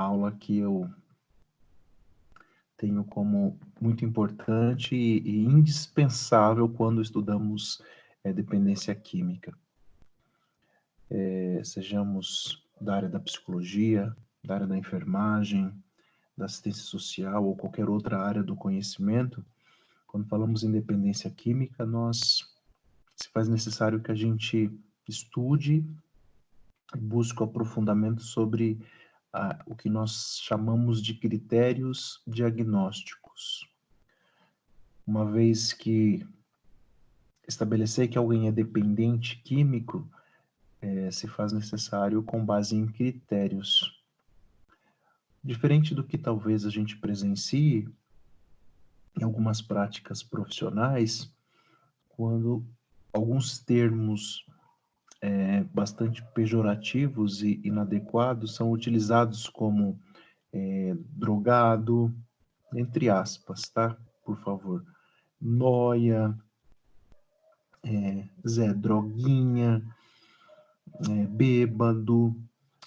aula 0.00 0.32
que 0.32 0.58
eu 0.58 0.90
tenho 2.76 3.04
como 3.04 3.58
muito 3.80 4.04
importante 4.04 4.94
e, 4.94 5.44
indispensável 5.44 6.68
quando 6.68 7.02
estudamos 7.02 7.82
é, 8.24 8.32
dependência 8.32 8.94
química. 8.94 9.52
É, 11.10 11.60
sejamos 11.62 12.66
da 12.80 12.96
área 12.96 13.08
da 13.08 13.20
psicologia, 13.20 14.16
da 14.42 14.54
área 14.54 14.66
da 14.66 14.78
enfermagem, 14.78 15.72
da 16.36 16.46
assistência 16.46 16.82
social 16.82 17.44
ou 17.44 17.54
qualquer 17.54 17.88
outra 17.88 18.18
área 18.18 18.42
do 18.42 18.56
conhecimento, 18.56 19.44
quando 20.06 20.26
falamos 20.26 20.64
em 20.64 20.72
dependência 20.72 21.30
química, 21.30 21.86
nós 21.86 22.44
se 23.14 23.28
faz 23.32 23.48
necessário 23.48 24.00
que 24.00 24.10
a 24.10 24.14
gente 24.14 24.68
estude 25.08 25.84
e 26.96 26.98
busque 26.98 27.40
o 27.40 27.44
aprofundamento 27.44 28.22
sobre 28.22 28.80
ah, 29.32 29.62
o 29.66 29.74
que 29.74 29.88
nós 29.88 30.38
chamamos 30.42 31.02
de 31.02 31.14
critérios 31.14 32.22
diagnósticos. 32.26 33.68
Uma 35.06 35.24
vez 35.24 35.72
que 35.72 36.26
estabelecer 37.46 38.08
que 38.08 38.18
alguém 38.18 38.48
é 38.48 38.52
dependente 38.52 39.36
químico, 39.42 40.08
é, 40.80 41.10
se 41.10 41.28
faz 41.28 41.52
necessário 41.52 42.22
com 42.22 42.44
base 42.44 42.76
em 42.76 42.86
critérios. 42.86 44.00
Diferente 45.42 45.94
do 45.94 46.04
que 46.04 46.18
talvez 46.18 46.64
a 46.64 46.70
gente 46.70 46.96
presencie 46.96 47.88
em 49.18 49.24
algumas 49.24 49.60
práticas 49.60 50.22
profissionais, 50.22 51.32
quando 52.08 52.64
alguns 53.12 53.58
termos 53.58 54.46
é, 55.20 55.62
bastante 55.64 56.24
pejorativos 56.34 57.42
e 57.42 57.60
inadequados 57.62 58.54
são 58.54 58.70
utilizados 58.72 59.48
como 59.48 60.00
é, 60.52 60.96
drogado, 61.10 62.14
entre 62.74 63.08
aspas, 63.08 63.68
tá? 63.68 63.96
Por 64.24 64.38
favor. 64.38 64.84
Noia, 65.40 66.36
é, 67.82 68.28
Zé 68.46 68.72
Droguinha, 68.72 69.82
é, 71.08 71.26
bêbado, 71.26 72.34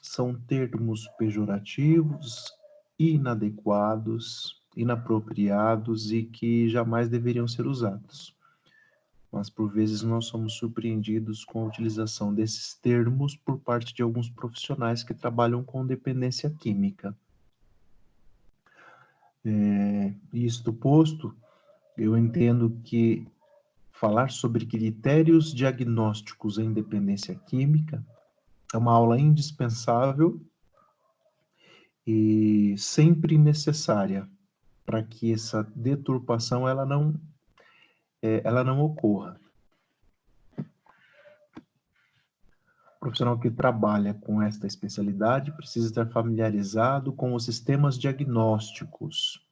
são 0.01 0.35
termos 0.35 1.07
pejorativos, 1.17 2.51
inadequados, 2.99 4.61
inapropriados 4.75 6.11
e 6.11 6.23
que 6.23 6.69
jamais 6.69 7.09
deveriam 7.09 7.47
ser 7.47 7.65
usados. 7.65 8.32
Mas 9.33 9.49
por 9.49 9.71
vezes 9.71 10.03
nós 10.03 10.25
somos 10.25 10.53
surpreendidos 10.53 11.43
com 11.43 11.63
a 11.63 11.67
utilização 11.67 12.31
desses 12.31 12.75
termos 12.75 13.35
por 13.35 13.57
parte 13.57 13.91
de 13.91 14.03
alguns 14.03 14.29
profissionais 14.29 15.03
que 15.03 15.11
trabalham 15.11 15.63
com 15.63 15.83
dependência 15.83 16.51
química. 16.51 17.17
É, 19.43 20.13
isto 20.31 20.71
posto, 20.71 21.35
eu 21.97 22.15
entendo 22.15 22.79
que 22.83 23.27
falar 23.91 24.29
sobre 24.29 24.67
critérios 24.67 25.51
diagnósticos 25.51 26.59
em 26.59 26.71
dependência 26.71 27.33
química 27.33 28.05
é 28.71 28.77
uma 28.77 28.93
aula 28.93 29.19
indispensável 29.19 30.39
e 32.05 32.75
sempre 32.77 33.35
necessária 33.35 34.29
para 34.85 35.01
que 35.01 35.33
essa 35.33 35.63
deturpação 35.75 36.67
ela 36.67 36.85
não 36.85 37.19
ela 38.43 38.63
não 38.63 38.81
ocorra. 38.81 39.39
O 42.97 42.99
profissional 42.99 43.37
que 43.37 43.51
trabalha 43.51 44.13
com 44.13 44.41
esta 44.41 44.65
especialidade 44.65 45.51
precisa 45.51 45.87
estar 45.87 46.07
familiarizado 46.07 47.11
com 47.11 47.33
os 47.33 47.43
sistemas 47.43 47.97
diagnósticos 47.97 49.43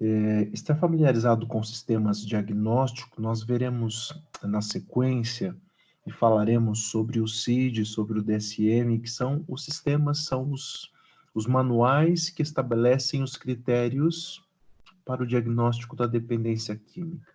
é, 0.00 0.48
estar 0.52 0.74
familiarizado 0.76 1.46
com 1.46 1.62
sistemas 1.62 2.24
diagnósticos, 2.24 3.18
nós 3.18 3.42
veremos 3.42 4.12
na 4.42 4.60
sequência 4.60 5.56
e 6.06 6.12
falaremos 6.12 6.90
sobre 6.90 7.20
o 7.20 7.26
CID, 7.26 7.86
sobre 7.86 8.18
o 8.18 8.22
DSM, 8.22 8.98
que 8.98 9.10
são 9.10 9.44
os 9.48 9.64
sistemas, 9.64 10.24
são 10.24 10.50
os, 10.50 10.92
os 11.34 11.46
manuais 11.46 12.28
que 12.28 12.42
estabelecem 12.42 13.22
os 13.22 13.36
critérios 13.36 14.44
para 15.04 15.22
o 15.22 15.26
diagnóstico 15.26 15.94
da 15.94 16.06
dependência 16.06 16.76
química. 16.76 17.32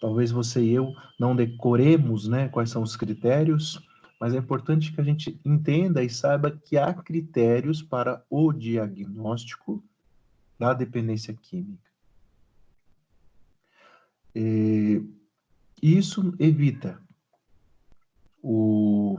Talvez 0.00 0.30
você 0.30 0.62
e 0.62 0.72
eu 0.72 0.94
não 1.18 1.36
decoremos 1.36 2.26
né, 2.26 2.48
quais 2.48 2.70
são 2.70 2.82
os 2.82 2.96
critérios, 2.96 3.80
mas 4.18 4.34
é 4.34 4.38
importante 4.38 4.92
que 4.92 5.00
a 5.00 5.04
gente 5.04 5.38
entenda 5.44 6.02
e 6.02 6.10
saiba 6.10 6.50
que 6.50 6.76
há 6.76 6.92
critérios 6.92 7.82
para 7.82 8.24
o 8.28 8.52
diagnóstico 8.52 9.84
da 10.58 10.72
dependência 10.72 11.34
química. 11.34 11.90
E 14.34 15.02
isso 15.82 16.34
evita 16.38 17.00
o, 18.42 19.18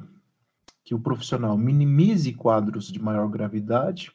que 0.83 0.95
o 0.95 0.99
profissional 0.99 1.57
minimize 1.57 2.33
quadros 2.33 2.91
de 2.91 2.99
maior 2.99 3.28
gravidade 3.28 4.11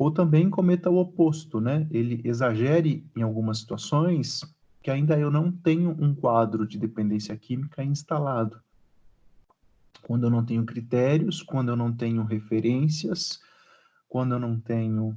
ou 0.00 0.10
também 0.10 0.48
cometa 0.48 0.88
o 0.88 0.96
oposto, 0.96 1.60
né? 1.60 1.86
Ele 1.90 2.22
exagere 2.24 3.06
em 3.14 3.20
algumas 3.20 3.58
situações 3.58 4.40
que 4.82 4.90
ainda 4.90 5.18
eu 5.18 5.30
não 5.30 5.52
tenho 5.52 5.90
um 5.90 6.14
quadro 6.14 6.66
de 6.66 6.78
dependência 6.78 7.36
química 7.36 7.84
instalado. 7.84 8.58
Quando 10.00 10.24
eu 10.24 10.30
não 10.30 10.42
tenho 10.42 10.64
critérios, 10.64 11.42
quando 11.42 11.68
eu 11.68 11.76
não 11.76 11.92
tenho 11.92 12.24
referências, 12.24 13.40
quando 14.08 14.32
eu 14.32 14.38
não 14.38 14.58
tenho 14.58 15.14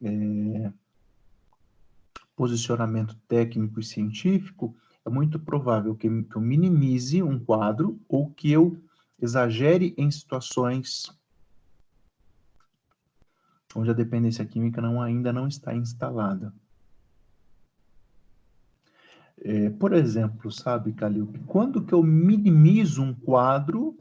é, 0.00 0.72
posicionamento 2.36 3.18
técnico 3.26 3.80
e 3.80 3.84
científico, 3.84 4.76
é 5.04 5.10
muito 5.10 5.40
provável 5.40 5.96
que, 5.96 6.08
que 6.22 6.36
eu 6.36 6.40
minimize 6.40 7.20
um 7.20 7.36
quadro 7.36 8.00
ou 8.08 8.30
que 8.30 8.52
eu 8.52 8.80
exagere 9.20 9.92
em 9.98 10.08
situações 10.08 11.10
onde 13.74 13.90
a 13.90 13.94
dependência 13.94 14.44
química 14.44 14.80
não, 14.80 15.00
ainda 15.00 15.32
não 15.32 15.46
está 15.46 15.74
instalada. 15.74 16.52
É, 19.42 19.70
por 19.70 19.92
exemplo, 19.92 20.52
sabe, 20.52 20.92
Calil, 20.92 21.32
quando 21.46 21.82
que 21.82 21.94
eu 21.94 22.02
minimizo 22.02 23.02
um 23.02 23.14
quadro 23.14 23.96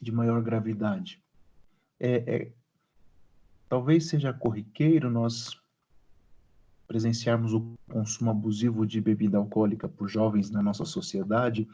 de 0.00 0.10
maior 0.10 0.42
gravidade? 0.42 1.22
É, 2.00 2.34
é, 2.34 2.52
Talvez 3.72 4.06
seja 4.06 4.34
corriqueiro 4.34 5.10
nós 5.10 5.58
presenciarmos 6.86 7.54
o 7.54 7.72
consumo 7.90 8.30
abusivo 8.30 8.86
de 8.86 9.00
bebida 9.00 9.38
alcoólica 9.38 9.88
por 9.88 10.10
jovens 10.10 10.50
na 10.50 10.62
nossa 10.62 10.84
sociedade 10.84 11.66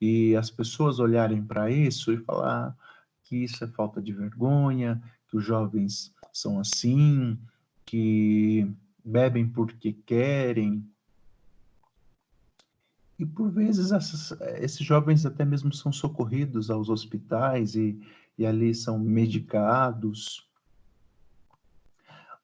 e 0.00 0.34
as 0.34 0.50
pessoas 0.50 0.98
olharem 0.98 1.44
para 1.44 1.70
isso 1.70 2.12
e 2.12 2.18
falar 2.18 2.76
que 3.22 3.44
isso 3.44 3.62
é 3.62 3.68
falta 3.68 4.02
de 4.02 4.12
vergonha, 4.12 5.00
que 5.34 5.38
os 5.38 5.44
jovens 5.44 6.14
são 6.32 6.60
assim, 6.60 7.36
que 7.84 8.70
bebem 9.04 9.48
porque 9.48 9.92
querem. 9.92 10.88
E 13.18 13.26
por 13.26 13.50
vezes 13.50 13.90
essas, 13.90 14.30
esses 14.60 14.86
jovens 14.86 15.26
até 15.26 15.44
mesmo 15.44 15.72
são 15.72 15.92
socorridos 15.92 16.70
aos 16.70 16.88
hospitais 16.88 17.74
e, 17.74 18.00
e 18.38 18.46
ali 18.46 18.72
são 18.74 18.96
medicados 18.96 20.48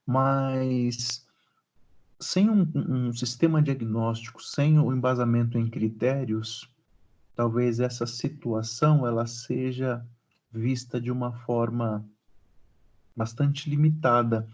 mas 0.05 1.25
sem 2.19 2.51
um, 2.51 2.69
um, 2.75 3.12
sistema 3.12 3.62
diagnóstico, 3.62 4.43
sem 4.43 4.77
o 4.81 4.93
embasamento 4.93 5.57
em 5.57 5.71
critérios, 5.71 6.69
talvez 7.37 7.78
essa 7.78 8.07
situação 8.07 9.07
ela 9.07 9.25
seja 9.27 10.04
vista 10.51 11.01
de 11.01 11.13
uma 11.13 11.33
forma 11.33 12.04
bastante 13.16 13.68
limitada 13.68 14.48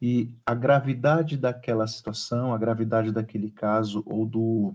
e 0.00 0.34
a 0.44 0.54
gravidade 0.54 1.36
daquela 1.36 1.86
situação, 1.86 2.52
a 2.52 2.58
gravidade 2.58 3.12
daquele 3.12 3.50
caso 3.50 4.02
ou 4.04 4.26
do 4.26 4.74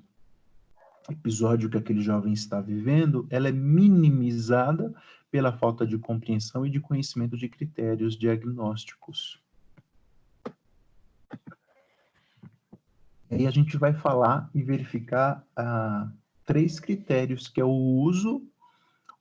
episódio 1.10 1.70
que 1.70 1.78
aquele 1.78 2.02
jovem 2.02 2.34
está 2.34 2.62
vivendo, 2.62 3.28
ela 3.30 3.50
é 3.50 3.52
minimizada 3.52 4.94
pela 5.30 5.52
falta 5.52 5.86
de 5.86 5.98
compreensão 5.98 6.66
e 6.66 6.70
de 6.70 6.80
conhecimento 6.80 7.38
de 7.38 7.50
critérios 7.50 8.18
diagnósticos. 8.18 9.40
E 13.30 13.46
a 13.46 13.52
gente 13.52 13.78
vai 13.78 13.94
falar 13.94 14.50
e 14.56 14.64
verificar 14.64 15.46
ah, 15.56 16.10
três 16.46 16.80
critérios, 16.80 17.50
que 17.50 17.60
é 17.60 17.66
o 17.66 17.70
uso, 17.70 18.42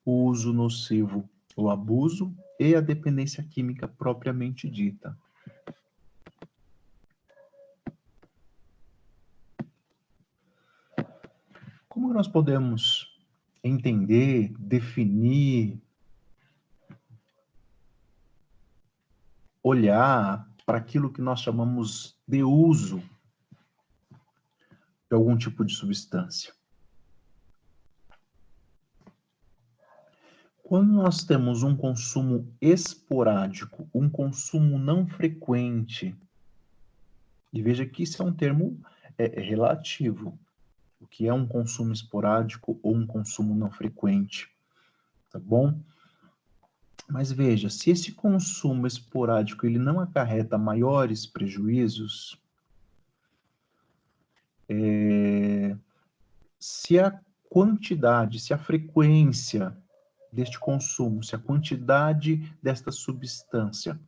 o 0.05 0.27
uso 0.27 0.53
nocivo, 0.53 1.29
o 1.57 1.69
abuso 1.69 2.33
e 2.59 2.75
a 2.75 2.81
dependência 2.81 3.43
química 3.45 3.87
propriamente 3.87 4.69
dita. 4.69 5.17
Como 11.89 12.13
nós 12.13 12.29
podemos 12.29 13.17
entender, 13.63 14.53
definir, 14.59 15.81
olhar 19.63 20.49
para 20.65 20.79
aquilo 20.79 21.13
que 21.13 21.21
nós 21.21 21.41
chamamos 21.41 22.17
de 22.27 22.43
uso 22.43 23.03
de 25.09 25.15
algum 25.15 25.37
tipo 25.37 25.65
de 25.65 25.73
substância? 25.75 26.56
Quando 30.69 30.91
nós 30.95 31.23
temos 31.23 31.63
um 31.63 31.77
consumo 31.77 32.53
esporádico, 32.61 33.89
um 33.95 34.11
consumo 34.11 34.81
não 34.81 35.07
frequente, 35.07 36.13
e 37.53 37.63
veja 37.63 37.87
que 37.87 38.03
isso 38.03 38.21
é 38.21 38.27
um 38.27 38.33
termo 38.33 38.77
é, 39.17 39.39
é 39.39 39.45
relativo, 39.45 40.37
o 41.01 41.07
que 41.07 41.29
é 41.29 41.33
um 41.33 41.47
consumo 41.47 41.93
esporádico 41.93 42.81
ou 42.83 42.97
um 42.97 43.07
consumo 43.07 43.55
não 43.55 43.71
frequente, 43.71 44.51
tá 45.31 45.39
bom? 45.39 45.79
Mas 47.09 47.31
veja, 47.31 47.71
se 47.71 47.93
esse 47.93 48.11
consumo 48.11 48.89
esporádico 48.89 49.67
ele 49.67 49.79
não 49.79 50.01
acarreta 50.01 50.59
maiores 50.59 51.25
prejuízos, 51.27 52.37
é, 54.69 55.77
se 56.59 56.99
a 56.99 57.21
quantidade, 57.49 58.41
se 58.41 58.53
a 58.53 58.59
frequência 58.59 59.73
deste 60.37 60.59
consumo, 60.59 61.25
se 61.25 61.35
a 61.35 61.39
quantidade 61.39 62.53
desta 62.63 62.93
substância 62.93 63.99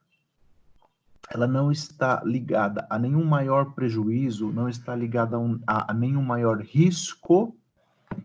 ela 1.30 1.46
não 1.46 1.70
está 1.70 2.22
ligada 2.24 2.86
a 2.88 2.98
nenhum 2.98 3.24
maior 3.24 3.74
prejuízo, 3.74 4.50
não 4.50 4.68
está 4.68 4.94
ligada 4.94 5.36
a, 5.36 5.38
um, 5.38 5.60
a, 5.66 5.90
a 5.90 5.94
nenhum 5.94 6.22
maior 6.22 6.60
risco, 6.60 7.54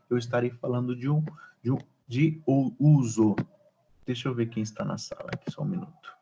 eu 0.09 0.17
estarei 0.17 0.49
falando 0.51 0.95
de 0.95 1.09
um, 1.09 1.23
de 1.61 1.71
um 1.71 1.77
de 2.07 2.41
uso. 2.79 3.35
Deixa 4.05 4.27
eu 4.27 4.35
ver 4.35 4.47
quem 4.47 4.61
está 4.61 4.85
na 4.85 4.97
sala 4.97 5.29
aqui, 5.33 5.49
só 5.51 5.63
um 5.63 5.65
minuto. 5.65 6.12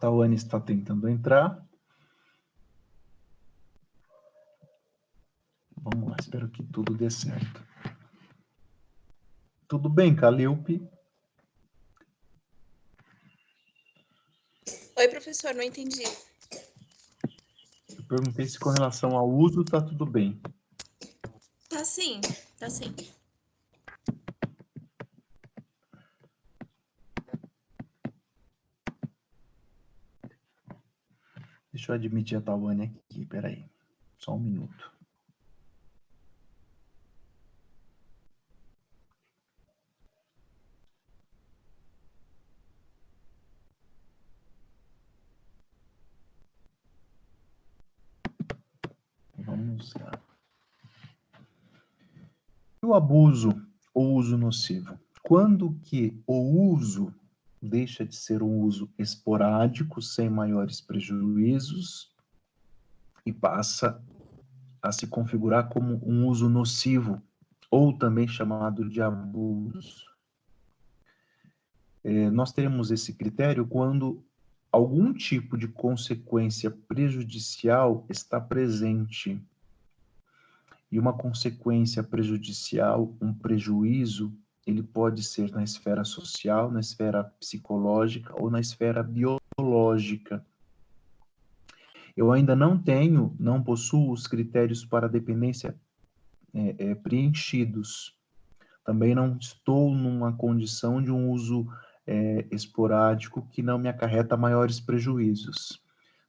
Tawane 0.00 0.34
está 0.34 0.58
tentando 0.58 1.08
entrar. 1.08 1.62
Vamos 5.76 6.08
lá, 6.08 6.16
espero 6.18 6.48
que 6.48 6.62
tudo 6.64 6.94
dê 6.94 7.10
certo. 7.10 7.62
Tudo 9.68 9.90
bem, 9.90 10.16
Calilpe? 10.16 10.82
Oi, 14.96 15.08
professor, 15.08 15.54
não 15.54 15.62
entendi. 15.62 16.02
Eu 17.90 18.04
perguntei 18.08 18.46
se 18.46 18.58
com 18.58 18.70
relação 18.70 19.16
ao 19.16 19.28
uso 19.28 19.60
está 19.60 19.80
tudo 19.82 20.06
bem. 20.06 20.40
Tá 21.68 21.84
sim, 21.84 22.20
tá 22.58 22.68
sim. 22.70 22.94
Eu 31.90 31.94
admitir 31.94 32.38
a 32.38 32.40
Tawane 32.40 32.84
aqui, 32.84 33.26
peraí. 33.26 33.68
Só 34.16 34.36
um 34.36 34.38
minuto. 34.38 34.92
Vamos 49.36 49.92
lá. 49.94 50.12
O 52.84 52.94
abuso 52.94 53.50
ou 53.92 54.14
uso 54.14 54.38
nocivo. 54.38 54.96
Quando 55.24 55.74
que 55.82 56.16
o 56.24 56.72
uso 56.72 57.12
deixa 57.60 58.04
de 58.04 58.16
ser 58.16 58.42
um 58.42 58.60
uso 58.60 58.90
esporádico, 58.98 60.00
sem 60.00 60.30
maiores 60.30 60.80
prejuízos, 60.80 62.14
e 63.24 63.32
passa 63.32 64.02
a 64.82 64.90
se 64.90 65.06
configurar 65.06 65.68
como 65.68 66.00
um 66.04 66.26
uso 66.26 66.48
nocivo, 66.48 67.22
ou 67.70 67.92
também 67.96 68.26
chamado 68.26 68.88
de 68.88 69.02
abuso. 69.02 70.10
É, 72.02 72.30
nós 72.30 72.50
teremos 72.52 72.90
esse 72.90 73.12
critério 73.12 73.66
quando 73.66 74.24
algum 74.72 75.12
tipo 75.12 75.56
de 75.58 75.68
consequência 75.68 76.70
prejudicial 76.70 78.06
está 78.08 78.40
presente. 78.40 79.40
E 80.90 80.98
uma 80.98 81.12
consequência 81.12 82.02
prejudicial, 82.02 83.14
um 83.20 83.32
prejuízo, 83.32 84.32
ele 84.70 84.82
pode 84.82 85.22
ser 85.22 85.50
na 85.50 85.62
esfera 85.62 86.04
social, 86.04 86.70
na 86.70 86.80
esfera 86.80 87.24
psicológica 87.24 88.34
ou 88.40 88.50
na 88.50 88.60
esfera 88.60 89.02
biológica. 89.02 90.44
Eu 92.16 92.32
ainda 92.32 92.54
não 92.54 92.78
tenho, 92.78 93.34
não 93.38 93.62
possuo 93.62 94.12
os 94.12 94.26
critérios 94.26 94.84
para 94.84 95.08
dependência 95.08 95.74
é, 96.54 96.90
é, 96.90 96.94
preenchidos. 96.94 98.16
Também 98.84 99.14
não 99.14 99.36
estou 99.36 99.94
numa 99.94 100.32
condição 100.32 101.02
de 101.02 101.10
um 101.10 101.30
uso 101.30 101.66
é, 102.06 102.46
esporádico 102.50 103.46
que 103.50 103.62
não 103.62 103.78
me 103.78 103.88
acarreta 103.88 104.36
maiores 104.36 104.80
prejuízos. 104.80 105.82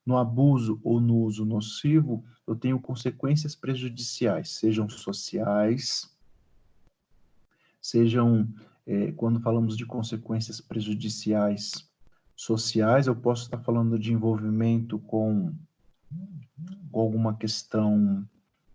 No 0.05 0.17
abuso 0.17 0.79
ou 0.83 0.99
no 0.99 1.17
uso 1.17 1.45
nocivo, 1.45 2.23
eu 2.47 2.55
tenho 2.55 2.79
consequências 2.79 3.55
prejudiciais, 3.55 4.49
sejam 4.49 4.89
sociais, 4.89 6.11
sejam, 7.81 8.48
é, 8.86 9.12
quando 9.13 9.42
falamos 9.42 9.75
de 9.75 9.86
consequências 9.86 10.62
prejudiciais 10.62 11.89
sociais, 12.36 13.07
eu 13.07 13.16
posso 13.16 13.44
estar 13.44 13.57
falando 13.57 13.97
de 13.97 14.14
envolvimento 14.14 15.00
com, 15.00 15.54
com 16.92 17.00
alguma 17.00 17.35
questão 17.35 18.26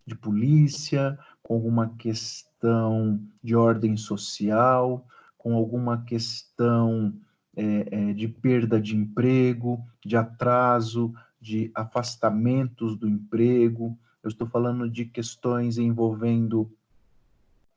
de 0.07 0.15
polícia, 0.15 1.19
com 1.43 1.55
alguma 1.55 1.89
questão 1.97 3.21
de 3.43 3.55
ordem 3.55 3.97
social, 3.97 5.07
com 5.37 5.55
alguma 5.55 6.03
questão 6.03 7.15
é, 7.57 7.89
é, 7.91 8.13
de 8.13 8.29
perda 8.29 8.81
de 8.81 8.97
emprego, 8.97 9.85
de 10.05 10.17
atraso, 10.17 11.15
de 11.41 11.71
afastamentos 11.75 12.97
do 12.97 13.09
emprego. 13.09 13.99
Eu 14.23 14.29
estou 14.29 14.47
falando 14.47 14.91
de 14.91 15.05
questões 15.05 15.79
envolvendo 15.79 16.71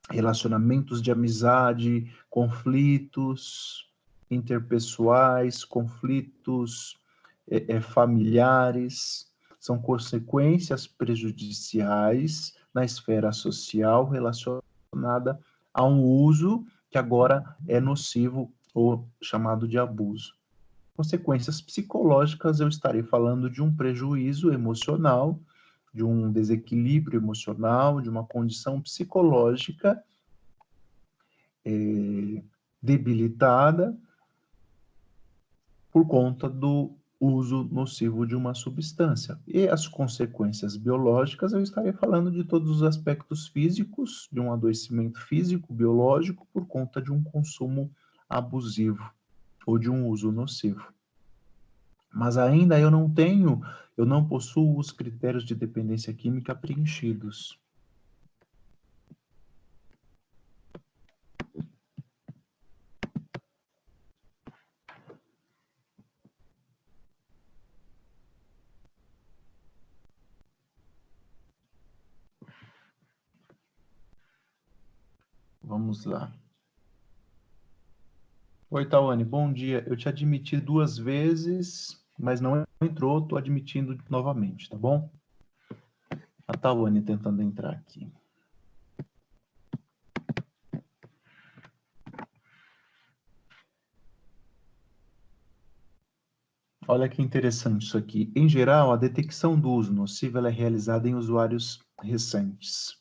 relacionamentos 0.09 1.01
de 1.01 1.11
amizade, 1.11 2.11
conflitos 2.29 3.89
interpessoais, 4.29 5.63
conflitos 5.63 6.97
é, 7.49 7.75
é, 7.75 7.81
familiares, 7.81 9.31
são 9.59 9.79
consequências 9.79 10.87
prejudiciais 10.87 12.55
na 12.73 12.85
esfera 12.85 13.31
social 13.31 14.07
relacionada 14.07 15.39
a 15.73 15.85
um 15.85 16.01
uso 16.01 16.65
que 16.89 16.97
agora 16.97 17.55
é 17.67 17.79
nocivo 17.79 18.51
ou 18.73 19.07
chamado 19.21 19.67
de 19.67 19.77
abuso. 19.77 20.33
Consequências 20.95 21.61
psicológicas, 21.61 22.59
eu 22.59 22.67
estarei 22.67 23.03
falando 23.03 23.49
de 23.49 23.61
um 23.61 23.73
prejuízo 23.73 24.51
emocional 24.51 25.39
de 25.93 26.03
um 26.03 26.31
desequilíbrio 26.31 27.19
emocional, 27.19 28.01
de 28.01 28.09
uma 28.09 28.23
condição 28.23 28.81
psicológica 28.81 30.03
é, 31.65 32.43
debilitada 32.81 33.97
por 35.91 36.07
conta 36.07 36.47
do 36.47 36.95
uso 37.19 37.65
nocivo 37.65 38.25
de 38.25 38.35
uma 38.35 38.53
substância. 38.53 39.37
E 39.45 39.67
as 39.67 39.87
consequências 39.87 40.77
biológicas, 40.77 41.51
eu 41.51 41.61
estarei 41.61 41.91
falando 41.91 42.31
de 42.31 42.43
todos 42.43 42.69
os 42.69 42.83
aspectos 42.83 43.47
físicos, 43.47 44.29
de 44.31 44.39
um 44.39 44.53
adoecimento 44.53 45.19
físico, 45.19 45.73
biológico, 45.73 46.47
por 46.53 46.65
conta 46.65 47.01
de 47.01 47.11
um 47.11 47.21
consumo 47.21 47.91
abusivo 48.29 49.11
ou 49.65 49.77
de 49.77 49.89
um 49.89 50.07
uso 50.07 50.31
nocivo. 50.31 50.93
Mas 52.11 52.37
ainda 52.37 52.79
eu 52.79 52.89
não 52.89 53.09
tenho 53.09 53.61
eu 53.99 54.05
não 54.05 54.25
possuo 54.25 54.79
os 54.79 54.93
critérios 54.93 55.43
de 55.43 55.53
dependência 55.53 56.13
química 56.13 56.55
preenchidos. 56.55 57.59
Vamos 75.61 76.05
lá. 76.05 76.33
Oi, 78.69 78.85
Tawane, 78.87 79.25
bom 79.25 79.51
dia. 79.51 79.83
Eu 79.85 79.97
te 79.97 80.07
admiti 80.07 80.55
duas 80.55 80.97
vezes 80.97 81.98
mas 82.19 82.41
não 82.41 82.67
entrou, 82.81 83.19
estou 83.19 83.37
admitindo 83.37 83.97
novamente, 84.09 84.69
tá 84.69 84.77
bom? 84.77 85.09
A 86.45 86.57
Tawane 86.57 87.01
tentando 87.01 87.41
entrar 87.41 87.71
aqui. 87.71 88.11
Olha 96.87 97.07
que 97.07 97.21
interessante 97.21 97.83
isso 97.83 97.97
aqui. 97.97 98.31
Em 98.35 98.49
geral, 98.49 98.91
a 98.91 98.97
detecção 98.97 99.57
do 99.57 99.69
uso 99.69 99.93
nocivo 99.93 100.39
é 100.39 100.49
realizada 100.49 101.07
em 101.07 101.13
usuários 101.13 101.79
recentes. 102.01 102.97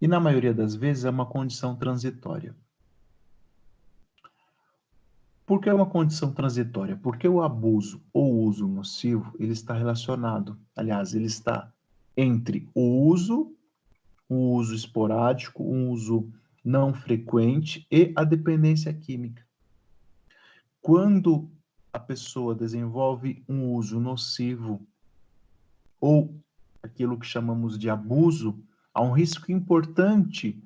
E 0.00 0.06
na 0.06 0.20
maioria 0.20 0.52
das 0.52 0.74
vezes 0.74 1.06
é 1.06 1.10
uma 1.10 1.24
condição 1.24 1.74
transitória. 1.74 2.54
Por 5.50 5.60
que 5.60 5.68
é 5.68 5.74
uma 5.74 5.90
condição 5.90 6.32
transitória? 6.32 6.96
Porque 6.96 7.26
o 7.26 7.42
abuso 7.42 8.00
ou 8.12 8.44
uso 8.44 8.68
nocivo, 8.68 9.34
ele 9.36 9.52
está 9.52 9.74
relacionado, 9.74 10.56
aliás, 10.76 11.12
ele 11.12 11.26
está 11.26 11.72
entre 12.16 12.68
o 12.72 13.08
uso, 13.08 13.52
o 14.28 14.54
uso 14.54 14.72
esporádico, 14.76 15.64
o 15.64 15.90
uso 15.90 16.32
não 16.64 16.94
frequente 16.94 17.84
e 17.90 18.12
a 18.14 18.22
dependência 18.22 18.94
química. 18.94 19.44
Quando 20.80 21.50
a 21.92 21.98
pessoa 21.98 22.54
desenvolve 22.54 23.42
um 23.48 23.74
uso 23.74 23.98
nocivo 23.98 24.80
ou 26.00 26.32
aquilo 26.80 27.18
que 27.18 27.26
chamamos 27.26 27.76
de 27.76 27.90
abuso, 27.90 28.56
há 28.94 29.02
um 29.02 29.10
risco 29.10 29.50
importante 29.50 30.62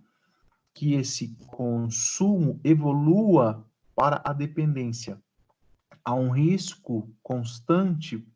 que 0.75 0.93
esse 0.93 1.35
consumo 1.47 2.61
evolua 2.63 3.65
para 3.95 4.21
a 4.25 4.33
dependência. 4.33 5.21
Há 6.05 6.15
um 6.15 6.31
risco 6.31 7.11
constante 7.23 8.27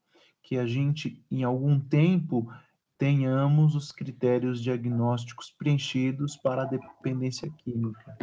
que 0.43 0.57
a 0.57 0.67
gente, 0.67 1.23
em 1.31 1.45
algum 1.45 1.79
tempo, 1.79 2.50
tenhamos 2.97 3.75
os 3.75 3.93
critérios 3.93 4.62
diagnósticos 4.62 5.50
preenchidos 5.50 6.37
para 6.37 6.62
a 6.62 6.67
dependência 6.67 7.50
química. 7.59 8.17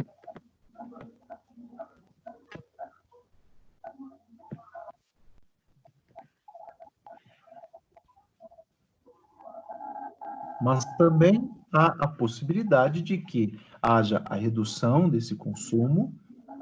mas 10.60 10.84
também 10.96 11.50
há 11.72 11.94
a 12.04 12.08
possibilidade 12.08 13.02
de 13.02 13.18
que 13.18 13.58
haja 13.80 14.22
a 14.24 14.34
redução 14.34 15.08
desse 15.08 15.36
consumo 15.36 16.12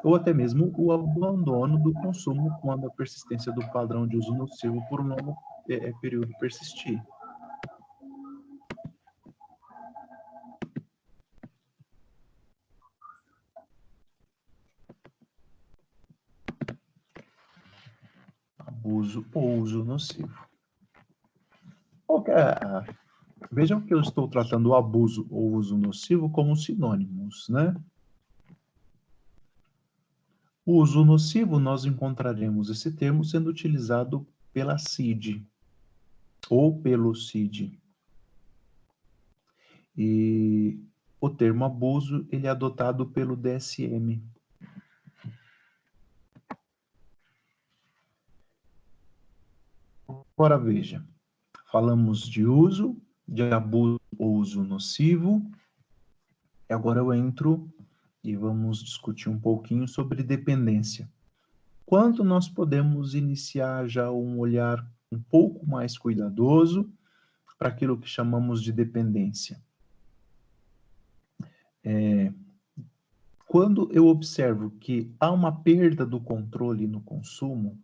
ou 0.04 0.14
até 0.14 0.34
mesmo 0.34 0.70
o 0.76 0.92
abandono 0.92 1.82
do 1.82 1.94
consumo 1.94 2.56
quando 2.60 2.86
a 2.86 2.90
persistência 2.90 3.50
do 3.52 3.66
padrão 3.72 4.06
de 4.06 4.18
uso 4.18 4.34
nocivo 4.34 4.80
por 4.88 5.00
um 5.00 5.08
longo 5.08 5.34
é, 5.68 5.88
é 5.88 5.92
período 5.94 6.30
persistir. 6.38 7.02
Abuso 18.58 19.24
ou 19.32 19.58
uso 19.58 19.82
nocivo. 19.82 20.44
É 22.28 23.04
Vejam 23.50 23.80
que 23.80 23.94
eu 23.94 24.00
estou 24.00 24.28
tratando 24.28 24.70
o 24.70 24.74
abuso 24.74 25.26
ou 25.30 25.52
uso 25.52 25.78
nocivo 25.78 26.28
como 26.28 26.56
sinônimos, 26.56 27.48
né? 27.48 27.74
O 30.66 30.80
uso 30.80 31.04
nocivo, 31.04 31.58
nós 31.58 31.84
encontraremos 31.84 32.70
esse 32.70 32.90
termo 32.90 33.22
sendo 33.22 33.50
utilizado 33.50 34.26
pela 34.52 34.78
CID 34.78 35.46
ou 36.48 36.80
pelo 36.80 37.14
CID. 37.14 37.78
E 39.96 40.80
o 41.20 41.28
termo 41.28 41.64
abuso, 41.64 42.26
ele 42.30 42.46
é 42.46 42.50
adotado 42.50 43.06
pelo 43.06 43.36
DSM. 43.36 44.22
Agora 50.36 50.58
veja, 50.58 51.06
falamos 51.70 52.28
de 52.28 52.44
uso, 52.44 53.00
de 53.28 53.42
abuso 53.42 54.00
ou 54.18 54.36
uso 54.36 54.64
nocivo. 54.64 55.42
E 56.68 56.72
agora 56.72 57.00
eu 57.00 57.12
entro 57.12 57.72
e 58.24 58.34
vamos 58.34 58.82
discutir 58.82 59.28
um 59.28 59.38
pouquinho 59.38 59.86
sobre 59.86 60.22
dependência. 60.22 61.08
Quando 61.84 62.24
nós 62.24 62.48
podemos 62.48 63.14
iniciar 63.14 63.86
já 63.86 64.10
um 64.10 64.38
olhar 64.38 64.84
um 65.12 65.20
pouco 65.20 65.66
mais 65.68 65.98
cuidadoso 65.98 66.90
para 67.58 67.68
aquilo 67.68 67.98
que 67.98 68.08
chamamos 68.08 68.62
de 68.62 68.72
dependência? 68.72 69.62
É, 71.84 72.32
quando 73.46 73.92
eu 73.92 74.06
observo 74.06 74.70
que 74.70 75.14
há 75.20 75.30
uma 75.30 75.60
perda 75.62 76.06
do 76.06 76.18
controle 76.18 76.86
no 76.86 77.02
consumo 77.02 77.78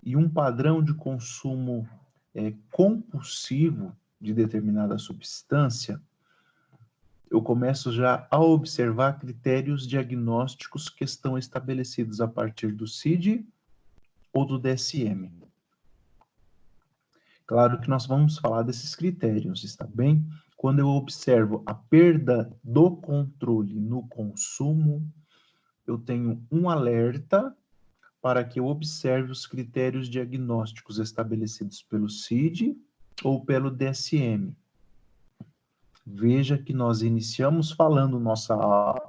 e 0.00 0.16
um 0.16 0.28
padrão 0.28 0.82
de 0.82 0.94
consumo 0.94 1.88
é, 2.32 2.54
compulsivo 2.70 3.94
de 4.20 4.32
determinada 4.32 4.96
substância, 4.96 6.00
eu 7.32 7.40
começo 7.40 7.90
já 7.90 8.26
a 8.30 8.38
observar 8.38 9.18
critérios 9.18 9.86
diagnósticos 9.88 10.90
que 10.90 11.02
estão 11.02 11.38
estabelecidos 11.38 12.20
a 12.20 12.28
partir 12.28 12.72
do 12.72 12.86
CID 12.86 13.46
ou 14.34 14.44
do 14.44 14.58
DSM. 14.58 15.32
Claro 17.46 17.80
que 17.80 17.88
nós 17.88 18.04
vamos 18.04 18.36
falar 18.36 18.62
desses 18.62 18.94
critérios, 18.94 19.64
está 19.64 19.86
bem? 19.86 20.22
Quando 20.58 20.80
eu 20.80 20.88
observo 20.88 21.62
a 21.64 21.72
perda 21.72 22.54
do 22.62 22.90
controle 22.96 23.80
no 23.80 24.06
consumo, 24.08 25.02
eu 25.86 25.96
tenho 25.96 26.44
um 26.52 26.68
alerta 26.68 27.56
para 28.20 28.44
que 28.44 28.60
eu 28.60 28.66
observe 28.66 29.32
os 29.32 29.46
critérios 29.46 30.06
diagnósticos 30.06 30.98
estabelecidos 30.98 31.82
pelo 31.82 32.10
CID 32.10 32.76
ou 33.24 33.42
pelo 33.42 33.70
DSM. 33.70 34.54
Veja 36.04 36.58
que 36.58 36.72
nós 36.72 37.02
iniciamos 37.02 37.70
falando 37.70 38.18
nossa, 38.18 38.56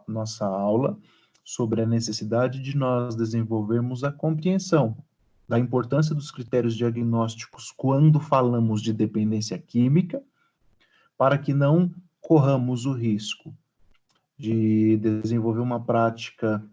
nossa 0.07 0.45
aula 0.45 0.97
sobre 1.43 1.81
a 1.81 1.85
necessidade 1.85 2.61
de 2.61 2.77
nós 2.77 3.15
desenvolvermos 3.15 4.03
a 4.03 4.11
compreensão 4.11 4.95
da 5.47 5.59
importância 5.59 6.15
dos 6.15 6.31
critérios 6.31 6.75
diagnósticos 6.75 7.71
quando 7.71 8.19
falamos 8.19 8.81
de 8.81 8.93
dependência 8.93 9.57
química, 9.57 10.21
para 11.17 11.37
que 11.37 11.53
não 11.53 11.91
corramos 12.21 12.85
o 12.85 12.93
risco 12.93 13.53
de 14.37 14.97
desenvolver 14.97 15.59
uma 15.59 15.83
prática 15.83 16.63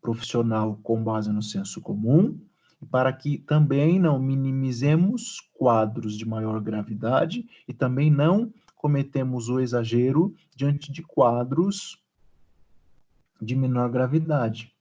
profissional 0.00 0.78
com 0.82 1.02
base 1.02 1.32
no 1.32 1.42
senso 1.42 1.80
comum, 1.80 2.38
para 2.90 3.12
que 3.12 3.38
também 3.38 3.98
não 3.98 4.18
minimizemos 4.18 5.40
quadros 5.54 6.16
de 6.16 6.26
maior 6.26 6.60
gravidade 6.60 7.46
e 7.66 7.72
também 7.72 8.10
não 8.10 8.52
cometemos 8.86 9.48
o 9.48 9.58
exagero 9.58 10.32
diante 10.54 10.92
de 10.92 11.02
quadros 11.02 12.00
de 13.42 13.56
menor 13.56 13.90
gravidade. 13.90 14.72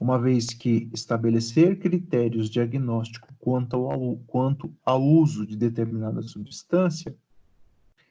Uma 0.00 0.18
vez 0.18 0.46
que 0.46 0.90
estabelecer 0.92 1.78
critérios 1.78 2.50
diagnósticos 2.50 3.30
quanto 3.38 3.76
ao, 3.76 4.16
quanto 4.26 4.74
ao 4.84 5.00
uso 5.00 5.46
de 5.46 5.56
determinada 5.56 6.20
substância 6.20 7.16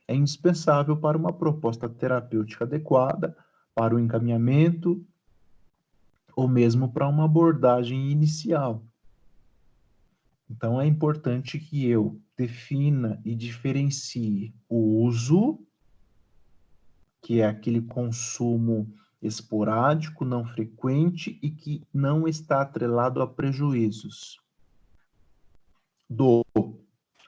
é 0.07 0.15
indispensável 0.15 0.95
para 0.95 1.17
uma 1.17 1.33
proposta 1.33 1.89
terapêutica 1.89 2.63
adequada, 2.63 3.35
para 3.73 3.93
o 3.93 3.99
encaminhamento 3.99 5.05
ou 6.37 6.47
mesmo 6.47 6.89
para 6.89 7.05
uma 7.05 7.25
abordagem 7.25 8.09
inicial. 8.09 8.81
Então, 10.49 10.79
é 10.79 10.85
importante 10.85 11.59
que 11.59 11.87
eu 11.87 12.21
defina 12.37 13.19
e 13.25 13.35
diferencie 13.35 14.53
o 14.69 15.03
uso, 15.03 15.59
que 17.21 17.41
é 17.41 17.47
aquele 17.47 17.81
consumo 17.81 18.93
esporádico, 19.21 20.23
não 20.23 20.45
frequente 20.45 21.39
e 21.41 21.49
que 21.49 21.81
não 21.93 22.27
está 22.27 22.61
atrelado 22.61 23.21
a 23.21 23.27
prejuízos, 23.27 24.39
do 26.07 26.45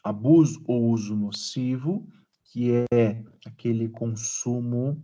abuso 0.04 0.64
ou 0.68 0.92
uso 0.92 1.16
nocivo, 1.16 2.08
que 2.46 2.72
é 2.92 3.24
aquele 3.46 3.90
consumo 3.90 5.04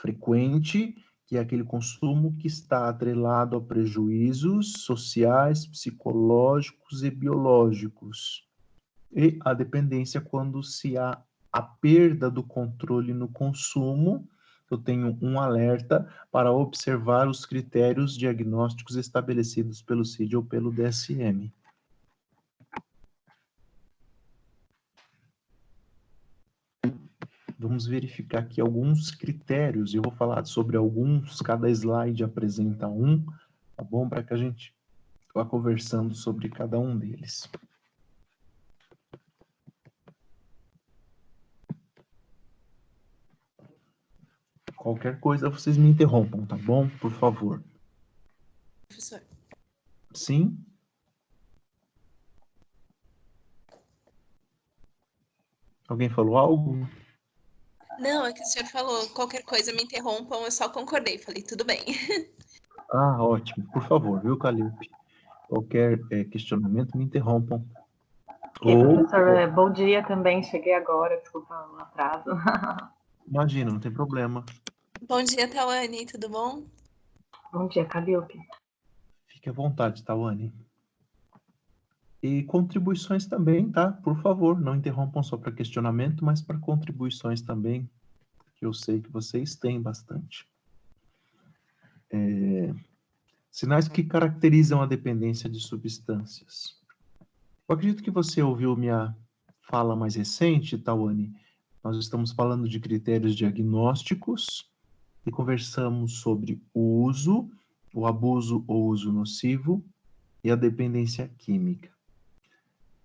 frequente 0.00 0.96
que 1.26 1.36
é 1.36 1.40
aquele 1.40 1.64
consumo 1.64 2.36
que 2.38 2.46
está 2.46 2.88
atrelado 2.88 3.56
a 3.56 3.60
prejuízos 3.60 4.72
sociais, 4.78 5.66
psicológicos 5.66 7.02
e 7.02 7.10
biológicos, 7.10 8.46
e 9.14 9.38
a 9.44 9.52
dependência 9.52 10.20
quando 10.20 10.62
se 10.62 10.96
há 10.96 11.22
a 11.52 11.62
perda 11.62 12.30
do 12.30 12.42
controle 12.42 13.12
no 13.12 13.28
consumo, 13.28 14.26
eu 14.70 14.78
tenho 14.78 15.18
um 15.20 15.38
alerta 15.38 16.08
para 16.30 16.50
observar 16.50 17.28
os 17.28 17.44
critérios 17.44 18.16
diagnósticos 18.16 18.96
estabelecidos 18.96 19.82
pelo 19.82 20.02
CID 20.02 20.36
ou 20.36 20.42
pelo 20.42 20.72
DSM. 20.72 21.52
Vamos 27.62 27.86
verificar 27.86 28.40
aqui 28.40 28.60
alguns 28.60 29.12
critérios, 29.12 29.94
eu 29.94 30.02
vou 30.02 30.10
falar 30.10 30.44
sobre 30.44 30.76
alguns, 30.76 31.40
cada 31.40 31.70
slide 31.70 32.24
apresenta 32.24 32.88
um, 32.88 33.24
tá 33.76 33.84
bom? 33.84 34.08
Para 34.08 34.24
que 34.24 34.34
a 34.34 34.36
gente 34.36 34.74
vá 35.32 35.44
conversando 35.44 36.12
sobre 36.12 36.48
cada 36.48 36.76
um 36.76 36.98
deles. 36.98 37.48
Qualquer 44.74 45.20
coisa 45.20 45.48
vocês 45.48 45.76
me 45.76 45.88
interrompam, 45.88 46.44
tá 46.44 46.56
bom? 46.56 46.88
Por 46.98 47.12
favor. 47.12 47.62
Professor. 48.88 49.22
Sim? 50.12 50.58
Alguém 55.86 56.08
falou 56.08 56.36
algo? 56.36 56.88
Não, 58.02 58.26
é 58.26 58.32
que 58.32 58.42
o 58.42 58.44
senhor 58.44 58.66
falou 58.66 59.08
qualquer 59.10 59.44
coisa 59.44 59.72
me 59.72 59.84
interrompam, 59.84 60.42
eu 60.42 60.50
só 60.50 60.68
concordei, 60.68 61.18
falei 61.18 61.42
tudo 61.42 61.64
bem. 61.64 61.80
Ah, 62.94 63.24
ótimo. 63.24 63.66
Por 63.72 63.82
favor, 63.84 64.20
viu, 64.20 64.36
Calipe? 64.36 64.90
Qualquer 65.48 65.98
é, 66.10 66.24
questionamento, 66.24 66.94
me 66.94 67.04
interrompam. 67.04 67.64
E, 68.62 68.70
Ou... 68.70 69.06
professor, 69.06 69.50
bom 69.50 69.72
dia 69.72 70.06
também, 70.06 70.42
cheguei 70.42 70.74
agora, 70.74 71.16
desculpa 71.16 71.54
o 71.72 71.80
atraso. 71.80 72.28
Imagina, 73.26 73.72
não 73.72 73.80
tem 73.80 73.90
problema. 73.90 74.44
Bom 75.08 75.22
dia, 75.22 75.48
Tawane, 75.48 76.04
tudo 76.04 76.28
bom? 76.28 76.64
Bom 77.50 77.66
dia, 77.66 77.86
Calliope. 77.86 78.38
Fique 79.26 79.48
à 79.48 79.52
vontade, 79.52 80.04
Tawane. 80.04 80.52
E 82.22 82.44
contribuições 82.44 83.26
também, 83.26 83.70
tá? 83.70 83.90
Por 83.90 84.16
favor, 84.22 84.60
não 84.60 84.76
interrompam 84.76 85.22
só 85.22 85.36
para 85.36 85.50
questionamento, 85.50 86.24
mas 86.24 86.40
para 86.40 86.58
contribuições 86.58 87.42
também, 87.42 87.90
que 88.54 88.64
eu 88.64 88.72
sei 88.72 89.00
que 89.00 89.10
vocês 89.10 89.56
têm 89.56 89.82
bastante. 89.82 90.46
É, 92.10 92.72
sinais 93.50 93.88
que 93.88 94.04
caracterizam 94.04 94.80
a 94.80 94.86
dependência 94.86 95.50
de 95.50 95.58
substâncias. 95.58 96.76
Eu 97.68 97.74
acredito 97.74 98.02
que 98.02 98.10
você 98.10 98.40
ouviu 98.40 98.76
minha 98.76 99.16
fala 99.62 99.96
mais 99.96 100.14
recente, 100.14 100.78
Tawane. 100.78 101.34
Nós 101.82 101.96
estamos 101.96 102.30
falando 102.30 102.68
de 102.68 102.78
critérios 102.78 103.34
diagnósticos 103.34 104.70
e 105.26 105.30
conversamos 105.30 106.20
sobre 106.20 106.62
o 106.72 107.02
uso, 107.02 107.50
o 107.92 108.06
abuso 108.06 108.64
ou 108.68 108.86
uso 108.88 109.12
nocivo 109.12 109.84
e 110.44 110.50
a 110.50 110.56
dependência 110.56 111.28
química. 111.38 111.90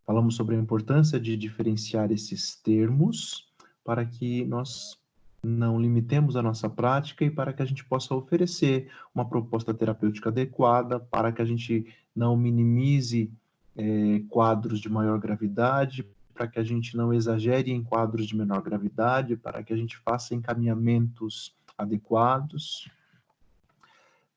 Falamos 0.08 0.38
sobre 0.38 0.56
a 0.56 0.60
importância 0.60 1.20
de 1.20 1.36
diferenciar 1.36 2.14
esses 2.14 2.56
termos 2.56 3.52
para 3.84 4.06
que 4.06 4.46
nós 4.46 4.98
não 5.44 5.78
limitemos 5.78 6.38
a 6.38 6.42
nossa 6.42 6.70
prática 6.70 7.26
e 7.26 7.30
para 7.30 7.52
que 7.52 7.62
a 7.62 7.66
gente 7.66 7.84
possa 7.84 8.16
oferecer 8.16 8.90
uma 9.14 9.28
proposta 9.28 9.74
terapêutica 9.74 10.30
adequada, 10.30 10.98
para 10.98 11.34
que 11.34 11.42
a 11.42 11.46
gente 11.46 11.94
não 12.16 12.38
minimize 12.38 13.30
é, 13.76 14.22
quadros 14.30 14.80
de 14.80 14.88
maior 14.88 15.20
gravidade, 15.20 16.08
para 16.34 16.48
que 16.48 16.58
a 16.58 16.64
gente 16.64 16.96
não 16.96 17.14
exagere 17.14 17.74
em 17.74 17.84
quadros 17.84 18.28
de 18.28 18.38
menor 18.38 18.62
gravidade, 18.62 19.36
para 19.36 19.62
que 19.62 19.74
a 19.74 19.78
gente 19.78 19.98
faça 19.98 20.34
encaminhamentos 20.34 21.54
adequados. 21.78 22.90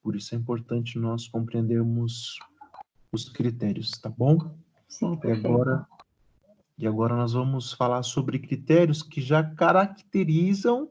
Por 0.03 0.17
isso 0.17 0.35
é 0.35 0.37
importante 0.37 0.99
nós 0.99 1.29
compreendermos 1.29 2.37
os 3.09 3.29
critérios, 3.29 3.91
tá 3.91 4.09
bom? 4.09 4.53
Sim, 4.91 5.17
e 5.23 5.31
agora 5.31 5.87
e 6.77 6.85
agora 6.85 7.15
nós 7.15 7.33
vamos 7.33 7.73
falar 7.73 8.03
sobre 8.03 8.39
critérios 8.39 9.01
que 9.01 9.21
já 9.21 9.43
caracterizam 9.43 10.89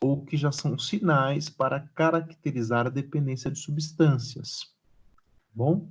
ou 0.00 0.24
que 0.24 0.36
já 0.36 0.50
são 0.50 0.76
sinais 0.78 1.48
para 1.48 1.80
caracterizar 1.94 2.86
a 2.86 2.90
dependência 2.90 3.50
de 3.50 3.58
substâncias. 3.58 4.74
Bom? 5.54 5.88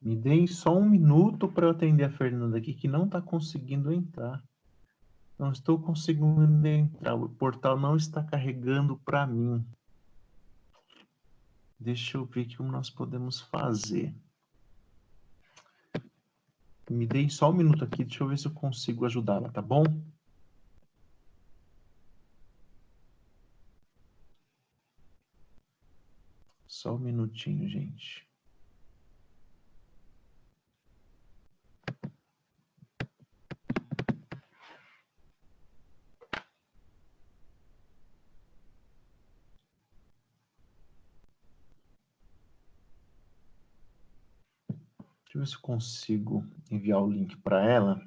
Me 0.00 0.14
deem 0.14 0.46
só 0.46 0.76
um 0.76 0.88
minuto 0.88 1.48
para 1.48 1.66
eu 1.66 1.70
atender 1.70 2.04
a 2.04 2.10
Fernanda 2.10 2.58
aqui, 2.58 2.74
que 2.74 2.86
não 2.86 3.06
está 3.06 3.20
conseguindo 3.20 3.90
entrar. 3.92 4.44
Não 5.38 5.50
estou 5.50 5.78
conseguindo 5.78 6.66
entrar. 6.66 7.14
O 7.14 7.28
portal 7.28 7.78
não 7.78 7.96
está 7.96 8.22
carregando 8.22 8.96
para 9.04 9.26
mim. 9.26 9.66
Deixa 11.78 12.16
eu 12.16 12.24
ver 12.24 12.42
o 12.42 12.48
que 12.48 12.62
nós 12.62 12.90
podemos 12.90 13.40
fazer. 13.40 14.14
Me 16.90 17.06
deem 17.06 17.28
só 17.28 17.50
um 17.50 17.54
minuto 17.54 17.84
aqui, 17.84 18.04
deixa 18.04 18.22
eu 18.22 18.28
ver 18.28 18.38
se 18.38 18.46
eu 18.46 18.52
consigo 18.52 19.04
ajudá-la, 19.04 19.50
tá 19.50 19.60
bom? 19.60 19.84
Só 26.66 26.94
um 26.94 26.98
minutinho, 26.98 27.68
gente. 27.68 28.25
Deixa 45.36 45.36
eu 45.36 45.40
ver 45.40 45.46
se 45.46 45.54
eu 45.56 45.60
consigo 45.60 46.44
enviar 46.70 47.02
o 47.02 47.10
link 47.10 47.36
para 47.36 47.62
ela. 47.62 48.00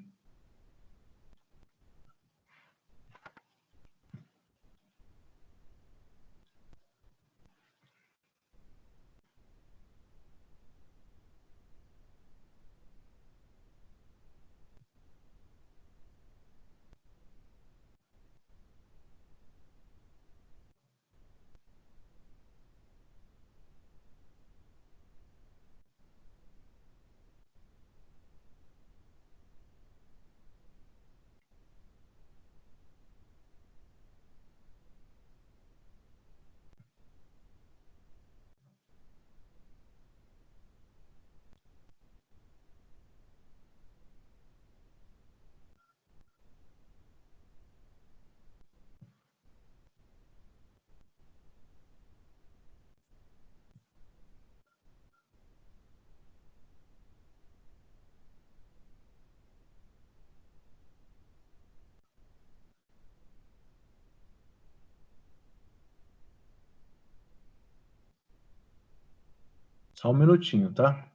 Só 69.99 70.12
um 70.12 70.13
minutinho, 70.13 70.71
tá? 70.73 71.12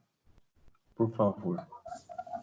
Por 0.94 1.11
favor. 1.16 1.66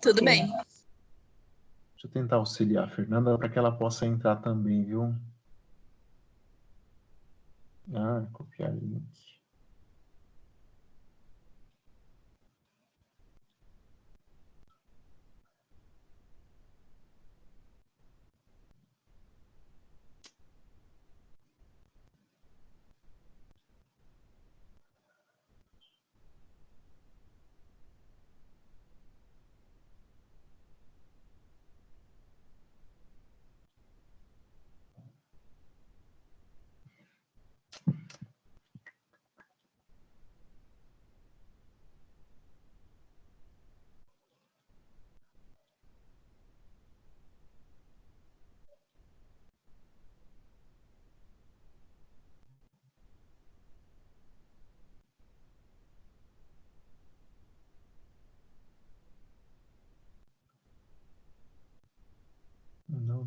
Tudo 0.01 0.25
bem. 0.25 0.47
Deixa 0.47 2.06
eu 2.06 2.10
tentar 2.10 2.38
auxiliar 2.38 2.86
a 2.86 2.89
Fernanda 2.89 3.38
para 3.38 3.47
que 3.47 3.60
ela 3.60 3.71
possa 3.71 4.08
entrar 4.08 4.38
também, 4.38 4.84
viu? 4.84 5.15
Ah, 7.93 8.25
copiar 8.34 8.73
link. 8.73 9.31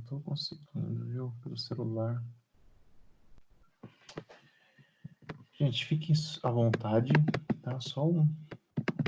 Estou 0.05 0.21
conseguindo, 0.21 1.07
viu? 1.07 1.35
Pelo 1.43 1.57
celular. 1.57 2.23
Gente, 5.55 5.87
fiquem 5.87 6.15
à 6.43 6.51
vontade, 6.51 7.13
tá? 7.63 7.81
Só 7.81 8.07
um, 8.07 8.29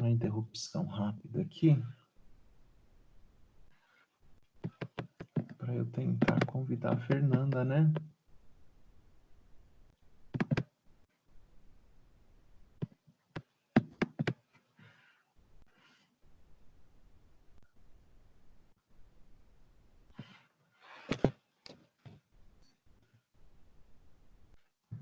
uma 0.01 0.11
interrupção 0.11 0.87
rápida 0.87 1.43
aqui. 1.43 1.83
Para 5.59 5.75
eu 5.75 5.85
tentar 5.87 6.45
convidar 6.47 6.95
a 6.95 7.01
Fernanda, 7.01 7.65
né? 7.65 7.93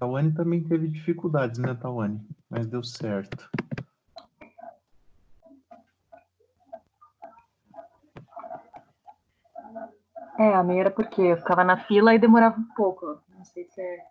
Tawane 0.05 0.33
também 0.35 0.63
teve 0.63 0.87
dificuldades, 0.87 1.59
né, 1.59 1.75
Tawane? 1.75 2.21
Mas 2.51 2.67
deu 2.67 2.85
certo. 2.85 3.49
É, 10.39 10.55
a 10.55 10.63
minha 10.63 10.81
era 10.83 10.91
porque 10.91 11.23
eu 11.23 11.39
ficava 11.39 11.65
na 11.65 11.79
fila 11.87 12.15
e 12.15 12.19
demorava 12.19 12.61
um 12.61 12.75
pouco. 12.75 13.19
Não 13.31 13.45
sei 13.47 13.65
se 13.65 13.81
é. 13.81 14.07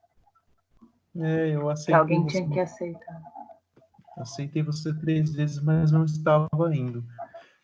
É, 1.15 1.55
eu 1.55 1.69
aceitei. 1.69 1.93
Alguém 1.93 2.23
você. 2.23 2.37
tinha 2.39 2.49
que 2.49 2.59
aceitar. 2.59 3.21
Aceitei 4.17 4.63
você 4.63 4.91
três 4.97 5.31
vezes, 5.35 5.61
mas 5.61 5.91
não 5.91 6.05
estava 6.05 6.75
indo. 6.75 7.03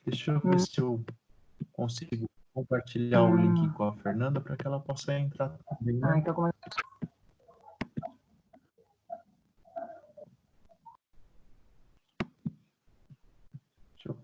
Deixa 0.06 0.32
eu 0.32 0.40
ver 0.40 0.56
Hum. 0.56 0.60
se 0.60 0.80
eu 0.80 1.04
consigo 1.74 2.28
compartilhar 2.54 3.24
o 3.24 3.34
Hum. 3.34 3.38
link 3.38 3.70
com 3.74 3.86
a 3.86 3.94
Fernanda 3.94 4.40
para 4.40 4.56
que 4.56 4.68
ela 4.68 4.80
possa 4.80 5.18
entrar 5.18 5.58
também. 5.68 5.96
né? 5.96 6.12
Ah, 6.12 6.18
então 6.18 6.36
como 6.36 6.48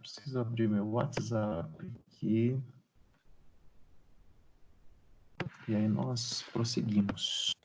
preciso 0.06 0.40
abrir 0.40 0.70
meu 0.70 0.88
WhatsApp 0.88 1.92
aqui. 2.08 2.62
E 5.68 5.76
aí 5.76 5.88
nós 5.88 6.44
prosseguimos. 6.54 7.56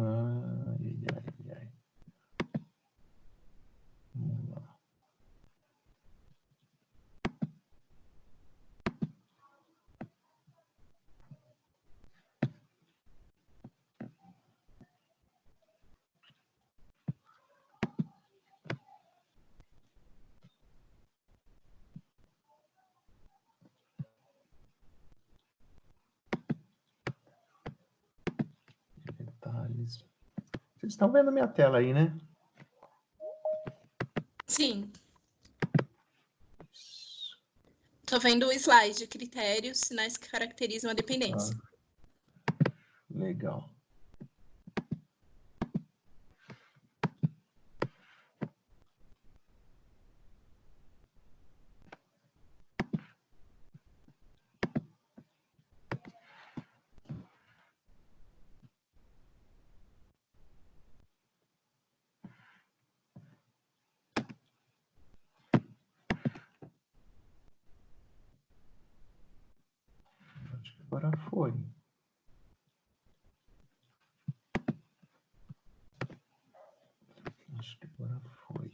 Ai, 0.00 0.96
ai, 1.12 1.24
ai, 1.50 1.56
ai. 1.56 1.72
Vamos 4.14 4.48
lá. 4.50 4.78
Detalhes. 29.18 30.04
Vocês 30.76 30.87
estão 30.98 31.12
vendo 31.12 31.30
minha 31.30 31.46
tela 31.46 31.78
aí, 31.78 31.94
né? 31.94 32.12
Sim. 34.48 34.90
Tô 38.04 38.18
vendo 38.18 38.48
o 38.48 38.52
slide, 38.52 39.06
critérios, 39.06 39.78
sinais 39.78 40.16
que 40.16 40.28
caracterizam 40.28 40.90
a 40.90 40.94
dependência. 40.94 41.56
Legal. 43.08 43.70
Acho 70.52 70.76
que 70.76 70.82
agora 70.82 71.16
foi. 71.30 71.54
Acho 77.58 77.78
que 77.78 77.86
agora 77.86 78.20
foi. 78.46 78.70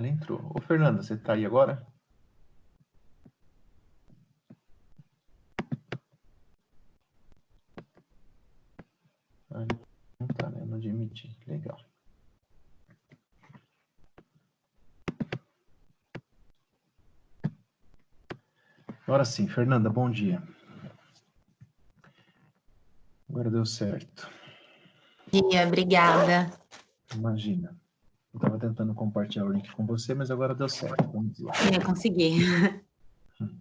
Ela 0.00 0.08
entrou. 0.08 0.40
Ô, 0.54 0.62
Fernanda, 0.62 1.02
você 1.02 1.14
tá 1.14 1.34
aí 1.34 1.44
agora? 1.44 1.86
Ah, 9.50 9.66
não 10.18 10.26
tá, 10.28 10.48
né? 10.48 10.64
Não 10.64 10.78
admiti. 10.78 11.36
Legal. 11.46 11.78
Agora 19.02 19.26
sim, 19.26 19.46
Fernanda, 19.48 19.90
bom 19.90 20.10
dia. 20.10 20.42
Agora 23.28 23.50
deu 23.50 23.66
certo. 23.66 24.30
dia, 25.30 25.66
obrigada. 25.66 26.50
Imagina. 27.14 27.78
Tentando 28.60 28.94
compartilhar 28.94 29.46
o 29.46 29.52
link 29.52 29.72
com 29.72 29.86
você, 29.86 30.12
mas 30.14 30.30
agora 30.30 30.54
deu 30.54 30.68
certo. 30.68 31.10
Vamos 31.10 31.38
lá. 31.38 31.52
Eu 31.74 31.82
consegui. 31.82 32.40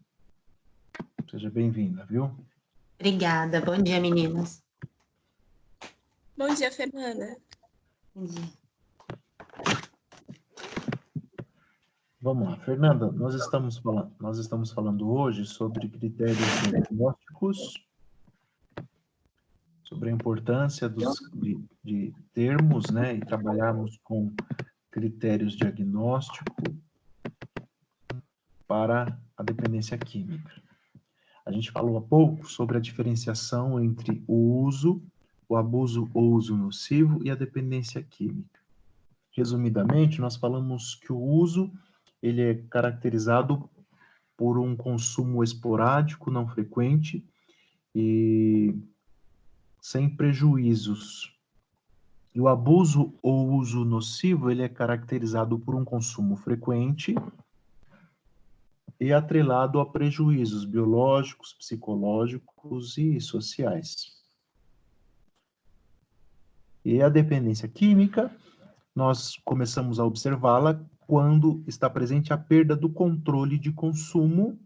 Seja 1.32 1.50
bem-vinda, 1.50 2.06
viu? 2.06 2.30
Obrigada. 3.00 3.62
Bom 3.62 3.78
dia, 3.82 4.02
meninas. 4.02 4.62
Bom 6.38 6.54
dia, 6.54 6.70
Fernanda. 6.70 7.38
Bom 8.14 8.26
dia. 8.26 8.50
Vamos 12.22 12.50
lá, 12.50 12.58
Fernanda, 12.58 13.10
nós 13.14 13.34
estamos 13.34 13.78
falando, 13.78 14.12
nós 14.20 14.38
estamos 14.38 14.72
falando 14.72 15.10
hoje 15.10 15.46
sobre 15.46 15.88
critérios 15.88 16.38
diagnósticos, 16.70 17.88
sobre 19.86 20.10
a 20.10 20.12
importância 20.12 20.90
dos, 20.90 21.18
de, 21.34 21.58
de 21.82 22.14
termos, 22.34 22.90
né, 22.90 23.16
e 23.16 23.22
trabalharmos 23.22 23.98
com 24.04 24.34
critérios 24.92 25.56
diagnóstico 25.56 26.56
para 28.68 29.20
a 29.36 29.44
dependência 29.44 29.98
química. 29.98 30.52
A 31.46 31.52
gente 31.52 31.72
falou 31.72 31.98
há 31.98 32.02
pouco 32.02 32.48
sobre 32.48 32.78
a 32.78 32.82
diferenciação 32.82 33.80
entre 33.80 34.24
o 34.28 34.64
uso, 34.64 35.02
o 35.48 35.56
abuso 35.56 36.10
ou 36.14 36.34
uso 36.34 36.56
nocivo 36.56 37.20
e 37.24 37.32
a 37.32 37.36
dependência 37.36 38.04
química. 38.04 38.60
Resumidamente, 39.32 40.22
nós 40.22 40.36
falamos 40.36 40.96
que 40.96 41.12
o 41.12 41.20
uso 41.20 41.72
ele 42.22 42.42
é 42.42 42.56
caracterizado 42.70 43.70
por 44.38 44.60
um 44.60 44.76
consumo 44.76 45.44
esporádico, 45.44 46.30
não 46.30 46.48
frequente 46.48 47.26
e 47.96 48.76
sem 49.82 50.10
prejuízos 50.10 51.39
E 52.34 52.40
o 52.40 52.48
abuso 52.48 53.14
ou 53.22 53.52
uso 53.54 53.84
nocivo, 53.84 54.52
ele 54.52 54.62
é 54.62 54.70
caracterizado 54.70 55.58
por 55.60 55.76
um 55.76 55.84
consumo 55.84 56.36
frequente 56.36 57.16
e 59.00 59.14
atrelado 59.14 59.80
a 59.80 59.86
prejuízos 59.86 60.66
biológicos, 60.66 61.54
psicológicos 61.54 62.98
e 62.98 63.20
sociais. 63.20 64.20
E 66.84 67.02
a 67.02 67.10
dependência 67.10 67.68
química, 67.68 68.36
nós 68.96 69.38
começamos 69.46 70.00
a 70.00 70.06
observá-la 70.06 70.84
quando 71.08 71.64
está 71.66 71.90
presente 71.90 72.34
a 72.34 72.38
perda 72.38 72.76
do 72.76 72.90
controle 72.90 73.58
de 73.58 73.72
consumo 73.72 74.60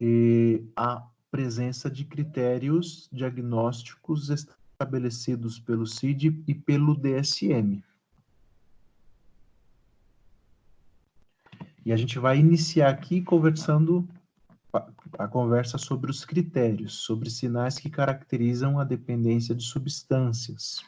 e 0.00 0.64
a 0.74 1.06
presença 1.30 1.90
de 1.90 2.04
critérios 2.04 3.08
diagnósticos 3.12 4.30
estabelecidos 4.82 5.60
pelo 5.60 5.86
CID 5.86 6.42
e 6.46 6.54
pelo 6.54 6.96
DSM. 6.96 7.82
E 11.84 11.92
a 11.92 11.96
gente 11.96 12.18
vai 12.18 12.38
iniciar 12.38 12.90
aqui 12.90 13.22
conversando 13.22 14.06
a 15.18 15.28
conversa 15.28 15.78
sobre 15.78 16.10
os 16.10 16.24
critérios, 16.24 16.94
sobre 16.94 17.28
sinais 17.30 17.78
que 17.78 17.90
caracterizam 17.90 18.78
a 18.78 18.84
dependência 18.84 19.54
de 19.54 19.62
substâncias. 19.62 20.80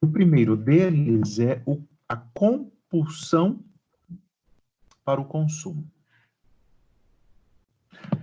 O 0.00 0.06
primeiro 0.06 0.56
deles 0.56 1.38
é 1.38 1.62
o, 1.66 1.82
a 2.08 2.16
compulsão 2.16 3.62
para 5.04 5.20
o 5.20 5.24
consumo. 5.24 5.90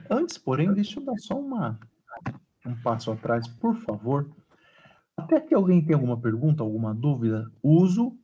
Antes, 0.09 0.37
porém, 0.37 0.73
deixa 0.73 0.99
eu 0.99 1.05
dar 1.05 1.17
só 1.17 1.39
uma, 1.39 1.79
um 2.65 2.75
passo 2.81 3.11
atrás, 3.11 3.47
por 3.47 3.75
favor. 3.77 4.29
Até 5.15 5.39
que 5.39 5.53
alguém 5.53 5.83
tenha 5.83 5.95
alguma 5.95 6.19
pergunta, 6.19 6.63
alguma 6.63 6.93
dúvida, 6.93 7.51
uso, 7.61 8.17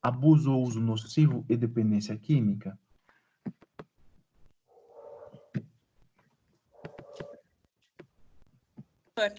abuso 0.00 0.52
ou 0.52 0.62
uso 0.62 0.80
nocivo 0.80 1.44
e 1.48 1.56
dependência 1.56 2.16
química? 2.16 2.78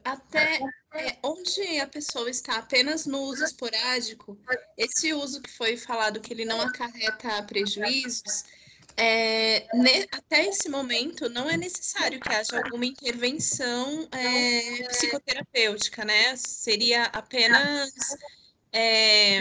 Até 0.05 0.59
é, 0.93 1.17
onde 1.23 1.79
a 1.81 1.87
pessoa 1.87 2.29
está 2.29 2.57
apenas 2.57 3.05
no 3.05 3.19
uso 3.21 3.43
esporádico, 3.43 4.37
esse 4.77 5.13
uso 5.13 5.41
que 5.41 5.49
foi 5.49 5.75
falado 5.75 6.21
que 6.21 6.31
ele 6.31 6.45
não 6.45 6.61
acarreta 6.61 7.41
prejuízos, 7.43 8.45
é, 8.95 9.67
ne, 9.73 10.07
até 10.11 10.47
esse 10.47 10.69
momento 10.69 11.29
não 11.29 11.49
é 11.49 11.57
necessário 11.57 12.19
que 12.19 12.29
haja 12.29 12.57
alguma 12.63 12.85
intervenção 12.85 14.07
é, 14.11 14.87
psicoterapêutica, 14.87 16.05
né? 16.05 16.35
Seria 16.35 17.05
apenas 17.05 17.91
é, 18.71 19.39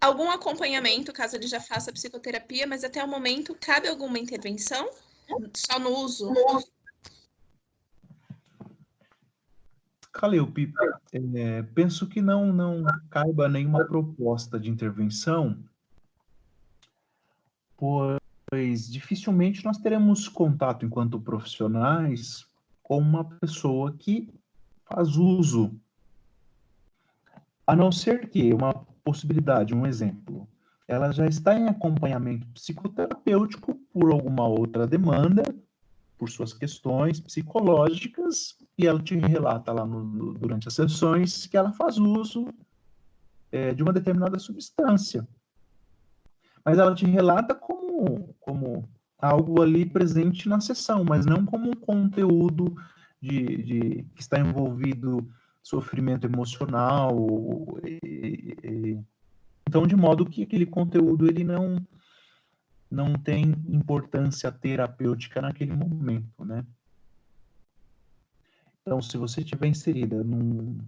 algum 0.00 0.30
acompanhamento, 0.30 1.12
caso 1.12 1.36
ele 1.36 1.46
já 1.46 1.60
faça 1.60 1.92
psicoterapia, 1.92 2.66
mas 2.66 2.82
até 2.82 3.02
o 3.02 3.08
momento 3.08 3.56
cabe 3.60 3.88
alguma 3.88 4.18
intervenção? 4.18 4.90
Só 5.54 5.78
no 5.78 5.90
uso? 5.90 6.32
Caleupe, 10.12 10.72
é, 11.34 11.62
penso 11.74 12.08
que 12.08 12.20
não, 12.20 12.52
não 12.52 12.84
caiba 13.10 13.48
nenhuma 13.48 13.84
proposta 13.84 14.60
de 14.60 14.70
intervenção, 14.70 15.58
pois 18.46 18.90
dificilmente 18.90 19.64
nós 19.64 19.78
teremos 19.78 20.28
contato 20.28 20.84
enquanto 20.86 21.20
profissionais 21.20 22.46
com 22.82 22.98
uma 22.98 23.24
pessoa 23.24 23.92
que 23.92 24.28
faz 24.84 25.16
uso, 25.16 25.72
a 27.66 27.74
não 27.74 27.90
ser 27.90 28.28
que 28.28 28.52
uma 28.52 28.74
possibilidade, 29.02 29.74
um 29.74 29.86
exemplo, 29.86 30.46
ela 30.86 31.10
já 31.12 31.26
está 31.26 31.58
em 31.58 31.66
acompanhamento 31.66 32.46
psicoterapêutico 32.48 33.74
por 33.92 34.12
alguma 34.12 34.46
outra 34.46 34.86
demanda, 34.86 35.42
por 36.18 36.28
suas 36.28 36.52
questões 36.52 37.18
psicológicas, 37.18 38.56
e 38.78 38.86
ela 38.86 39.02
te 39.02 39.16
relata 39.16 39.72
lá 39.72 39.84
no, 39.84 40.34
durante 40.34 40.68
as 40.68 40.74
sessões 40.74 41.46
que 41.46 41.56
ela 41.56 41.72
faz 41.72 41.96
uso 41.98 42.46
é, 43.50 43.72
de 43.72 43.82
uma 43.82 43.92
determinada 43.92 44.38
substância. 44.38 45.26
Mas 46.64 46.78
ela 46.78 46.94
te 46.94 47.04
relata 47.06 47.54
como, 47.54 48.34
como 48.40 48.88
algo 49.18 49.62
ali 49.62 49.84
presente 49.84 50.48
na 50.48 50.60
sessão, 50.60 51.04
mas 51.04 51.26
não 51.26 51.44
como 51.44 51.70
um 51.70 51.74
conteúdo 51.74 52.74
de, 53.20 53.62
de 53.62 54.06
que 54.14 54.22
está 54.22 54.38
envolvido 54.38 55.28
sofrimento 55.62 56.26
emocional. 56.26 57.16
E, 57.84 58.56
e, 58.62 58.98
então, 59.68 59.86
de 59.86 59.96
modo 59.96 60.26
que 60.26 60.42
aquele 60.42 60.66
conteúdo 60.66 61.26
ele 61.26 61.44
não 61.44 61.84
não 62.90 63.14
tem 63.14 63.50
importância 63.66 64.52
terapêutica 64.52 65.42
naquele 65.42 65.72
momento, 65.74 66.44
né? 66.44 66.64
Então, 68.82 69.02
se 69.02 69.16
você 69.16 69.40
estiver 69.40 69.66
inserida 69.66 70.22
num, 70.22 70.78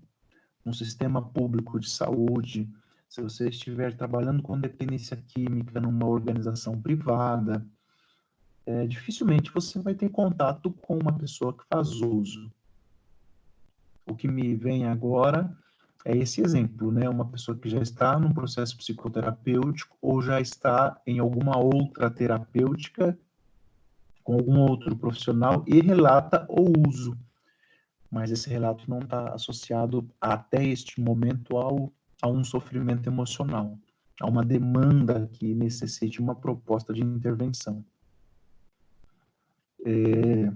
num 0.65 0.73
sistema 0.73 1.21
público 1.21 1.81
de 1.81 1.91
saúde, 1.91 2.69
se 3.17 3.23
você 3.23 3.49
estiver 3.49 3.97
trabalhando 3.97 4.43
com 4.43 4.61
dependência 4.61 5.17
química 5.17 5.81
numa 5.81 6.07
organização 6.07 6.79
privada, 6.79 7.67
é, 8.67 8.87
dificilmente 8.87 9.51
você 9.51 9.81
vai 9.81 9.95
ter 9.95 10.11
contato 10.11 10.71
com 10.71 10.99
uma 10.99 11.15
pessoa 11.15 11.55
que 11.55 11.65
faz 11.67 11.89
uso. 12.03 12.53
O 14.07 14.15
que 14.15 14.29
me 14.29 14.55
vem 14.55 14.85
agora 14.87 15.51
é 16.05 16.15
esse 16.15 16.43
exemplo, 16.43 16.93
né? 16.93 17.09
Uma 17.09 17.25
pessoa 17.25 17.57
que 17.57 17.71
já 17.71 17.81
está 17.81 18.19
num 18.19 18.35
processo 18.35 18.77
psicoterapêutico 18.77 19.97
ou 20.03 20.21
já 20.21 20.39
está 20.39 21.01
em 21.07 21.19
alguma 21.19 21.57
outra 21.57 22.11
terapêutica 22.11 23.19
com 24.23 24.35
algum 24.35 24.59
outro 24.59 24.95
profissional 24.95 25.65
e 25.67 25.81
relata 25.81 26.45
o 26.51 26.87
uso 26.87 27.17
mas 28.11 28.31
esse 28.31 28.49
relato 28.49 28.89
não 28.89 29.01
está 29.01 29.35
associado 29.35 30.09
até 30.21 30.65
este 30.65 31.01
momento 31.01 31.57
ao, 31.57 31.93
a 32.23 32.29
um 32.29 32.43
sofrimento 32.43 33.09
emocional, 33.09 33.79
a 34.21 34.27
uma 34.27 34.45
demanda 34.45 35.29
que 35.33 35.55
necessite 35.55 36.21
uma 36.21 36.35
proposta 36.35 36.93
de 36.93 37.03
intervenção. 37.03 37.85
É, 39.85 40.53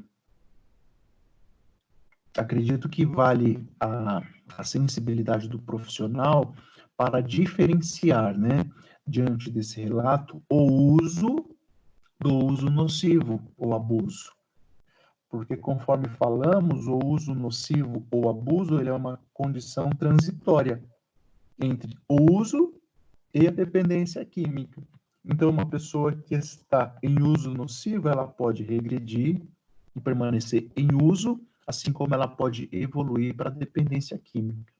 acredito 2.37 2.88
que 2.88 3.05
vale 3.05 3.66
a, 3.79 4.23
a 4.57 4.64
sensibilidade 4.64 5.49
do 5.49 5.59
profissional 5.59 6.55
para 6.96 7.20
diferenciar, 7.20 8.37
né, 8.37 8.64
diante 9.07 9.51
desse 9.51 9.81
relato, 9.81 10.42
o 10.49 10.96
uso 11.03 11.37
do 12.18 12.35
uso 12.35 12.68
nocivo 12.68 13.40
ou 13.57 13.75
abuso 13.75 14.31
porque 15.31 15.57
conforme 15.57 16.09
falamos, 16.09 16.88
o 16.88 16.99
uso 16.99 17.35
nocivo 17.35 18.05
ou 18.11 18.29
abuso 18.29 18.79
ele 18.79 18.88
é 18.88 18.92
uma 18.92 19.18
condição 19.33 19.88
transitória 19.90 20.83
entre 21.61 21.96
o 22.09 22.33
uso 22.33 22.75
e 23.33 23.46
a 23.46 23.51
dependência 23.51 24.25
química. 24.25 24.83
Então, 25.25 25.51
uma 25.51 25.66
pessoa 25.66 26.12
que 26.12 26.35
está 26.35 26.96
em 27.03 27.23
uso 27.23 27.51
nocivo, 27.53 28.09
ela 28.09 28.27
pode 28.27 28.62
regredir 28.62 29.40
e 29.94 30.01
permanecer 30.01 30.70
em 30.77 30.88
uso, 31.03 31.40
assim 31.66 31.92
como 31.92 32.14
ela 32.14 32.27
pode 32.27 32.68
evoluir 32.73 33.35
para 33.35 33.51
dependência 33.51 34.18
química. 34.18 34.73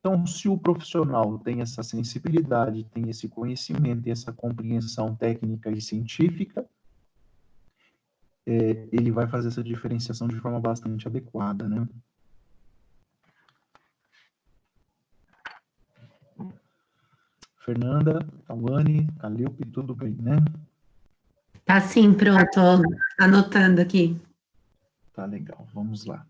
Então, 0.00 0.24
se 0.26 0.48
o 0.48 0.56
profissional 0.56 1.38
tem 1.40 1.60
essa 1.60 1.82
sensibilidade, 1.82 2.84
tem 2.84 3.10
esse 3.10 3.28
conhecimento, 3.28 4.02
tem 4.02 4.12
essa 4.12 4.32
compreensão 4.32 5.14
técnica 5.14 5.70
e 5.70 5.80
científica, 5.80 6.64
é, 8.46 8.88
ele 8.92 9.10
vai 9.10 9.26
fazer 9.26 9.48
essa 9.48 9.62
diferenciação 9.62 10.28
de 10.28 10.36
forma 10.36 10.60
bastante 10.60 11.06
adequada, 11.06 11.68
né? 11.68 11.86
Fernanda, 17.68 18.26
Tawane, 18.46 19.06
Calilpe, 19.20 19.66
tudo 19.66 19.94
bem, 19.94 20.16
né? 20.22 20.38
Tá 21.66 21.78
sim, 21.82 22.14
pronto. 22.14 22.58
Anotando 23.20 23.82
aqui. 23.82 24.18
Tá 25.12 25.26
legal, 25.26 25.68
vamos 25.74 26.06
lá. 26.06 26.26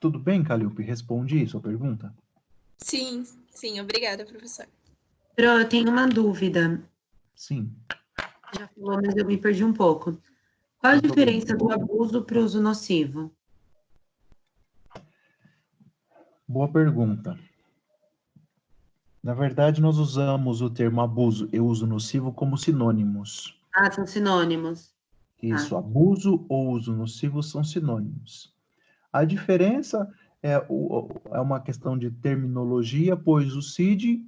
Tudo 0.00 0.18
bem, 0.18 0.42
Calilpe? 0.42 0.82
Responde 0.82 1.46
sua 1.46 1.60
pergunta? 1.60 2.10
Sim, 2.78 3.24
sim, 3.50 3.78
obrigada, 3.78 4.24
professor. 4.24 4.66
Pro, 5.36 5.44
eu 5.44 5.68
tenho 5.68 5.90
uma 5.90 6.06
dúvida. 6.08 6.82
Sim 7.34 7.70
já 8.58 8.66
falou, 8.68 9.00
mas 9.02 9.14
eu 9.14 9.26
me 9.26 9.36
perdi 9.36 9.62
um 9.62 9.74
pouco. 9.74 10.18
Qual 10.78 10.94
a 10.94 11.00
diferença 11.00 11.54
do 11.54 11.70
abuso 11.70 12.22
para 12.24 12.38
o 12.38 12.44
uso 12.44 12.60
nocivo? 12.60 13.30
Boa 16.48 16.66
pergunta. 16.72 17.38
Na 19.22 19.34
verdade, 19.34 19.82
nós 19.82 19.98
usamos 19.98 20.62
o 20.62 20.70
termo 20.70 21.02
abuso 21.02 21.48
e 21.52 21.60
uso 21.60 21.86
nocivo 21.86 22.32
como 22.32 22.56
sinônimos. 22.56 23.54
Ah, 23.74 23.90
são 23.90 24.06
sinônimos. 24.06 24.94
Isso, 25.42 25.76
ah. 25.76 25.78
abuso 25.78 26.44
ou 26.48 26.70
uso 26.70 26.94
nocivo 26.94 27.42
são 27.42 27.62
sinônimos. 27.62 28.52
A 29.12 29.24
diferença 29.24 30.10
é, 30.42 30.54
é 30.54 31.40
uma 31.40 31.60
questão 31.60 31.98
de 31.98 32.10
terminologia, 32.10 33.14
pois 33.14 33.54
o 33.54 33.60
CID 33.60 34.24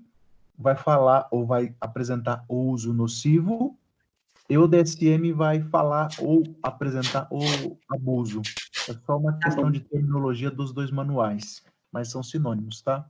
vai 0.58 0.76
falar 0.76 1.26
ou 1.30 1.46
vai 1.46 1.74
apresentar 1.80 2.44
o 2.46 2.70
uso 2.70 2.92
nocivo 2.92 3.78
e 4.48 4.58
o 4.58 4.68
DSM 4.68 5.32
vai 5.32 5.62
falar 5.62 6.08
ou 6.18 6.42
apresentar 6.62 7.26
o 7.30 7.40
abuso. 7.90 8.42
É 8.88 8.92
só 9.06 9.16
uma 9.16 9.32
tá 9.32 9.38
questão 9.38 9.70
de 9.70 9.80
terminologia 9.80 10.50
dos 10.50 10.72
dois 10.72 10.90
manuais, 10.90 11.64
mas 11.90 12.10
são 12.10 12.22
sinônimos, 12.22 12.82
tá? 12.82 13.06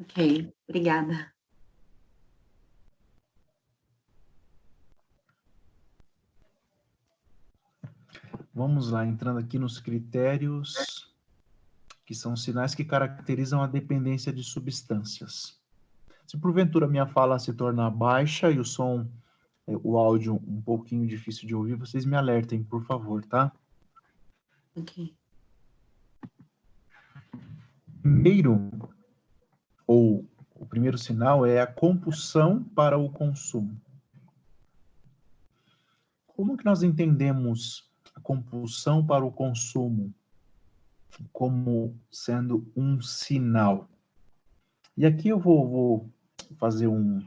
Ok, 0.00 0.52
obrigada. 0.68 1.32
Vamos 8.52 8.90
lá, 8.90 9.06
entrando 9.06 9.38
aqui 9.38 9.58
nos 9.58 9.78
critérios, 9.78 11.14
que 12.04 12.14
são 12.14 12.36
sinais 12.36 12.74
que 12.74 12.84
caracterizam 12.84 13.62
a 13.62 13.66
dependência 13.66 14.32
de 14.32 14.42
substâncias. 14.42 15.58
Se 16.26 16.36
porventura 16.36 16.88
minha 16.88 17.06
fala 17.06 17.38
se 17.38 17.52
tornar 17.52 17.90
baixa 17.90 18.50
e 18.50 18.58
o 18.58 18.64
som, 18.64 19.08
é, 19.66 19.72
o 19.82 19.96
áudio 19.96 20.34
um 20.46 20.60
pouquinho 20.60 21.06
difícil 21.06 21.46
de 21.46 21.54
ouvir, 21.54 21.76
vocês 21.76 22.04
me 22.04 22.16
alertem, 22.16 22.62
por 22.64 22.84
favor, 22.84 23.24
tá? 23.24 23.52
Ok. 24.76 25.14
Primeiro, 28.02 28.70
ou 29.86 30.28
o 30.58 30.66
primeiro 30.66 30.98
sinal 30.98 31.46
é 31.46 31.60
a 31.60 31.66
compulsão 31.66 32.62
para 32.62 32.98
o 32.98 33.10
consumo. 33.10 33.80
Como 36.26 36.56
que 36.56 36.64
nós 36.64 36.82
entendemos 36.82 37.88
a 38.14 38.20
compulsão 38.20 39.04
para 39.04 39.24
o 39.24 39.32
consumo 39.32 40.12
como 41.32 41.96
sendo 42.10 42.70
um 42.76 43.00
sinal. 43.00 43.88
E 44.96 45.06
aqui 45.06 45.28
eu 45.28 45.38
vou, 45.38 45.68
vou 45.68 46.10
fazer 46.56 46.86
um, 46.86 47.24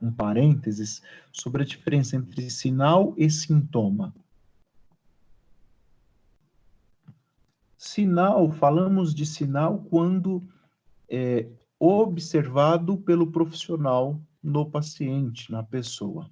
um 0.00 0.12
parênteses 0.12 1.02
sobre 1.32 1.62
a 1.62 1.66
diferença 1.66 2.16
entre 2.16 2.48
sinal 2.50 3.14
e 3.16 3.30
sintoma. 3.30 4.14
Sinal, 7.76 8.50
falamos 8.50 9.14
de 9.14 9.26
sinal 9.26 9.78
quando 9.90 10.42
é 11.08 11.46
observado 11.78 12.96
pelo 12.98 13.30
profissional 13.30 14.20
no 14.42 14.64
paciente, 14.64 15.50
na 15.52 15.62
pessoa. 15.62 16.30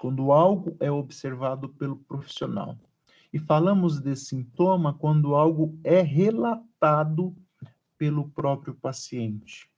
Quando 0.00 0.32
algo 0.32 0.76
é 0.80 0.90
observado 0.90 1.68
pelo 1.68 1.96
profissional. 1.96 2.76
E 3.32 3.38
falamos 3.38 4.00
de 4.00 4.14
sintoma 4.16 4.92
quando 4.94 5.34
algo 5.34 5.78
é 5.82 6.00
relatado 6.00 7.34
pelo 7.98 8.28
próprio 8.30 8.74
paciente. 8.74 9.70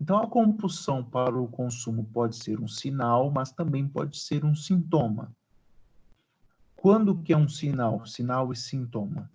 Então, 0.00 0.18
a 0.18 0.26
compulsão 0.26 1.04
para 1.04 1.38
o 1.38 1.46
consumo 1.46 2.04
pode 2.12 2.36
ser 2.36 2.60
um 2.60 2.66
sinal, 2.66 3.30
mas 3.30 3.52
também 3.52 3.86
pode 3.86 4.18
ser 4.18 4.44
um 4.44 4.54
sintoma. 4.54 5.32
Quando 6.74 7.16
que 7.22 7.32
é 7.32 7.36
um 7.36 7.48
sinal? 7.48 8.04
Sinal 8.04 8.52
e 8.52 8.56
sintoma. 8.56 9.30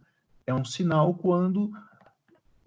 É 0.46 0.54
um 0.54 0.66
sinal 0.66 1.14
quando 1.14 1.72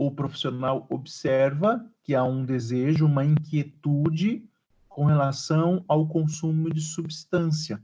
o 0.07 0.11
profissional 0.11 0.87
observa 0.89 1.85
que 2.03 2.15
há 2.15 2.25
um 2.25 2.45
desejo, 2.45 3.07
uma 3.07 3.25
inquietude 3.25 4.45
com 4.89 5.05
relação 5.05 5.85
ao 5.87 6.07
consumo 6.07 6.73
de 6.73 6.81
substância 6.81 7.81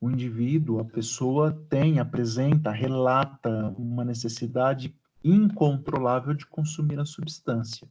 o 0.00 0.10
indivíduo, 0.10 0.80
a 0.80 0.84
pessoa 0.84 1.52
tem, 1.68 1.98
apresenta, 1.98 2.70
relata 2.70 3.74
uma 3.78 4.04
necessidade 4.04 4.94
incontrolável 5.24 6.34
de 6.34 6.46
consumir 6.46 6.98
a 6.98 7.04
substância. 7.04 7.88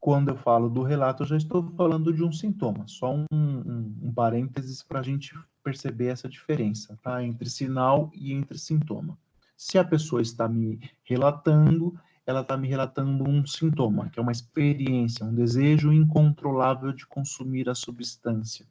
Quando 0.00 0.28
eu 0.28 0.36
falo 0.36 0.68
do 0.68 0.82
relato, 0.82 1.22
eu 1.22 1.26
já 1.26 1.36
estou 1.36 1.62
falando 1.76 2.12
de 2.12 2.22
um 2.22 2.32
sintoma, 2.32 2.86
só 2.86 3.14
um, 3.14 3.24
um, 3.32 3.94
um 4.02 4.12
parênteses 4.12 4.82
para 4.82 5.00
a 5.00 5.02
gente 5.02 5.34
perceber 5.62 6.08
essa 6.08 6.28
diferença 6.28 6.98
tá? 7.02 7.22
entre 7.22 7.48
sinal 7.50 8.10
e 8.14 8.32
entre 8.32 8.58
sintoma. 8.58 9.18
Se 9.58 9.76
a 9.76 9.84
pessoa 9.84 10.22
está 10.22 10.48
me 10.48 10.80
relatando, 11.04 12.00
ela 12.24 12.40
está 12.40 12.56
me 12.56 12.66
relatando 12.66 13.28
um 13.28 13.44
sintoma, 13.44 14.08
que 14.08 14.18
é 14.18 14.22
uma 14.22 14.32
experiência, 14.32 15.26
um 15.26 15.34
desejo 15.34 15.92
incontrolável 15.92 16.94
de 16.94 17.06
consumir 17.06 17.68
a 17.68 17.74
substância 17.74 18.64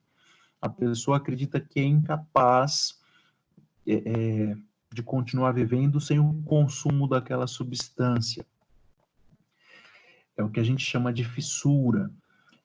a 0.62 0.69
pessoa 0.69 1.17
acredita 1.17 1.60
que 1.60 1.80
é 1.80 1.84
incapaz 1.84 3.00
é, 3.86 3.93
é, 3.93 4.58
de 4.91 5.04
continuar 5.04 5.52
vivendo 5.54 6.00
sem 6.00 6.19
o 6.19 6.41
consumo 6.43 7.08
daquela 7.08 7.47
substância. 7.47 8.45
É 10.36 10.43
o 10.43 10.50
que 10.50 10.60
a 10.60 10.63
gente 10.63 10.84
chama 10.84 11.12
de 11.12 11.23
fissura, 11.23 12.12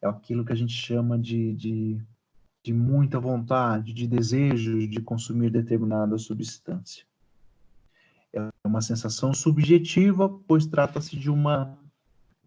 é 0.00 0.06
aquilo 0.06 0.44
que 0.44 0.52
a 0.52 0.56
gente 0.56 0.74
chama 0.74 1.18
de, 1.18 1.54
de, 1.54 2.02
de 2.62 2.72
muita 2.72 3.18
vontade, 3.18 3.92
de 3.92 4.06
desejo 4.06 4.86
de 4.86 5.00
consumir 5.00 5.50
determinada 5.50 6.18
substância. 6.18 7.04
Uma 8.72 8.80
sensação 8.80 9.34
subjetiva, 9.34 10.30
pois 10.48 10.64
trata-se 10.64 11.14
de 11.14 11.28
uma 11.28 11.78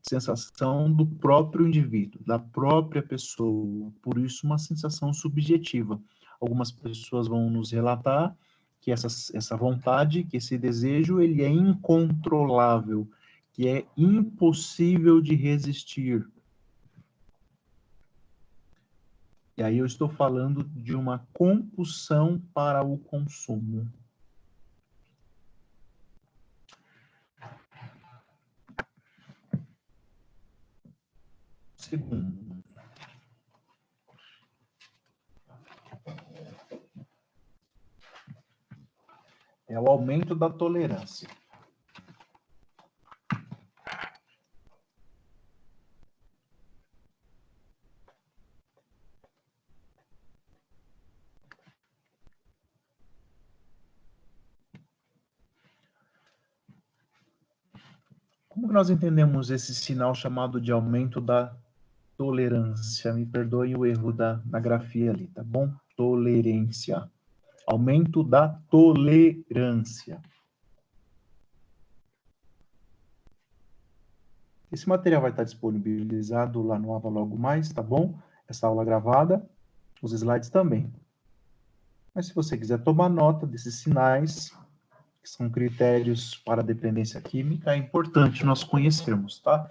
sensação 0.02 0.92
do 0.92 1.06
próprio 1.06 1.68
indivíduo, 1.68 2.20
da 2.26 2.40
própria 2.40 3.04
pessoa, 3.04 3.94
por 4.02 4.18
isso 4.18 4.44
uma 4.44 4.58
sensação 4.58 5.14
subjetiva. 5.14 6.02
Algumas 6.42 6.72
pessoas 6.72 7.28
vão 7.28 7.48
nos 7.52 7.72
relatar 7.72 8.36
que 8.82 8.92
essa, 8.92 9.06
essa 9.38 9.56
vontade, 9.56 10.24
que 10.24 10.38
esse 10.38 10.58
desejo, 10.58 11.20
ele 11.20 11.44
é 11.44 11.48
incontrolável, 11.48 13.08
que 13.54 13.68
é 13.68 13.86
impossível 13.96 15.22
de 15.22 15.36
resistir. 15.36 16.28
E 19.56 19.62
aí 19.62 19.78
eu 19.78 19.86
estou 19.86 20.10
falando 20.10 20.64
de 20.64 20.96
uma 20.96 21.24
compulsão 21.34 22.42
para 22.52 22.84
o 22.84 22.98
consumo. 22.98 23.88
É 39.68 39.80
o 39.80 39.88
aumento 39.88 40.34
da 40.36 40.50
tolerância. 40.50 41.28
Como 58.48 58.72
nós 58.72 58.90
entendemos 58.90 59.50
esse 59.50 59.76
sinal 59.76 60.16
chamado 60.16 60.62
de 60.62 60.72
aumento 60.72 61.20
da 61.20 61.56
tolerância. 62.18 63.14
Me 63.14 63.26
perdoe 63.26 63.76
o 63.76 63.86
erro 63.86 64.12
da, 64.12 64.42
da 64.46 64.60
grafia 64.60 65.12
ali, 65.12 65.28
tá 65.28 65.44
bom? 65.44 65.72
Tolerância. 65.96 67.10
Aumento 67.68 68.24
da 68.24 68.50
tolerância. 68.70 70.22
Esse 74.72 74.90
material 74.90 75.22
vai 75.22 75.32
estar 75.32 75.44
disponibilizado 75.44 76.62
lá 76.62 76.78
no 76.78 76.94
Ava 76.94 77.08
logo 77.08 77.38
mais, 77.38 77.72
tá 77.72 77.82
bom? 77.82 78.20
Essa 78.48 78.68
aula 78.68 78.84
gravada, 78.84 79.48
os 80.02 80.12
slides 80.12 80.50
também. 80.50 80.92
Mas 82.14 82.28
se 82.28 82.36
você 82.36 82.58
quiser 82.58 82.80
tomar 82.80 83.10
nota 83.10 83.48
desses 83.48 83.76
sinais, 83.76 84.52
que 85.22 85.30
são 85.30 85.50
critérios 85.50 86.36
para 86.36 86.62
dependência 86.62 87.20
química, 87.20 87.74
é 87.74 87.78
importante 87.78 88.46
nós 88.46 88.64
conhecermos, 88.64 89.40
tá? 89.40 89.68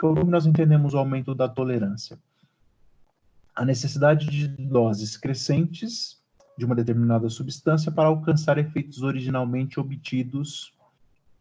Como 0.00 0.24
nós 0.24 0.44
entendemos 0.44 0.92
o 0.92 0.98
aumento 0.98 1.34
da 1.34 1.48
tolerância? 1.48 2.18
A 3.54 3.64
necessidade 3.64 4.26
de 4.26 4.48
doses 4.48 5.16
crescentes 5.16 6.20
de 6.58 6.64
uma 6.64 6.74
determinada 6.74 7.28
substância 7.28 7.90
para 7.90 8.08
alcançar 8.08 8.58
efeitos 8.58 9.02
originalmente 9.02 9.78
obtidos 9.78 10.72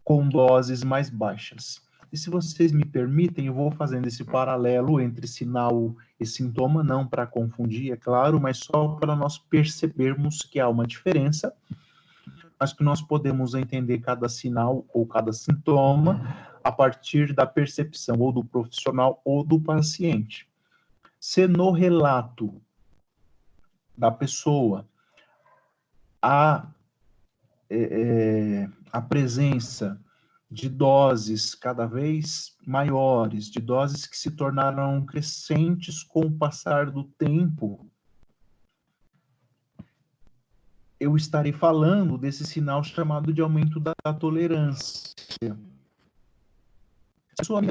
com 0.04 0.28
doses 0.28 0.84
mais 0.84 1.10
baixas. 1.10 1.82
E 2.12 2.18
se 2.18 2.30
vocês 2.30 2.72
me 2.72 2.86
permitem, 2.86 3.48
eu 3.48 3.54
vou 3.54 3.72
fazendo 3.72 4.08
esse 4.08 4.24
paralelo 4.24 5.02
entre 5.02 5.26
sinal 5.28 5.96
e 6.20 6.26
sintoma, 6.26 6.84
não 6.84 7.08
para 7.08 7.26
confundir, 7.26 7.92
é 7.92 7.98
claro, 7.98 8.40
mas 8.40 8.60
só 8.60 8.90
para 8.90 9.16
nós 9.16 9.40
percebermos 9.40 10.44
que 10.44 10.60
há 10.60 10.70
uma 10.70 10.86
diferença, 10.86 11.52
mas 12.60 12.72
que 12.72 12.84
nós 12.84 13.02
podemos 13.02 13.56
entender 13.56 13.98
cada 14.00 14.30
sinal 14.30 14.86
ou 14.94 15.08
cada 15.08 15.34
sintoma 15.34 16.53
a 16.64 16.72
partir 16.72 17.34
da 17.34 17.46
percepção 17.46 18.20
ou 18.20 18.32
do 18.32 18.44
profissional 18.44 19.22
ou 19.26 19.44
do 19.44 19.60
paciente. 19.60 20.48
Se 21.20 21.48
no 21.48 21.72
relato 21.72 22.62
da 23.98 24.12
pessoa, 24.12 24.88
a, 26.22 26.68
é, 27.70 27.78
é, 27.78 28.70
a 28.92 29.02
presença 29.02 30.00
de 30.50 30.70
doses 30.70 31.56
cada 31.56 31.86
vez 31.86 32.56
maiores, 32.66 33.50
de 33.50 33.60
doses 33.60 34.06
que 34.06 34.18
se 34.18 34.32
tornaram 34.32 35.04
crescentes 35.06 36.04
com 36.04 36.22
o 36.22 36.32
passar 36.32 36.92
do 36.92 37.04
tempo, 37.04 37.90
eu 41.00 41.18
estarei 41.18 41.52
falando 41.52 42.18
desse 42.18 42.46
sinal 42.46 42.84
chamado 42.84 43.34
de 43.34 43.42
aumento 43.42 43.80
da, 43.80 43.94
tolerância. 44.18 45.58
Se 47.42 47.54
a 47.54 47.60
pessoa 47.60 47.62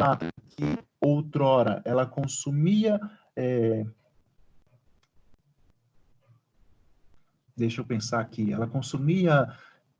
que 0.57 0.79
outrora 1.01 1.83
ela 1.85 2.07
consumia 2.07 3.01
é, 3.37 3.87
deixa 7.57 7.81
eu 7.81 7.85
pensar 7.85 8.21
aqui, 8.21 8.53
ela 8.53 8.67
consumia 8.67 9.49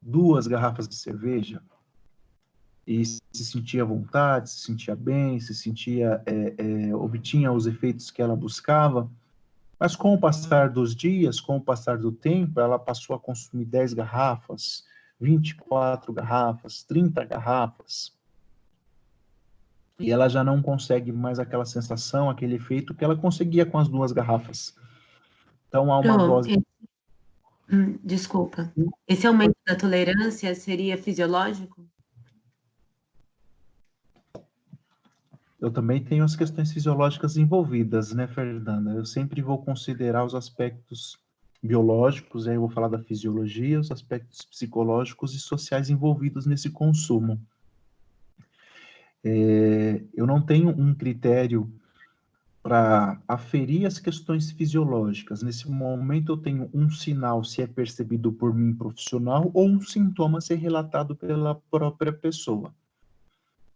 duas 0.01 0.47
garrafas 0.47 0.89
de 0.89 0.95
cerveja 0.95 1.63
e 2.87 3.05
se 3.05 3.45
sentia 3.45 3.83
à 3.83 3.87
vontade, 3.87 4.51
se 4.51 4.59
sentia 4.61 4.97
bem, 4.97 5.39
se 5.39 5.55
sentia, 5.55 6.21
é, 6.27 6.55
é, 6.59 6.95
obtinha 6.95 7.53
os 7.53 7.67
efeitos 7.67 8.11
que 8.11 8.21
ela 8.21 8.35
buscava, 8.35 9.09
mas 9.79 9.95
com 9.95 10.15
o 10.15 10.19
passar 10.19 10.69
dos 10.69 10.95
dias, 10.95 11.41
com 11.41 11.57
o 11.57 11.61
passar 11.61 11.99
do 11.99 12.11
tempo, 12.11 12.59
ela 12.61 12.79
passou 12.79 13.15
a 13.15 13.21
consumir 13.21 13.65
10 13.65 13.95
garrafas, 13.95 14.85
24 15.21 16.13
garrafas, 16.13 16.83
30 16.83 17.25
garrafas, 17.25 18.13
e 20.03 20.11
ela 20.11 20.28
já 20.28 20.42
não 20.42 20.61
consegue 20.61 21.12
mais 21.12 21.38
aquela 21.38 21.64
sensação, 21.64 22.28
aquele 22.28 22.57
efeito 22.57 22.94
que 22.94 23.05
ela 23.05 23.16
conseguia 23.16 23.64
com 23.64 23.78
as 23.78 23.88
duas 23.88 24.12
garrafas. 24.12 24.74
Então 25.68 25.92
há 25.92 25.98
uma 26.00 26.18
dose 26.18 26.62
Hum, 27.72 27.98
desculpa. 28.05 28.70
Esse 29.09 29.26
aumento 29.26 29.57
da 29.66 29.74
tolerância 29.74 30.55
seria 30.55 30.98
fisiológico? 30.98 31.88
Eu 35.59 35.70
também 35.70 36.05
tenho 36.05 36.24
as 36.24 36.36
questões 36.36 36.72
fisiológicas 36.72 37.36
envolvidas, 37.36 38.12
né, 38.12 38.26
Fernanda? 38.26 38.90
Eu 38.90 39.07
sempre 39.07 39.40
vou 39.40 39.64
considerar 39.64 40.24
os 40.24 40.34
aspectos 40.34 41.18
biológicos, 41.62 42.48
aí 42.48 42.57
eu 42.57 42.61
vou 42.61 42.68
falar 42.68 42.88
da 42.88 42.98
fisiologia, 42.98 43.78
os 43.78 43.90
aspectos 43.90 44.44
psicológicos 44.44 45.34
e 45.34 45.38
sociais 45.38 45.88
envolvidos 45.88 46.44
nesse 46.44 46.68
consumo. 46.68 47.40
É, 49.25 50.03
eu 50.14 50.27
não 50.27 50.41
tenho 50.41 50.68
um 50.70 50.95
critério 50.95 51.70
para 52.62 53.20
aferir 53.27 53.87
as 53.87 53.99
questões 53.99 54.53
fisiológicas. 54.53 55.43
Nesse 55.43 55.68
momento, 55.68 56.33
eu 56.33 56.37
tenho 56.37 56.70
um 56.73 56.89
sinal 56.89 57.43
se 57.43 57.61
é 57.61 57.66
percebido 57.66 58.33
por 58.33 58.55
mim 58.55 58.73
profissional 58.73 59.51
ou 59.53 59.66
um 59.66 59.81
sintoma 59.81 60.41
ser 60.41 60.57
relatado 60.57 61.16
pela 61.16 61.57
própria 61.70 62.12
pessoa. 62.12 62.73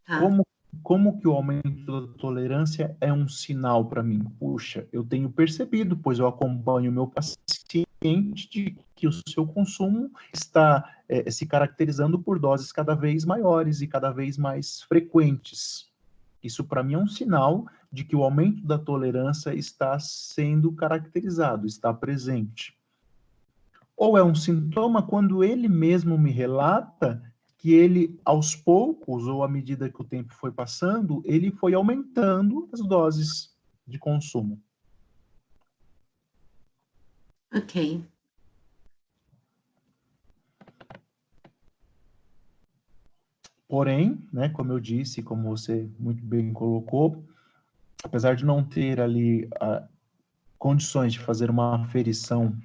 Ah. 0.07 0.21
Como, 0.21 0.47
como 0.83 1.19
que 1.19 1.27
o 1.27 1.33
aumento 1.33 2.07
da 2.07 2.13
tolerância 2.15 2.97
é 3.01 3.13
um 3.13 3.27
sinal 3.27 3.85
para 3.87 4.05
mim? 4.05 4.23
Puxa, 4.39 4.87
eu 4.93 5.03
tenho 5.03 5.29
percebido, 5.29 5.97
pois 5.97 6.21
eu 6.21 6.29
acompanho 6.29 6.91
o 6.91 6.95
meu 6.95 7.09
paciente 7.09 7.46
de 8.33 8.77
que 8.95 9.07
o 9.07 9.13
seu 9.13 9.47
consumo 9.47 10.11
está 10.33 10.97
é, 11.09 11.31
se 11.31 11.47
caracterizando 11.47 12.19
por 12.19 12.39
doses 12.39 12.73
cada 12.73 12.95
vez 12.95 13.25
maiores 13.25 13.81
e 13.81 13.87
cada 13.87 14.11
vez 14.11 14.39
mais 14.39 14.83
frequentes. 14.83 15.89
Isso, 16.43 16.65
para 16.65 16.83
mim, 16.83 16.95
é 16.95 16.99
um 16.99 17.09
sinal 17.09 17.67
de 17.93 18.05
que 18.05 18.17
o 18.17 18.23
aumento 18.23 18.65
da 18.67 18.79
tolerância 18.79 19.55
está 19.55 19.99
sendo 19.99 20.73
caracterizado, 20.73 21.67
está 21.67 21.93
presente. 21.93 22.77
Ou 23.97 24.17
é 24.19 24.23
um 24.23 24.35
sintoma 24.35 25.03
quando 25.03 25.43
ele 25.43 25.69
mesmo 25.69 26.19
me 26.19 26.31
relata 26.31 27.23
que 27.57 27.73
ele, 27.73 28.21
aos 28.25 28.55
poucos, 28.55 29.27
ou 29.27 29.43
à 29.43 29.49
medida 29.49 29.89
que 29.89 30.01
o 30.01 30.05
tempo 30.05 30.35
foi 30.35 30.53
passando, 30.53 31.23
ele 31.25 31.51
foi 31.51 31.75
aumentando 31.75 32.69
as 32.73 32.81
doses 32.81 33.55
de 33.87 33.99
consumo. 33.99 34.61
Ok. 37.53 38.05
Porém, 43.69 44.27
né, 44.33 44.49
como 44.49 44.73
eu 44.73 44.81
disse, 44.81 45.23
como 45.23 45.49
você 45.49 45.89
muito 45.99 46.25
bem 46.25 46.53
colocou, 46.53 47.25
apesar 48.03 48.37
de 48.37 48.45
não 48.45 48.63
ter 48.63 49.01
ali 49.01 49.49
a, 49.61 49.89
condições 50.59 51.13
de 51.13 51.19
fazer 51.19 51.51
uma 51.51 51.83
aferição 51.83 52.57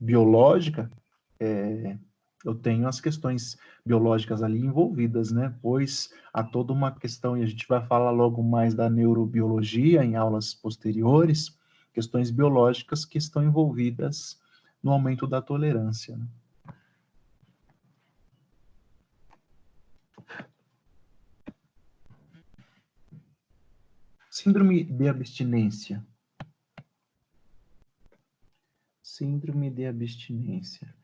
biológica, 0.00 0.90
é, 1.38 1.98
eu 2.44 2.54
tenho 2.54 2.86
as 2.86 3.00
questões 3.00 3.58
biológicas 3.84 4.42
ali 4.42 4.58
envolvidas, 4.58 5.30
né? 5.30 5.54
Pois 5.60 6.12
há 6.32 6.42
toda 6.42 6.72
uma 6.72 6.92
questão, 6.92 7.36
e 7.36 7.42
a 7.42 7.46
gente 7.46 7.66
vai 7.68 7.84
falar 7.86 8.10
logo 8.10 8.42
mais 8.42 8.74
da 8.74 8.88
neurobiologia 8.88 10.04
em 10.04 10.16
aulas 10.16 10.54
posteriores, 10.54 11.58
questões 11.96 12.30
biológicas 12.30 13.06
que 13.06 13.16
estão 13.16 13.42
envolvidas 13.42 14.38
no 14.82 14.92
aumento 14.92 15.26
da 15.26 15.40
tolerância. 15.40 16.14
Né? 16.14 16.28
Síndrome 24.30 24.84
de 24.84 25.08
abstinência. 25.08 26.06
Síndrome 29.02 29.70
de 29.70 29.86
abstinência. 29.86 30.94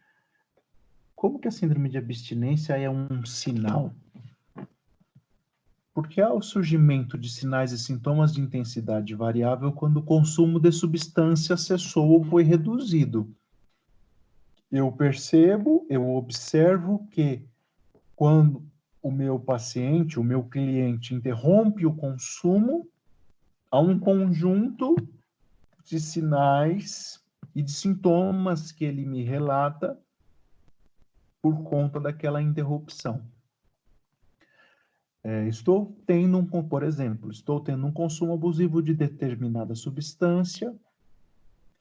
Como 1.14 1.38
que 1.38 1.48
a 1.48 1.50
síndrome 1.50 1.88
de 1.88 1.96
abstinência 1.96 2.76
é 2.76 2.90
um 2.90 3.24
sinal? 3.24 3.94
Porque 5.94 6.20
há 6.20 6.32
o 6.32 6.40
surgimento 6.40 7.18
de 7.18 7.28
sinais 7.28 7.70
e 7.72 7.78
sintomas 7.78 8.32
de 8.32 8.40
intensidade 8.40 9.14
variável 9.14 9.72
quando 9.72 9.98
o 9.98 10.02
consumo 10.02 10.58
de 10.58 10.72
substância 10.72 11.56
cessou 11.56 12.08
ou 12.10 12.24
foi 12.24 12.42
reduzido. 12.42 13.30
Eu 14.70 14.90
percebo, 14.90 15.86
eu 15.90 16.14
observo 16.14 17.06
que 17.10 17.46
quando 18.16 18.64
o 19.02 19.10
meu 19.10 19.38
paciente, 19.38 20.18
o 20.18 20.24
meu 20.24 20.44
cliente 20.44 21.14
interrompe 21.14 21.84
o 21.84 21.94
consumo, 21.94 22.88
há 23.70 23.78
um 23.80 23.98
conjunto 23.98 24.96
de 25.84 26.00
sinais 26.00 27.22
e 27.54 27.62
de 27.62 27.72
sintomas 27.72 28.72
que 28.72 28.84
ele 28.84 29.04
me 29.04 29.22
relata 29.22 29.98
por 31.42 31.62
conta 31.64 31.98
daquela 31.98 32.40
interrupção. 32.40 33.22
É, 35.24 35.46
estou 35.46 35.96
tendo, 36.04 36.38
um, 36.38 36.46
por 36.46 36.82
exemplo, 36.82 37.30
estou 37.30 37.60
tendo 37.60 37.86
um 37.86 37.92
consumo 37.92 38.32
abusivo 38.32 38.82
de 38.82 38.92
determinada 38.92 39.74
substância, 39.74 40.74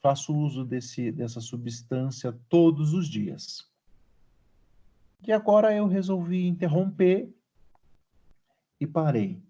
faço 0.02 0.36
uso 0.36 0.64
desse, 0.64 1.12
dessa 1.12 1.42
substância 1.42 2.38
todos 2.48 2.94
os 2.94 3.08
dias. 3.08 3.68
E 5.26 5.32
agora 5.32 5.76
eu 5.76 5.88
resolvi 5.88 6.48
interromper 6.48 7.34
e 8.80 8.88
parei. 8.88 9.42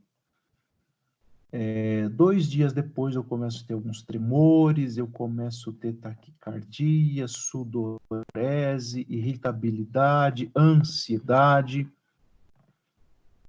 É, 1.54 2.08
dois 2.08 2.50
dias 2.50 2.72
depois 2.72 3.16
eu 3.16 3.24
começo 3.26 3.64
a 3.64 3.68
ter 3.68 3.74
alguns 3.74 4.02
tremores, 4.02 4.96
eu 4.96 5.08
começo 5.08 5.70
a 5.70 5.74
ter 5.74 5.94
taquicardia, 5.94 7.28
sudorese, 7.28 9.06
irritabilidade, 9.10 10.50
ansiedade. 10.56 11.90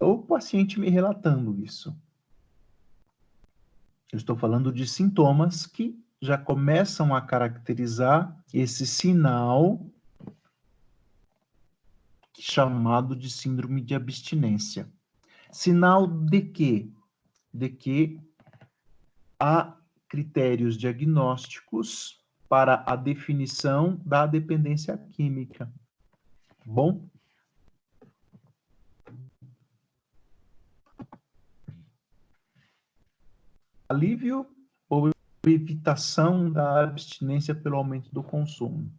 O 0.03 0.19
paciente 0.19 0.81
me 0.81 0.89
relatando 0.89 1.59
isso. 1.63 1.97
Eu 4.13 4.19
estou 4.19 4.37
falando 4.37 4.73
de 4.73 4.87
sintomas 4.87 5.67
que 5.67 5.99
já 6.21 6.37
começam 6.37 7.15
a 7.15 7.21
caracterizar 7.21 8.37
esse 8.53 8.87
sinal 8.87 9.85
chamado 12.39 13.15
de 13.15 13.31
síndrome 13.31 13.81
de 13.81 13.95
abstinência. 13.95 14.91
Sinal 15.51 16.07
de 16.07 16.43
quê? 16.43 16.91
de 17.53 17.69
que 17.69 18.21
há 19.39 19.77
critérios 20.09 20.77
diagnósticos 20.77 22.21
para 22.49 22.83
a 22.87 22.97
definição 22.97 24.01
da 24.05 24.27
dependência 24.27 24.97
química. 24.97 25.71
Bom? 26.65 27.09
alívio 33.93 34.47
ou 34.89 35.11
evitação 35.47 36.51
da 36.51 36.83
abstinência 36.83 37.55
pelo 37.55 37.77
aumento 37.77 38.11
do 38.13 38.23
consumo. 38.23 38.91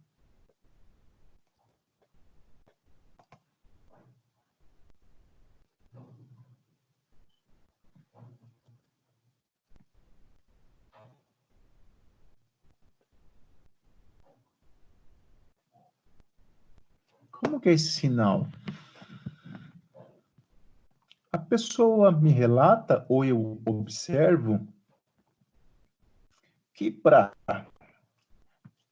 Como 17.32 17.60
que 17.60 17.68
é 17.68 17.72
esse 17.72 17.88
sinal? 17.88 18.46
A 21.32 21.38
pessoa 21.38 22.12
me 22.12 22.30
relata 22.30 23.04
ou 23.08 23.24
eu 23.24 23.60
observo 23.66 24.66
que 26.74 26.90
para 26.90 27.32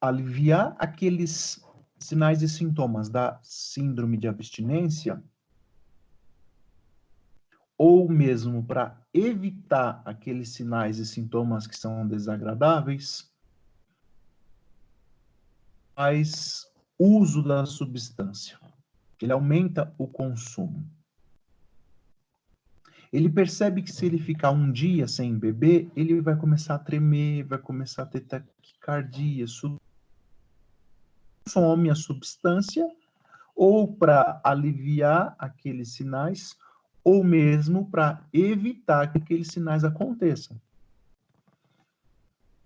aliviar 0.00 0.74
aqueles 0.78 1.60
sinais 1.98 2.40
e 2.42 2.48
sintomas 2.48 3.08
da 3.08 3.38
síndrome 3.42 4.16
de 4.16 4.28
abstinência, 4.28 5.22
ou 7.76 8.08
mesmo 8.08 8.64
para 8.64 9.00
evitar 9.12 10.00
aqueles 10.04 10.50
sinais 10.50 10.98
e 10.98 11.06
sintomas 11.06 11.66
que 11.66 11.76
são 11.76 12.06
desagradáveis, 12.06 13.32
faz 15.94 16.72
uso 16.98 17.42
da 17.42 17.66
substância. 17.66 18.58
Ele 19.20 19.32
aumenta 19.32 19.92
o 19.98 20.06
consumo. 20.06 20.88
Ele 23.12 23.28
percebe 23.28 23.82
que 23.82 23.92
se 23.92 24.06
ele 24.06 24.18
ficar 24.18 24.50
um 24.52 24.72
dia 24.72 25.06
sem 25.06 25.38
beber, 25.38 25.90
ele 25.94 26.20
vai 26.20 26.34
começar 26.34 26.76
a 26.76 26.78
tremer, 26.78 27.44
vai 27.44 27.58
começar 27.58 28.04
a 28.04 28.06
ter 28.06 28.20
taquicardia, 28.20 29.44
consome 31.44 31.90
a 31.90 31.94
substância 31.94 32.88
ou 33.54 33.92
para 33.92 34.40
aliviar 34.42 35.34
aqueles 35.38 35.92
sinais 35.92 36.56
ou 37.04 37.22
mesmo 37.22 37.90
para 37.90 38.22
evitar 38.32 39.12
que 39.12 39.18
aqueles 39.18 39.48
sinais 39.48 39.84
aconteçam. 39.84 40.56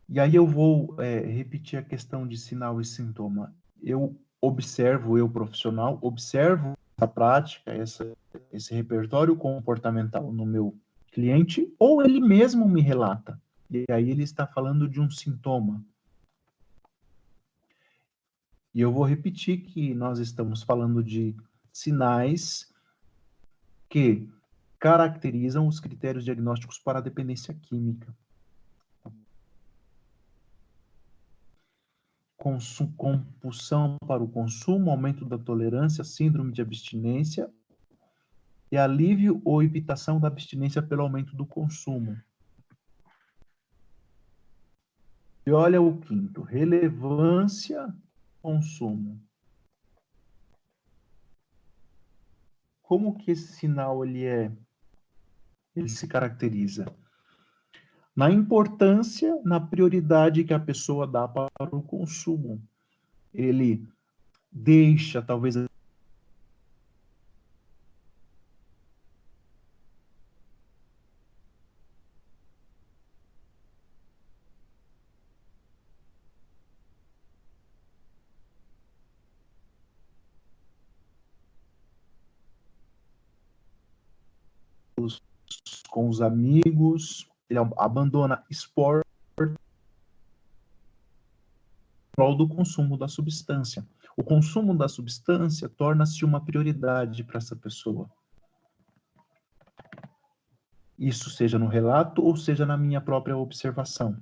E 0.09 0.21
aí 0.21 0.37
eu 0.37 0.47
vou 0.47 0.95
é, 1.01 1.21
repetir 1.21 1.79
a 1.79 1.83
questão 1.83 2.27
de 2.27 2.39
sinal 2.39 2.81
e 2.81 2.85
sintoma. 2.85 3.53
Eu 3.83 4.17
observo, 4.41 5.19
eu 5.19 5.29
profissional, 5.29 5.99
observo 6.01 6.76
essa 6.97 7.07
prática, 7.07 7.73
essa, 7.73 8.17
esse 8.51 8.75
repertório 8.75 9.37
comportamental 9.37 10.33
no 10.33 10.47
meu 10.47 10.77
cliente, 11.13 11.73
ou 11.79 12.03
ele 12.03 12.21
mesmo 12.21 12.67
me 12.69 12.81
relata. 12.81 13.41
E 13.71 13.85
aí 13.91 14.11
ele 14.11 14.23
está 14.23 14.47
falando 14.47 14.89
de 14.89 15.01
um 15.01 15.11
sintoma. 15.11 15.85
E 18.75 18.81
eu 18.81 18.93
vou 18.93 19.05
repetir 19.05 19.63
que 19.63 19.95
nós 19.95 20.19
estamos 20.19 20.63
falando 20.63 21.03
de 21.03 21.35
sinais 21.73 22.73
que 23.89 24.29
caracterizam 24.79 25.67
os 25.67 25.81
critérios 25.81 26.25
diagnósticos 26.25 26.79
para 26.79 26.99
a 26.99 27.03
dependência 27.03 27.55
química. 27.55 28.15
Compulsão 32.97 33.97
para 34.07 34.23
o 34.23 34.29
consumo, 34.29 34.91
aumento 34.91 35.25
da 35.25 35.37
tolerância, 35.37 36.05
síndrome 36.05 36.53
de 36.53 36.63
abstinência 36.63 37.53
e 38.71 38.77
alívio 38.77 39.41
ou 39.45 39.63
evitação 39.63 40.21
da 40.21 40.29
abstinência 40.29 40.83
pelo 40.83 41.03
aumento 41.03 41.35
do 41.35 41.45
consumo. 41.45 42.17
E 45.45 45.51
olha 45.51 45.81
o 45.81 45.99
quinto, 46.01 46.43
relevância, 46.43 47.95
consumo. 48.43 49.21
Como 52.83 53.17
que 53.19 53.33
esse 53.33 53.53
sinal 53.53 54.05
ele 54.05 54.25
é 54.25 54.53
ele 55.75 55.89
se 55.89 56.07
caracteriza? 56.09 56.87
Na 58.17 58.31
importância, 58.31 59.39
na 59.45 59.61
prioridade 59.61 60.43
que 60.43 60.55
a 60.55 60.59
pessoa 60.59 61.07
dá 61.07 61.29
para 61.29 61.77
o 61.77 61.83
consumo. 61.83 62.63
Ele 63.35 63.87
deixa, 64.51 65.21
talvez, 65.21 65.55
com 85.91 86.09
os 86.09 86.23
amigos, 86.23 87.29
ele 87.49 87.59
abandona 87.77 88.45
esporte 88.51 89.07
prol 92.17 92.35
do 92.35 92.49
consumo 92.49 92.97
da 92.97 93.07
substância. 93.07 93.87
O 94.17 94.25
consumo 94.25 94.75
da 94.75 94.89
substância 94.89 95.69
torna-se 95.69 96.25
uma 96.25 96.41
prioridade 96.41 97.23
para 97.23 97.37
essa 97.37 97.55
pessoa. 97.55 98.11
Isso 100.99 101.29
seja 101.29 101.59
no 101.59 101.67
relato 101.67 102.25
ou 102.25 102.35
seja 102.35 102.65
na 102.65 102.79
minha 102.79 103.03
própria 103.03 103.37
observação. 103.37 104.17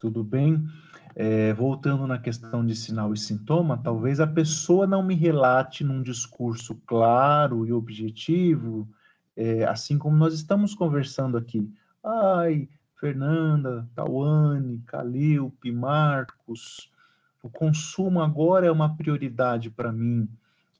Tudo 0.00 0.24
bem? 0.24 0.66
É, 1.14 1.54
voltando 1.54 2.06
na 2.06 2.18
questão 2.18 2.66
de 2.66 2.74
sinal 2.74 3.14
e 3.14 3.16
sintoma, 3.16 3.78
talvez 3.78 4.18
a 4.18 4.26
pessoa 4.26 4.86
não 4.86 5.02
me 5.02 5.14
relate 5.14 5.84
num 5.84 6.02
discurso 6.02 6.74
claro 6.84 7.64
e 7.64 7.72
objetivo, 7.72 8.86
é, 9.36 9.64
assim 9.64 9.98
como 9.98 10.16
nós 10.16 10.34
estamos 10.34 10.74
conversando 10.74 11.36
aqui. 11.36 11.70
Ai, 12.02 12.68
Fernanda, 12.98 13.86
Tawane, 13.94 14.82
Calilpe, 14.86 15.70
Marcos, 15.70 16.90
o 17.42 17.50
consumo 17.50 18.20
agora 18.20 18.66
é 18.66 18.70
uma 18.70 18.96
prioridade 18.96 19.70
para 19.70 19.92
mim. 19.92 20.28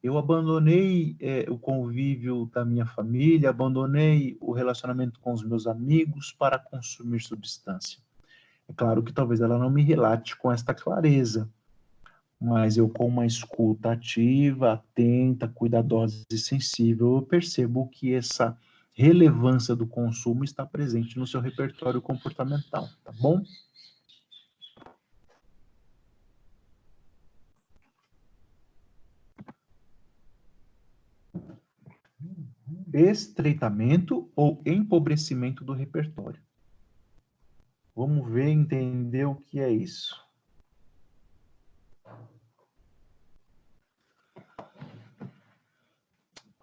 Eu 0.03 0.17
abandonei 0.17 1.17
é, 1.21 1.47
o 1.49 1.59
convívio 1.59 2.51
da 2.53 2.65
minha 2.65 2.87
família, 2.87 3.51
abandonei 3.51 4.37
o 4.41 4.53
relacionamento 4.53 5.21
com 5.21 5.33
os 5.33 5.43
meus 5.43 5.67
amigos 5.67 6.33
para 6.33 6.59
consumir 6.59 7.21
substância. 7.21 7.99
É 8.69 8.73
claro 8.73 9.03
que 9.03 9.13
talvez 9.13 9.41
ela 9.41 9.59
não 9.59 9.71
me 9.71 9.83
relate 9.83 10.37
com 10.37 10.51
esta 10.51 10.75
clareza, 10.75 11.49
mas 12.41 12.77
eu, 12.77 12.89
com 12.89 13.07
uma 13.07 13.27
escuta 13.27 13.93
ativa, 13.93 14.75
atenta, 14.75 15.49
cuidadosa 15.49 16.25
e 16.31 16.37
sensível, 16.37 17.17
eu 17.17 17.23
percebo 17.23 17.89
que 17.89 18.15
essa 18.15 18.57
relevância 18.93 19.75
do 19.75 19.87
consumo 19.87 20.45
está 20.45 20.65
presente 20.65 21.19
no 21.19 21.27
seu 21.27 21.41
repertório 21.41 22.01
comportamental, 22.01 22.89
tá 23.05 23.13
bom? 23.13 23.43
Estreitamento 32.93 34.31
ou 34.35 34.63
empobrecimento 34.65 35.65
do 35.65 35.73
repertório. 35.73 36.41
Vamos 37.95 38.31
ver, 38.31 38.49
entender 38.49 39.25
o 39.27 39.37
que 39.37 39.59
é 39.61 39.71
isso. 39.71 40.26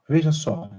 Veja 0.08 0.32
só. 0.32 0.70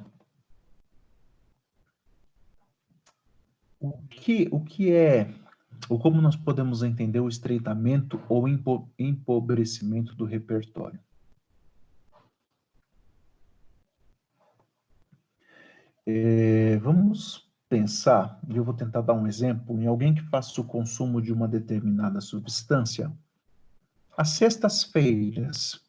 O 3.81 3.93
que, 4.09 4.49
o 4.51 4.61
que 4.61 4.93
é, 4.93 5.29
ou 5.89 5.99
como 5.99 6.21
nós 6.21 6.37
podemos 6.37 6.83
entender 6.83 7.21
o 7.21 7.29
estreitamento 7.29 8.23
ou 8.29 8.49
empo, 8.49 8.89
empobrecimento 8.99 10.15
do 10.15 10.25
repertório? 10.25 10.99
É, 16.07 16.77
vamos 16.79 17.51
pensar, 17.69 18.39
e 18.49 18.57
eu 18.57 18.65
vou 18.65 18.75
tentar 18.75 19.01
dar 19.01 19.15
um 19.15 19.27
exemplo, 19.27 19.81
em 19.81 19.87
alguém 19.87 20.15
que 20.15 20.23
faça 20.29 20.61
o 20.61 20.65
consumo 20.65 21.21
de 21.21 21.33
uma 21.33 21.49
determinada 21.49 22.21
substância, 22.21 23.11
às 24.17 24.31
sextas-feiras 24.31 25.81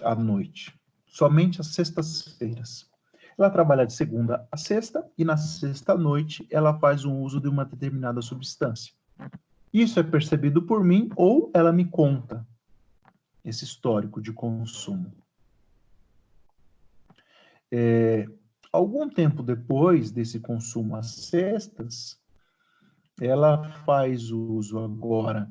à 0.00 0.14
noite, 0.14 0.77
somente 1.08 1.60
às 1.60 1.68
sextas-feiras. 1.68 2.88
Ela 3.36 3.50
trabalha 3.50 3.86
de 3.86 3.92
segunda 3.92 4.46
a 4.50 4.56
sexta 4.56 5.08
e 5.16 5.24
na 5.24 5.36
sexta-noite 5.36 6.46
ela 6.50 6.78
faz 6.78 7.04
um 7.04 7.20
uso 7.22 7.40
de 7.40 7.48
uma 7.48 7.64
determinada 7.64 8.20
substância. 8.20 8.92
Isso 9.72 10.00
é 10.00 10.02
percebido 10.02 10.62
por 10.62 10.82
mim 10.82 11.10
ou 11.14 11.50
ela 11.54 11.72
me 11.72 11.84
conta 11.84 12.46
esse 13.44 13.64
histórico 13.64 14.20
de 14.20 14.32
consumo. 14.32 15.12
É, 17.70 18.26
algum 18.72 19.08
tempo 19.08 19.42
depois 19.42 20.10
desse 20.10 20.40
consumo 20.40 20.96
às 20.96 21.10
sextas, 21.10 22.18
ela 23.20 23.70
faz 23.84 24.30
uso 24.30 24.78
agora. 24.78 25.50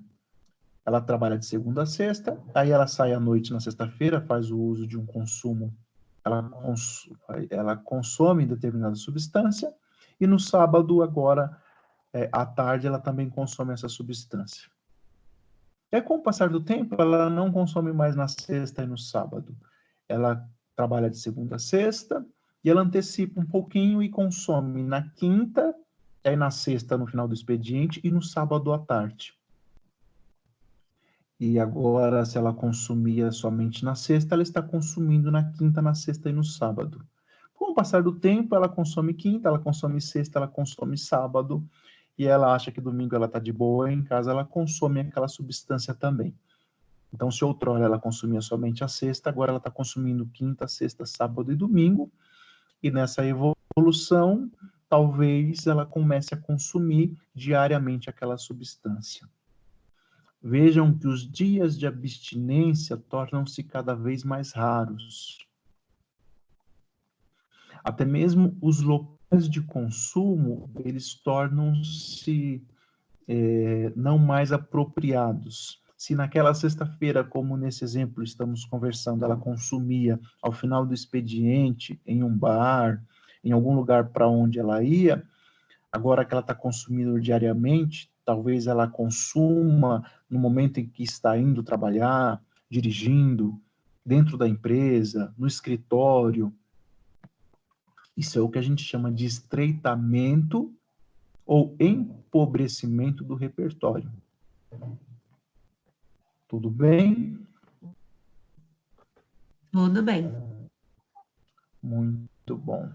Ela 0.87 1.01
trabalha 1.01 1.37
de 1.37 1.45
segunda 1.45 1.83
a 1.83 1.85
sexta, 1.85 2.41
aí 2.55 2.71
ela 2.71 2.87
sai 2.87 3.11
à 3.11 3.19
noite 3.19 3.51
na 3.51 3.59
sexta-feira, 3.59 4.21
faz 4.21 4.49
o 4.49 4.57
uso 4.57 4.87
de 4.87 4.97
um 4.97 5.05
consumo. 5.05 5.75
Ela, 6.23 6.41
cons 6.43 7.09
ela 7.49 7.75
consome 7.75 8.45
determinada 8.45 8.95
substância, 8.95 9.73
e 10.17 10.25
no 10.25 10.39
sábado, 10.39 11.03
agora, 11.03 11.61
é, 12.13 12.29
à 12.31 12.45
tarde, 12.45 12.87
ela 12.87 12.99
também 12.99 13.29
consome 13.29 13.73
essa 13.73 13.89
substância. 13.89 14.71
E 15.91 16.01
com 16.01 16.15
o 16.15 16.23
passar 16.23 16.47
do 16.47 16.61
tempo, 16.61 16.95
ela 16.97 17.29
não 17.29 17.51
consome 17.51 17.91
mais 17.91 18.15
na 18.15 18.29
sexta 18.29 18.83
e 18.83 18.87
no 18.87 18.97
sábado. 18.97 19.53
Ela 20.07 20.41
trabalha 20.73 21.09
de 21.09 21.17
segunda 21.17 21.57
a 21.57 21.59
sexta 21.59 22.25
e 22.63 22.69
ela 22.69 22.81
antecipa 22.81 23.41
um 23.41 23.45
pouquinho 23.45 24.01
e 24.01 24.07
consome 24.07 24.83
na 24.83 25.01
quinta, 25.01 25.75
aí 26.23 26.37
na 26.37 26.49
sexta 26.49 26.97
no 26.97 27.07
final 27.07 27.27
do 27.27 27.33
expediente 27.33 27.99
e 28.05 28.09
no 28.09 28.21
sábado 28.21 28.71
à 28.71 28.79
tarde. 28.79 29.36
E 31.39 31.59
agora, 31.59 32.25
se 32.25 32.37
ela 32.37 32.51
consumia 32.51 33.31
somente 33.31 33.85
na 33.85 33.93
sexta, 33.93 34.33
ela 34.33 34.41
está 34.41 34.61
consumindo 34.61 35.31
na 35.31 35.51
quinta, 35.51 35.81
na 35.81 35.93
sexta 35.93 36.29
e 36.29 36.33
no 36.33 36.43
sábado. 36.43 37.05
Com 37.53 37.71
o 37.71 37.75
passar 37.75 38.01
do 38.01 38.11
tempo, 38.11 38.55
ela 38.55 38.67
consome 38.67 39.13
quinta, 39.13 39.47
ela 39.47 39.59
consome 39.59 40.01
sexta, 40.01 40.39
ela 40.39 40.47
consome 40.47 40.97
sábado, 40.97 41.63
e 42.17 42.25
ela 42.25 42.55
acha 42.55 42.71
que 42.71 42.81
domingo 42.81 43.15
ela 43.15 43.27
está 43.27 43.37
de 43.37 43.53
boa, 43.53 43.91
em 43.91 44.03
casa 44.03 44.31
ela 44.31 44.43
consome 44.43 45.01
aquela 45.01 45.27
substância 45.27 45.93
também. 45.93 46.33
Então, 47.13 47.29
se 47.29 47.45
outrora 47.45 47.85
ela 47.85 47.99
consumia 47.99 48.41
somente 48.41 48.83
a 48.83 48.87
sexta, 48.87 49.29
agora 49.29 49.51
ela 49.51 49.59
está 49.59 49.69
consumindo 49.69 50.25
quinta, 50.33 50.67
sexta, 50.67 51.05
sábado 51.05 51.51
e 51.51 51.55
domingo, 51.55 52.11
e 52.81 52.89
nessa 52.89 53.23
evolução, 53.25 54.51
talvez 54.89 55.67
ela 55.67 55.85
comece 55.85 56.33
a 56.33 56.37
consumir 56.37 57.15
diariamente 57.33 58.09
aquela 58.09 58.37
substância. 58.37 59.27
Vejam 60.41 60.97
que 60.97 61.07
os 61.07 61.29
dias 61.29 61.77
de 61.77 61.87
abstinência 61.87 62.95
tornam-se 62.95 63.63
cada 63.63 63.95
vez 63.95 64.23
mais 64.23 64.51
raros. 64.51 65.47
Até 67.83 68.05
mesmo 68.05 68.55
os 68.61 68.81
locais 68.81 69.49
de 69.49 69.61
consumo, 69.61 70.69
eles 70.83 71.15
tornam-se 71.15 72.63
é, 73.27 73.91
não 73.95 74.17
mais 74.17 74.51
apropriados. 74.51 75.81
Se 75.97 76.13
naquela 76.13 76.53
sexta-feira, 76.53 77.23
como 77.23 77.57
nesse 77.57 77.83
exemplo 77.83 78.23
estamos 78.23 78.63
conversando, 78.65 79.25
ela 79.25 79.35
consumia 79.35 80.19
ao 80.41 80.51
final 80.51 80.85
do 80.85 80.93
expediente 80.93 81.99
em 82.05 82.23
um 82.23 82.37
bar, 82.37 83.03
em 83.43 83.51
algum 83.51 83.75
lugar 83.75 84.09
para 84.09 84.27
onde 84.27 84.59
ela 84.59 84.83
ia, 84.83 85.23
agora 85.91 86.23
que 86.23 86.33
ela 86.33 86.41
está 86.41 86.53
consumindo 86.53 87.19
diariamente, 87.19 88.11
talvez 88.27 88.67
ela 88.67 88.89
consuma 88.89 90.03
no 90.29 90.37
momento 90.37 90.81
em 90.81 90.85
que 90.85 91.01
está 91.01 91.37
indo 91.37 91.63
trabalhar, 91.63 92.43
dirigindo, 92.69 93.57
dentro 94.05 94.37
da 94.37 94.45
empresa, 94.45 95.33
no 95.37 95.47
escritório. 95.47 96.53
Isso 98.17 98.37
é 98.37 98.41
o 98.41 98.49
que 98.49 98.59
a 98.59 98.61
gente 98.61 98.83
chama 98.83 99.09
de 99.09 99.25
estreitamento 99.25 100.75
ou 101.45 101.73
empobrecimento 101.79 103.23
do 103.23 103.33
repertório. 103.33 104.11
Tudo 106.49 106.69
bem? 106.69 107.39
Tudo 109.71 110.03
bem. 110.03 110.29
Muito 111.81 112.57
bom. 112.57 112.91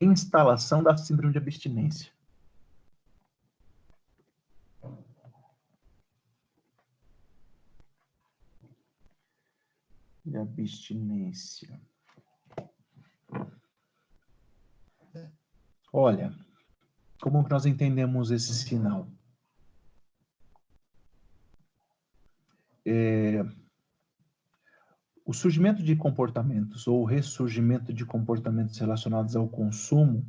Instalação 0.00 0.82
da 0.82 0.96
síndrome 0.96 1.32
de 1.32 1.38
abstinência. 1.38 2.10
De 10.24 10.36
abstinência. 10.36 11.80
Olha, 15.92 16.32
como 17.20 17.46
nós 17.48 17.66
entendemos 17.66 18.30
esse 18.30 18.54
sinal? 18.54 19.08
É, 22.86 23.42
o 25.30 25.32
surgimento 25.32 25.80
de 25.80 25.94
comportamentos 25.94 26.88
ou 26.88 27.02
o 27.02 27.04
ressurgimento 27.04 27.94
de 27.94 28.04
comportamentos 28.04 28.76
relacionados 28.76 29.36
ao 29.36 29.46
consumo 29.48 30.26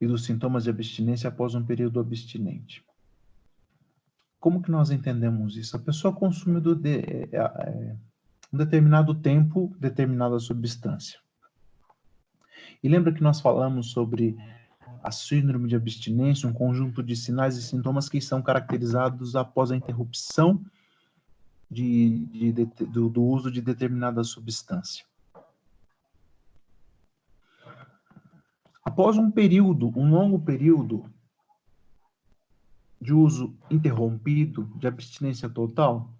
e 0.00 0.06
dos 0.06 0.24
sintomas 0.24 0.62
de 0.62 0.70
abstinência 0.70 1.26
após 1.26 1.56
um 1.56 1.64
período 1.64 1.98
abstinente. 1.98 2.86
Como 4.38 4.62
que 4.62 4.70
nós 4.70 4.92
entendemos 4.92 5.56
isso? 5.56 5.74
A 5.76 5.80
pessoa 5.80 6.14
consumiu 6.14 6.60
de, 6.60 7.00
é, 7.00 7.28
é, 7.32 7.40
é, 7.40 7.96
um 8.52 8.58
determinado 8.58 9.12
tempo 9.12 9.74
determinada 9.80 10.38
substância. 10.38 11.18
E 12.80 12.88
lembra 12.88 13.12
que 13.12 13.20
nós 13.20 13.40
falamos 13.40 13.90
sobre 13.90 14.36
a 15.02 15.10
síndrome 15.10 15.68
de 15.68 15.74
abstinência, 15.74 16.48
um 16.48 16.52
conjunto 16.52 17.02
de 17.02 17.16
sinais 17.16 17.56
e 17.56 17.62
sintomas 17.64 18.08
que 18.08 18.20
são 18.20 18.40
caracterizados 18.40 19.34
após 19.34 19.72
a 19.72 19.76
interrupção 19.76 20.64
de, 21.70 22.26
de, 22.26 22.52
de 22.52 22.64
do, 22.86 23.08
do 23.08 23.22
uso 23.22 23.50
de 23.50 23.60
determinada 23.60 24.22
substância. 24.24 25.04
Após 28.84 29.18
um 29.18 29.30
período, 29.30 29.88
um 29.98 30.10
longo 30.10 30.38
período 30.38 31.10
de 33.00 33.12
uso 33.12 33.54
interrompido, 33.70 34.64
de 34.76 34.86
abstinência 34.86 35.50
total, 35.50 36.14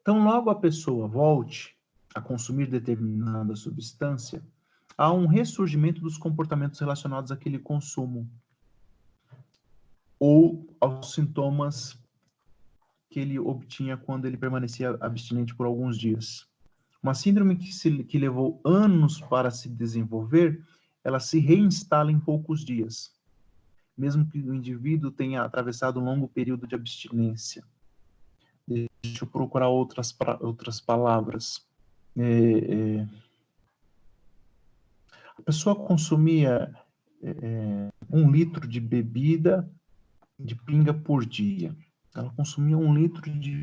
então 0.00 0.24
logo 0.24 0.48
a 0.48 0.54
pessoa 0.54 1.06
volte 1.06 1.76
a 2.14 2.20
consumir 2.20 2.66
determinada 2.66 3.54
substância, 3.54 4.42
há 4.96 5.12
um 5.12 5.26
ressurgimento 5.26 6.00
dos 6.00 6.16
comportamentos 6.16 6.80
relacionados 6.80 7.30
àquele 7.30 7.58
consumo 7.58 8.28
ou 10.18 10.66
aos 10.80 11.12
sintomas 11.12 11.99
que 13.10 13.18
ele 13.18 13.38
obtinha 13.38 13.96
quando 13.96 14.24
ele 14.24 14.36
permanecia 14.36 14.96
abstinente 15.00 15.54
por 15.54 15.66
alguns 15.66 15.98
dias. 15.98 16.48
Uma 17.02 17.12
síndrome 17.12 17.56
que, 17.56 17.72
se, 17.72 18.04
que 18.04 18.18
levou 18.18 18.60
anos 18.64 19.20
para 19.20 19.50
se 19.50 19.68
desenvolver, 19.68 20.64
ela 21.02 21.18
se 21.18 21.40
reinstala 21.40 22.12
em 22.12 22.20
poucos 22.20 22.64
dias, 22.64 23.12
mesmo 23.98 24.26
que 24.26 24.38
o 24.38 24.54
indivíduo 24.54 25.10
tenha 25.10 25.42
atravessado 25.42 25.98
um 25.98 26.04
longo 26.04 26.28
período 26.28 26.66
de 26.66 26.74
abstinência. 26.74 27.64
Deixa 29.02 29.24
eu 29.24 29.28
procurar 29.28 29.68
outras, 29.68 30.16
outras 30.40 30.80
palavras. 30.80 31.66
É, 32.16 32.22
é, 32.22 33.08
a 35.38 35.42
pessoa 35.42 35.74
consumia 35.74 36.72
é, 37.22 37.90
um 38.10 38.30
litro 38.30 38.68
de 38.68 38.78
bebida 38.78 39.68
de 40.38 40.54
pinga 40.54 40.94
por 40.94 41.24
dia. 41.24 41.74
Ela 42.20 42.32
consumia 42.36 42.76
um 42.76 42.94
litro 42.94 43.30
de 43.30 43.62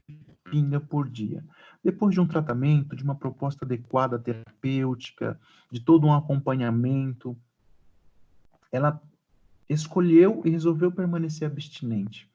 pinga 0.50 0.80
por 0.80 1.10
dia. 1.10 1.44
Depois 1.84 2.14
de 2.14 2.20
um 2.20 2.28
tratamento, 2.28 2.96
de 2.96 3.04
uma 3.04 3.16
proposta 3.16 3.66
adequada 3.66 4.18
terapêutica, 4.18 5.40
de 5.72 5.80
todo 5.80 6.08
um 6.08 6.14
acompanhamento, 6.14 7.38
ela 8.72 9.02
escolheu 9.70 10.42
e 10.46 10.50
resolveu 10.50 10.92
permanecer 10.92 11.48
abstinente. 11.48 12.30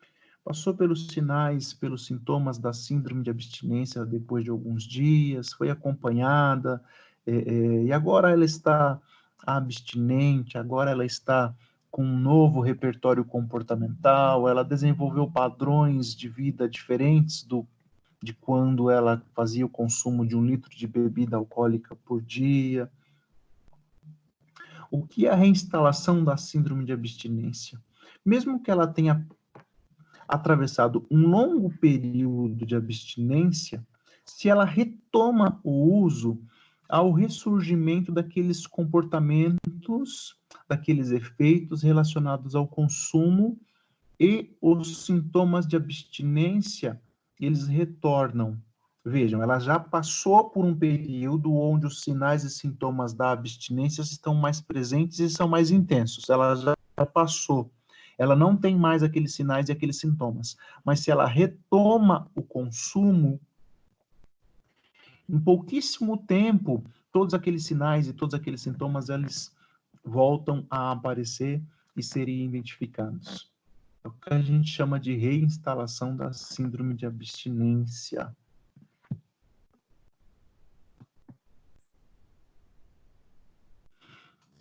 Passou 0.44 0.74
pelos 0.74 1.06
sinais, 1.08 1.72
pelos 1.72 2.06
sintomas 2.06 2.58
da 2.58 2.72
síndrome 2.72 3.22
de 3.22 3.30
abstinência 3.30 4.04
depois 4.04 4.44
de 4.44 4.50
alguns 4.50 4.82
dias, 4.84 5.52
foi 5.52 5.70
acompanhada, 5.70 6.82
é, 7.26 7.32
é, 7.32 7.84
e 7.84 7.92
agora 7.92 8.30
ela 8.30 8.44
está 8.44 9.00
abstinente, 9.46 10.58
agora 10.58 10.90
ela 10.90 11.04
está 11.04 11.54
com 11.92 12.02
um 12.02 12.18
novo 12.18 12.62
repertório 12.62 13.22
comportamental, 13.22 14.48
ela 14.48 14.64
desenvolveu 14.64 15.30
padrões 15.30 16.16
de 16.16 16.26
vida 16.26 16.66
diferentes 16.66 17.44
do 17.44 17.68
de 18.22 18.32
quando 18.32 18.88
ela 18.88 19.20
fazia 19.34 19.66
o 19.66 19.68
consumo 19.68 20.24
de 20.24 20.36
um 20.36 20.44
litro 20.44 20.70
de 20.70 20.86
bebida 20.86 21.36
alcoólica 21.36 21.96
por 21.96 22.22
dia. 22.22 22.90
O 24.90 25.04
que 25.04 25.26
é 25.26 25.30
a 25.30 25.34
reinstalação 25.34 26.22
da 26.22 26.36
síndrome 26.36 26.84
de 26.84 26.92
abstinência? 26.92 27.80
Mesmo 28.24 28.62
que 28.62 28.70
ela 28.70 28.86
tenha 28.86 29.26
atravessado 30.28 31.04
um 31.10 31.26
longo 31.26 31.68
período 31.78 32.64
de 32.64 32.76
abstinência, 32.76 33.84
se 34.24 34.48
ela 34.48 34.64
retoma 34.64 35.60
o 35.64 36.00
uso, 36.00 36.40
ao 36.92 37.10
ressurgimento 37.10 38.12
daqueles 38.12 38.66
comportamentos, 38.66 40.36
daqueles 40.68 41.10
efeitos 41.10 41.82
relacionados 41.82 42.54
ao 42.54 42.68
consumo 42.68 43.58
e 44.20 44.54
os 44.60 45.06
sintomas 45.06 45.66
de 45.66 45.74
abstinência, 45.74 47.00
eles 47.40 47.66
retornam. 47.66 48.58
Vejam, 49.02 49.42
ela 49.42 49.58
já 49.58 49.80
passou 49.80 50.50
por 50.50 50.66
um 50.66 50.74
período 50.74 51.54
onde 51.54 51.86
os 51.86 52.02
sinais 52.02 52.44
e 52.44 52.50
sintomas 52.50 53.14
da 53.14 53.32
abstinência 53.32 54.02
estão 54.02 54.34
mais 54.34 54.60
presentes 54.60 55.18
e 55.18 55.30
são 55.30 55.48
mais 55.48 55.70
intensos. 55.70 56.28
Ela 56.28 56.54
já 56.54 57.06
passou. 57.06 57.72
Ela 58.18 58.36
não 58.36 58.54
tem 58.54 58.76
mais 58.76 59.02
aqueles 59.02 59.34
sinais 59.34 59.70
e 59.70 59.72
aqueles 59.72 59.96
sintomas. 59.96 60.58
Mas 60.84 61.00
se 61.00 61.10
ela 61.10 61.26
retoma 61.26 62.30
o 62.34 62.42
consumo, 62.42 63.40
em 65.32 65.40
pouquíssimo 65.40 66.18
tempo, 66.18 66.84
todos 67.10 67.32
aqueles 67.32 67.64
sinais 67.64 68.06
e 68.06 68.12
todos 68.12 68.34
aqueles 68.34 68.60
sintomas, 68.60 69.08
eles 69.08 69.56
voltam 70.04 70.66
a 70.68 70.92
aparecer 70.92 71.62
e 71.96 72.02
serem 72.02 72.44
identificados. 72.44 73.50
É 74.04 74.08
o 74.08 74.12
que 74.12 74.34
a 74.34 74.42
gente 74.42 74.68
chama 74.68 75.00
de 75.00 75.14
reinstalação 75.14 76.14
da 76.14 76.34
síndrome 76.34 76.94
de 76.94 77.06
abstinência. 77.06 78.36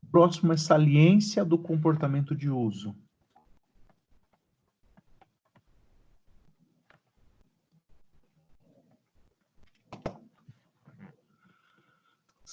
Próximo 0.10 0.54
é 0.54 0.58
saliência 0.58 1.44
do 1.44 1.58
comportamento 1.58 2.34
de 2.34 2.50
uso. 2.50 2.96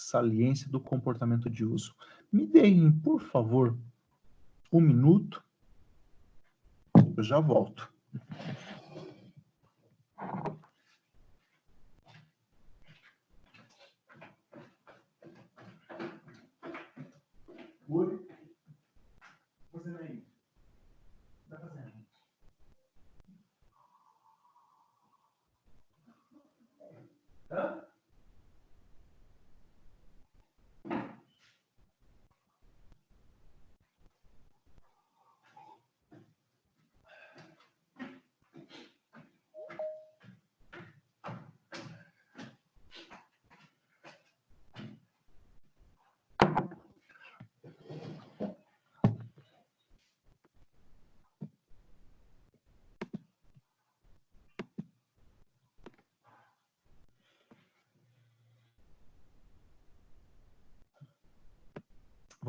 Saliência 0.09 0.71
do 0.71 0.81
comportamento 0.81 1.51
de 1.51 1.67
uso. 1.67 1.95
Me 2.33 2.47
deem, 2.47 2.91
por 2.91 3.21
favor, 3.21 3.77
um 4.73 4.81
minuto. 4.81 5.45
Eu 7.15 7.23
já 7.23 7.39
volto. 7.39 7.93
Oi? 17.87 18.27
Fazendo 19.71 19.99
aí. 19.99 20.25
Tá 21.51 21.59
fazendo. 21.59 21.93
Hã? 27.51 27.88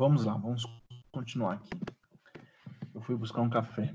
Vamos 0.00 0.24
lá, 0.24 0.32
vamos 0.32 0.64
continuar 1.12 1.56
aqui. 1.56 1.68
Eu 2.94 3.02
fui 3.02 3.14
buscar 3.14 3.42
um 3.42 3.50
café. 3.50 3.94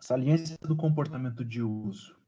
Saliência 0.00 0.56
do 0.62 0.74
comportamento 0.74 1.44
de 1.44 1.60
uso. 1.60 2.18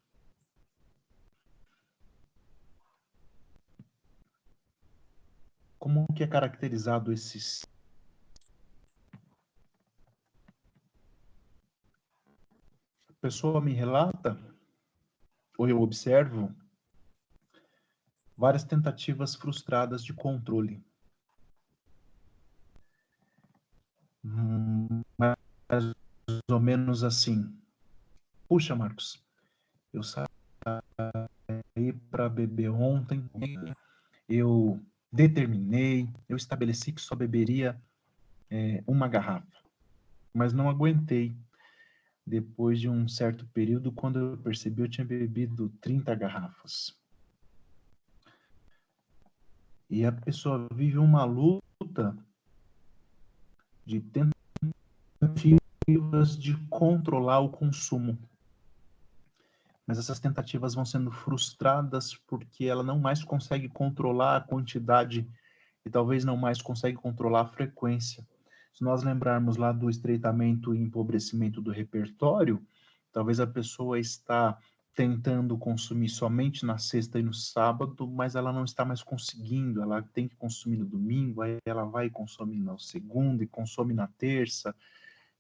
Como 5.79 6.07
que 6.15 6.23
é 6.23 6.27
caracterizado 6.27 7.11
esses 7.11 7.65
pessoa 13.25 13.59
me 13.59 13.73
relata, 13.73 14.39
ou 15.57 15.67
eu 15.67 15.81
observo, 15.81 16.55
várias 18.37 18.65
tentativas 18.65 19.35
frustradas 19.35 20.05
de 20.05 20.13
controle. 20.13 20.85
Mais 24.23 25.95
ou 26.51 26.61
menos 26.61 27.03
assim. 27.03 27.59
Puxa, 28.47 28.77
Marcos, 28.77 29.25
eu 29.91 30.03
saí 30.03 30.27
para 32.11 32.29
beber 32.29 32.69
ontem, 32.69 33.27
eu 34.29 34.79
determinei, 35.11 36.11
eu 36.29 36.37
estabeleci 36.37 36.93
que 36.93 37.01
só 37.01 37.15
beberia 37.15 37.83
é, 38.51 38.85
uma 38.87 39.09
garrafa, 39.09 39.65
mas 40.35 40.53
não 40.53 40.69
aguentei 40.69 41.35
depois 42.27 42.81
de 42.81 42.89
um 42.89 43.07
certo 43.07 43.47
período, 43.47 43.93
quando 43.93 44.19
eu 44.19 44.39
percebi, 44.39 44.83
eu 44.83 44.89
tinha 44.89 45.05
bebido 45.05 45.69
30 45.81 46.15
garrafas. 46.15 46.97
E 49.91 50.05
a 50.05 50.13
pessoa 50.13 50.67
vive 50.73 50.99
uma 50.99 51.25
luta 51.25 52.17
de 53.85 54.01
tentativas 54.01 54.35
de 56.39 56.57
controlar 56.69 57.41
o 57.41 57.51
consumo. 57.51 58.19
Mas 59.87 59.99
essas 59.99 60.19
tentativas 60.19 60.75
vão 60.75 60.87
sendo 60.87 61.11
frustradas 61.11 62.15
porque 62.27 62.65
ela 62.65 62.83
não 62.83 62.99
mais 62.99 63.23
consegue 63.23 63.69
controlar 63.69 64.37
a 64.37 64.41
quantidade 64.41 65.29
e 65.85 65.91
talvez 65.91 66.25
não 66.25 66.39
mais 66.39 66.63
consegue 66.63 66.97
controlar 66.97 67.43
a 67.43 67.53
frequência. 67.53 68.27
Se 68.75 68.83
nós 68.83 69.05
lembrarmos 69.05 69.57
lá 69.57 69.71
do 69.71 69.89
estreitamento 69.89 70.75
e 70.75 70.83
empobrecimento 70.83 71.61
do 71.61 71.71
repertório, 71.71 72.61
talvez 73.13 73.39
a 73.39 73.47
pessoa 73.47 74.01
está 74.01 74.59
tentando 74.95 75.57
consumir 75.57 76.09
somente 76.09 76.67
na 76.67 76.77
sexta 76.77 77.19
e 77.19 77.23
no 77.23 77.33
sábado, 77.33 78.07
mas 78.07 78.35
ela 78.35 78.53
não 78.53 78.65
está 78.65 78.85
mais 78.85 79.03
conseguindo, 79.03 79.81
ela 79.81 80.03
tem 80.03 80.27
que 80.27 80.35
consumir 80.37 80.77
no 80.77 80.87
domingo, 80.87 81.43
aí 81.43 81.59
ela 81.65 81.85
vai 81.85 82.11
consumir 82.11 82.59
na 82.59 82.77
segunda 82.79 83.45
e 83.45 83.47
consome 83.47 83.95
na 83.95 84.09
terça. 84.09 84.75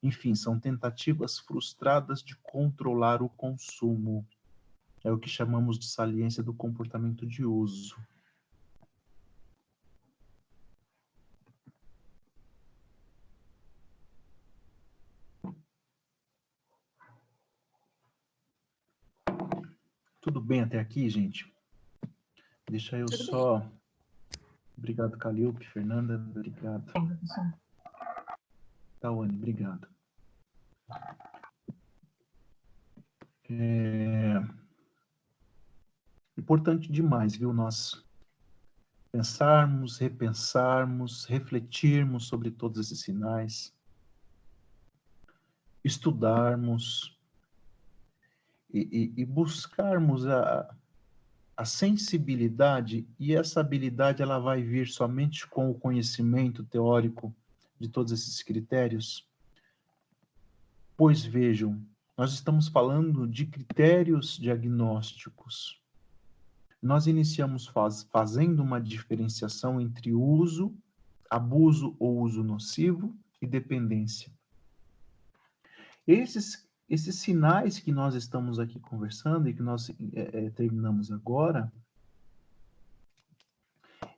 Enfim, 0.01 0.35
são 0.37 0.59
tentativas 0.59 1.39
frustradas 1.39 2.22
de 2.22 2.37
controlar 2.37 3.20
o 3.20 3.28
consumo. 3.28 4.24
É 5.03 5.11
o 5.11 5.18
que 5.18 5.28
chamamos 5.28 5.76
de 5.76 5.87
saliência 5.87 6.43
do 6.43 6.55
comportamento 6.55 7.26
de 7.26 7.45
uso. 7.45 7.97
Tudo 20.24 20.40
bem 20.40 20.62
até 20.62 20.80
aqui, 20.80 21.06
gente? 21.10 21.54
Deixa 22.66 22.96
eu 22.96 23.04
Tudo 23.04 23.24
só. 23.24 23.58
Bem. 23.58 23.70
Obrigado, 24.78 25.18
Calilpe. 25.18 25.66
Fernanda, 25.66 26.14
obrigado. 26.14 26.90
Tawane, 28.98 29.36
obrigado. 29.36 29.86
É... 33.50 34.42
Importante 36.38 36.90
demais, 36.90 37.36
viu? 37.36 37.52
Nós 37.52 38.02
pensarmos, 39.12 39.98
repensarmos, 39.98 41.26
refletirmos 41.26 42.28
sobre 42.28 42.50
todos 42.50 42.80
esses 42.80 43.02
sinais, 43.02 43.76
estudarmos, 45.84 47.13
e, 48.74 49.12
e, 49.16 49.22
e 49.22 49.24
buscarmos 49.24 50.26
a, 50.26 50.74
a 51.56 51.64
sensibilidade, 51.64 53.06
e 53.20 53.32
essa 53.32 53.60
habilidade 53.60 54.20
ela 54.20 54.40
vai 54.40 54.60
vir 54.60 54.88
somente 54.88 55.46
com 55.46 55.70
o 55.70 55.78
conhecimento 55.78 56.64
teórico 56.64 57.32
de 57.78 57.88
todos 57.88 58.10
esses 58.10 58.42
critérios? 58.42 59.28
Pois 60.96 61.24
vejam, 61.24 61.80
nós 62.18 62.32
estamos 62.32 62.66
falando 62.66 63.28
de 63.28 63.46
critérios 63.46 64.36
diagnósticos. 64.36 65.80
Nós 66.82 67.06
iniciamos 67.06 67.68
faz, 67.68 68.02
fazendo 68.12 68.60
uma 68.60 68.80
diferenciação 68.80 69.80
entre 69.80 70.12
uso, 70.12 70.74
abuso 71.30 71.96
ou 71.98 72.20
uso 72.20 72.42
nocivo 72.42 73.16
e 73.40 73.46
dependência. 73.46 74.32
Esses 76.06 76.63
esses 76.89 77.16
sinais 77.16 77.78
que 77.78 77.93
nós 77.93 78.14
estamos 78.14 78.59
aqui 78.59 78.78
conversando 78.78 79.49
e 79.49 79.55
que 79.55 79.62
nós 79.62 79.91
é, 80.12 80.47
é, 80.47 80.51
terminamos 80.51 81.11
agora, 81.11 81.72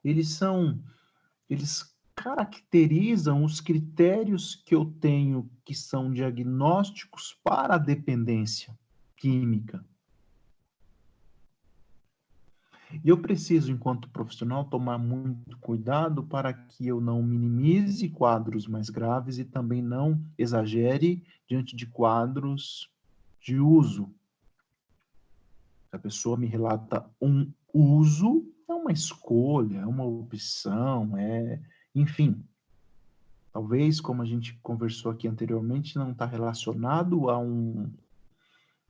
eles 0.05 0.31
são, 0.31 0.83
eles 1.49 1.95
caracterizam 2.15 3.45
os 3.45 3.61
critérios 3.61 4.55
que 4.55 4.75
eu 4.75 4.85
tenho 4.85 5.49
que 5.65 5.75
são 5.75 6.13
diagnósticos 6.13 7.39
para 7.45 7.75
a 7.75 7.79
dependência 7.79 8.77
química. 9.17 9.85
E 13.05 13.09
eu 13.09 13.19
preciso, 13.19 13.73
enquanto 13.73 14.09
profissional, 14.09 14.65
tomar 14.65 14.99
muito 14.99 15.57
cuidado 15.59 16.23
para 16.23 16.53
que 16.53 16.87
eu 16.87 17.01
não 17.01 17.23
minimize 17.23 18.09
quadros 18.09 18.67
mais 18.67 18.91
graves 18.91 19.39
e 19.39 19.45
também 19.45 19.83
não 19.83 20.21
exagere 20.39 21.23
diante 21.49 21.77
de 21.77 21.87
quadros 21.87 22.91
de 23.41 23.59
uso. 23.59 24.11
A 25.93 25.99
pessoa 25.99 26.37
me 26.37 26.47
relata 26.47 27.09
um 27.21 27.51
uso, 27.73 28.45
é 28.69 28.73
uma 28.73 28.93
escolha, 28.93 29.79
é 29.79 29.87
uma 29.87 30.05
opção, 30.05 31.17
é, 31.17 31.61
enfim. 31.95 32.43
Talvez, 33.53 34.01
como 34.01 34.21
a 34.21 34.27
gente 34.27 34.59
conversou 34.63 35.11
aqui 35.11 35.27
anteriormente, 35.27 35.97
não 35.97 36.13
está 36.13 36.27
relacionado 36.27 37.31
a 37.31 37.39
um 37.39 37.91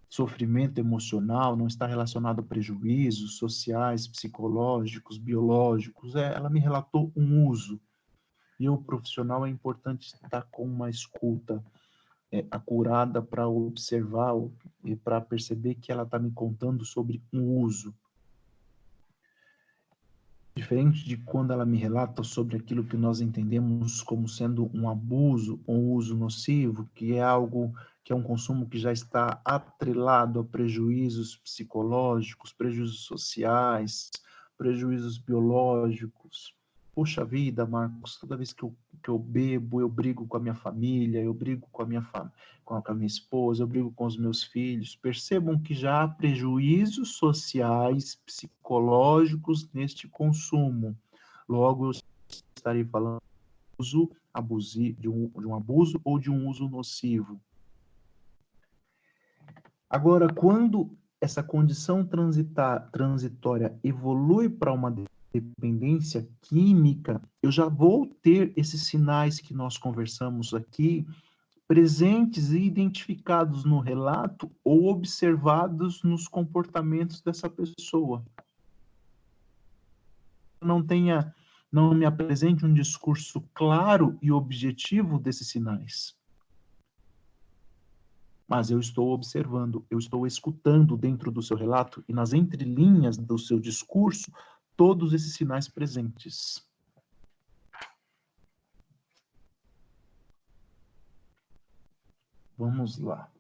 sofrimento 0.09 0.79
emocional, 0.79 1.57
não 1.57 1.67
está 1.67 1.87
relacionado 1.87 2.41
a 2.41 2.45
prejuízos 2.45 3.37
sociais, 3.39 4.07
psicológicos, 4.07 5.19
biológicos. 5.19 6.15
É, 6.15 6.35
ela 6.35 6.49
me 6.49 6.61
relatou 6.61 7.13
um 7.17 7.47
uso. 7.47 7.81
E 8.59 8.69
o 8.69 8.79
profissional 8.79 9.45
é 9.45 9.51
importante 9.51 10.07
estar 10.07 10.43
com 10.51 10.65
uma 10.65 10.89
escuta 10.89 11.63
é, 12.33 12.47
acurada 12.51 13.21
para 13.21 13.47
observar 13.49 14.35
e 14.85 14.97
para 14.97 15.21
perceber 15.21 15.75
que 15.75 15.93
ela 15.93 16.05
está 16.05 16.19
me 16.19 16.31
contando 16.31 16.85
sobre 16.85 17.23
um 17.33 17.61
uso. 17.61 17.95
Diferente 20.57 21.05
de 21.05 21.19
quando 21.19 21.53
ela 21.53 21.67
me 21.67 21.77
relata 21.77 22.23
sobre 22.23 22.57
aquilo 22.57 22.83
que 22.83 22.97
nós 22.97 23.21
entendemos 23.21 24.03
como 24.03 24.27
sendo 24.27 24.71
um 24.73 24.89
abuso 24.89 25.61
ou 25.67 25.77
um 25.77 25.93
uso 25.93 26.17
nocivo, 26.17 26.89
que 26.95 27.13
é 27.13 27.23
algo 27.23 27.75
que 28.03 28.11
é 28.11 28.17
um 28.17 28.23
consumo 28.23 28.67
que 28.67 28.79
já 28.79 28.91
está 28.91 29.39
atrelado 29.45 30.41
a 30.41 30.45
prejuízos 30.45 31.37
psicológicos, 31.37 32.55
prejuízos 32.55 33.05
sociais, 33.05 34.09
prejuízos 34.57 35.19
biológicos, 35.19 36.56
Poxa 36.97 37.27
vida, 37.27 37.67
Marcos, 37.67 38.17
toda 38.17 38.39
vez 38.39 38.55
que 38.55 38.63
eu, 38.63 38.75
que 39.03 39.11
eu 39.11 39.19
bebo, 39.19 39.83
eu 39.83 39.89
brigo 39.89 40.27
com 40.27 40.39
a 40.39 40.41
minha 40.41 40.55
família, 40.55 41.23
eu 41.23 41.35
brigo 41.35 41.69
com 41.71 41.83
a 41.83 41.85
minha, 41.85 42.01
fam 42.01 42.33
com 42.65 42.75
a 42.75 42.95
minha 42.95 43.07
esposa, 43.07 43.63
eu 43.63 43.67
brigo 43.67 43.93
com 43.93 44.07
os 44.07 44.17
meus 44.17 44.43
filhos. 44.43 44.97
Percebam 44.97 45.59
que 45.59 45.75
já 45.75 46.05
há 46.05 46.09
prejuízos 46.09 47.17
sociais, 47.19 48.15
psicológicos 48.25 49.71
neste 49.75 50.09
consumo. 50.09 50.97
Logo, 51.47 51.89
eu 51.89 51.91
estarei 52.57 52.83
falando 52.83 53.21
de, 53.21 53.83
uso 53.83 54.11
abusivo, 54.33 54.99
de, 54.99 55.09
um, 55.11 55.29
de 55.29 55.47
um 55.47 55.55
abuso 55.55 56.01
ou 56.03 56.19
de 56.19 56.31
um 56.31 56.49
uso 56.49 56.67
nocivo. 56.67 57.39
Agora, 59.91 60.33
quando 60.33 60.97
essa 61.21 61.43
condição 61.43 62.09
transitória 62.91 63.79
evolui 63.85 64.49
para 64.49 64.73
uma 64.73 64.91
dependência 65.33 66.29
química, 66.43 67.21
eu 67.43 67.51
já 67.51 67.69
vou 67.69 68.07
ter 68.23 68.53
esses 68.57 68.83
sinais 68.85 69.41
que 69.41 69.55
nós 69.55 69.77
conversamos 69.77 70.55
aqui 70.55 71.07
presentes 71.67 72.53
e 72.53 72.61
identificados 72.61 73.65
no 73.65 73.81
relato 73.81 74.51
ou 74.63 74.87
observados 74.87 76.03
nos 76.03 76.29
comportamentos 76.29 77.21
dessa 77.21 77.51
pessoa. 77.51 78.25
Não 80.63 80.83
tenha, 80.83 81.35
não 81.71 81.93
me 81.93 82.07
apresente 82.07 82.65
um 82.65 82.73
discurso 82.73 83.41
claro 83.53 84.17
e 84.23 84.31
objetivo 84.31 85.19
desses 85.19 85.49
sinais. 85.49 86.17
Mas 88.49 88.71
eu 88.71 88.79
estou 88.79 89.11
observando, 89.11 89.85
eu 89.91 89.99
estou 89.99 90.25
escutando 90.25 90.97
dentro 90.97 91.33
do 91.33 91.43
seu 91.43 91.57
relato 91.57 92.05
e 92.09 92.13
nas 92.13 92.33
entrelinhas 92.33 93.17
do 93.17 93.37
seu 93.37 93.59
discurso 93.59 94.31
todos 94.77 95.13
esses 95.13 95.35
sinais 95.35 95.69
presentes. 95.69 96.65
Vamos 102.59 102.99
lá. 102.99 103.31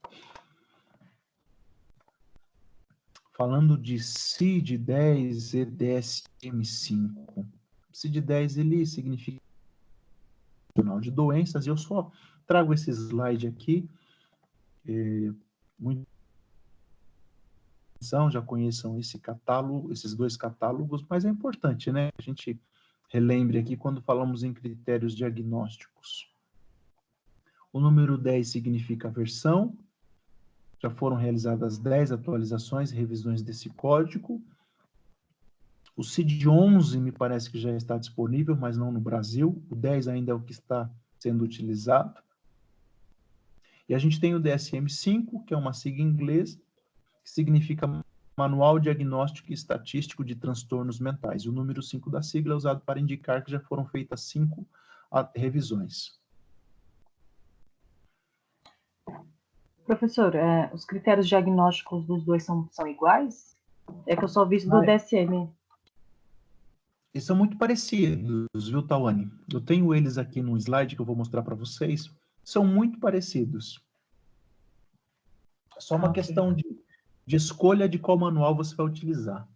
Falando 3.32 3.76
de 3.76 3.96
CID-10 3.96 5.54
e 5.54 5.66
DSM-5. 5.66 7.46
CID-10 7.92 8.58
ele 8.58 8.86
significa 8.86 9.40
de 11.00 11.10
doenças, 11.10 11.66
e 11.66 11.70
eu 11.70 11.76
só 11.76 12.10
trago 12.46 12.72
esse 12.72 12.90
slide 12.90 13.46
aqui, 13.46 13.88
é, 14.86 15.32
muito 15.78 16.06
já 18.30 18.42
conheçam 18.42 18.98
esse 18.98 19.18
catálogo, 19.18 19.92
esses 19.92 20.14
dois 20.14 20.36
catálogos, 20.36 21.04
mas 21.08 21.24
é 21.24 21.28
importante, 21.28 21.90
né? 21.90 22.10
A 22.18 22.22
gente 22.22 22.60
relembre 23.08 23.58
aqui 23.58 23.76
quando 23.76 24.02
falamos 24.02 24.42
em 24.42 24.52
critérios 24.52 25.14
diagnósticos. 25.14 26.30
O 27.72 27.80
número 27.80 28.16
10 28.16 28.48
significa 28.48 29.08
versão. 29.08 29.76
Já 30.78 30.90
foram 30.90 31.16
realizadas 31.16 31.78
10 31.78 32.12
atualizações 32.12 32.90
e 32.90 32.96
revisões 32.96 33.42
desse 33.42 33.70
código. 33.70 34.42
O 35.96 36.02
CID-11 36.02 37.00
me 37.00 37.10
parece 37.10 37.50
que 37.50 37.58
já 37.58 37.74
está 37.74 37.96
disponível, 37.96 38.54
mas 38.54 38.76
não 38.76 38.92
no 38.92 39.00
Brasil. 39.00 39.62
O 39.70 39.74
10 39.74 40.08
ainda 40.08 40.32
é 40.32 40.34
o 40.34 40.40
que 40.40 40.52
está 40.52 40.90
sendo 41.18 41.42
utilizado. 41.42 42.22
E 43.88 43.94
a 43.94 43.98
gente 43.98 44.20
tem 44.20 44.34
o 44.34 44.40
DSM-5, 44.40 45.44
que 45.44 45.54
é 45.54 45.56
uma 45.56 45.72
sigla 45.72 46.02
em 46.02 46.08
inglês, 46.08 46.60
que 47.26 47.30
significa 47.32 48.04
Manual 48.38 48.78
Diagnóstico 48.78 49.50
e 49.50 49.54
Estatístico 49.54 50.24
de 50.24 50.36
Transtornos 50.36 51.00
Mentais. 51.00 51.44
O 51.44 51.50
número 51.50 51.82
5 51.82 52.08
da 52.08 52.22
sigla 52.22 52.54
é 52.54 52.56
usado 52.56 52.80
para 52.86 53.00
indicar 53.00 53.42
que 53.42 53.50
já 53.50 53.58
foram 53.58 53.84
feitas 53.84 54.20
cinco 54.20 54.64
revisões. 55.34 56.20
Professor, 59.84 60.36
é, 60.36 60.70
os 60.72 60.84
critérios 60.84 61.26
diagnósticos 61.26 62.06
dos 62.06 62.24
dois 62.24 62.44
são, 62.44 62.68
são 62.70 62.86
iguais? 62.86 63.56
É 64.06 64.14
que 64.14 64.22
eu 64.22 64.28
só 64.28 64.44
vi 64.44 64.56
isso 64.56 64.70
do 64.70 64.80
DSM. 64.82 65.48
Eles 67.12 67.24
são 67.24 67.34
muito 67.34 67.56
parecidos, 67.56 68.68
viu, 68.68 68.82
Tawane? 68.82 69.32
Eu 69.52 69.60
tenho 69.60 69.92
eles 69.92 70.16
aqui 70.16 70.40
no 70.40 70.56
slide 70.56 70.94
que 70.94 71.02
eu 71.02 71.06
vou 71.06 71.16
mostrar 71.16 71.42
para 71.42 71.54
vocês. 71.56 72.08
São 72.44 72.64
muito 72.64 73.00
parecidos. 73.00 73.80
É 75.76 75.80
só 75.80 75.96
uma 75.96 76.10
okay. 76.10 76.22
questão 76.22 76.52
de 76.52 76.85
de 77.26 77.36
escolha 77.36 77.88
de 77.88 77.98
qual 77.98 78.16
manual 78.16 78.54
você 78.54 78.74
vai 78.74 78.86
utilizar. 78.86 79.48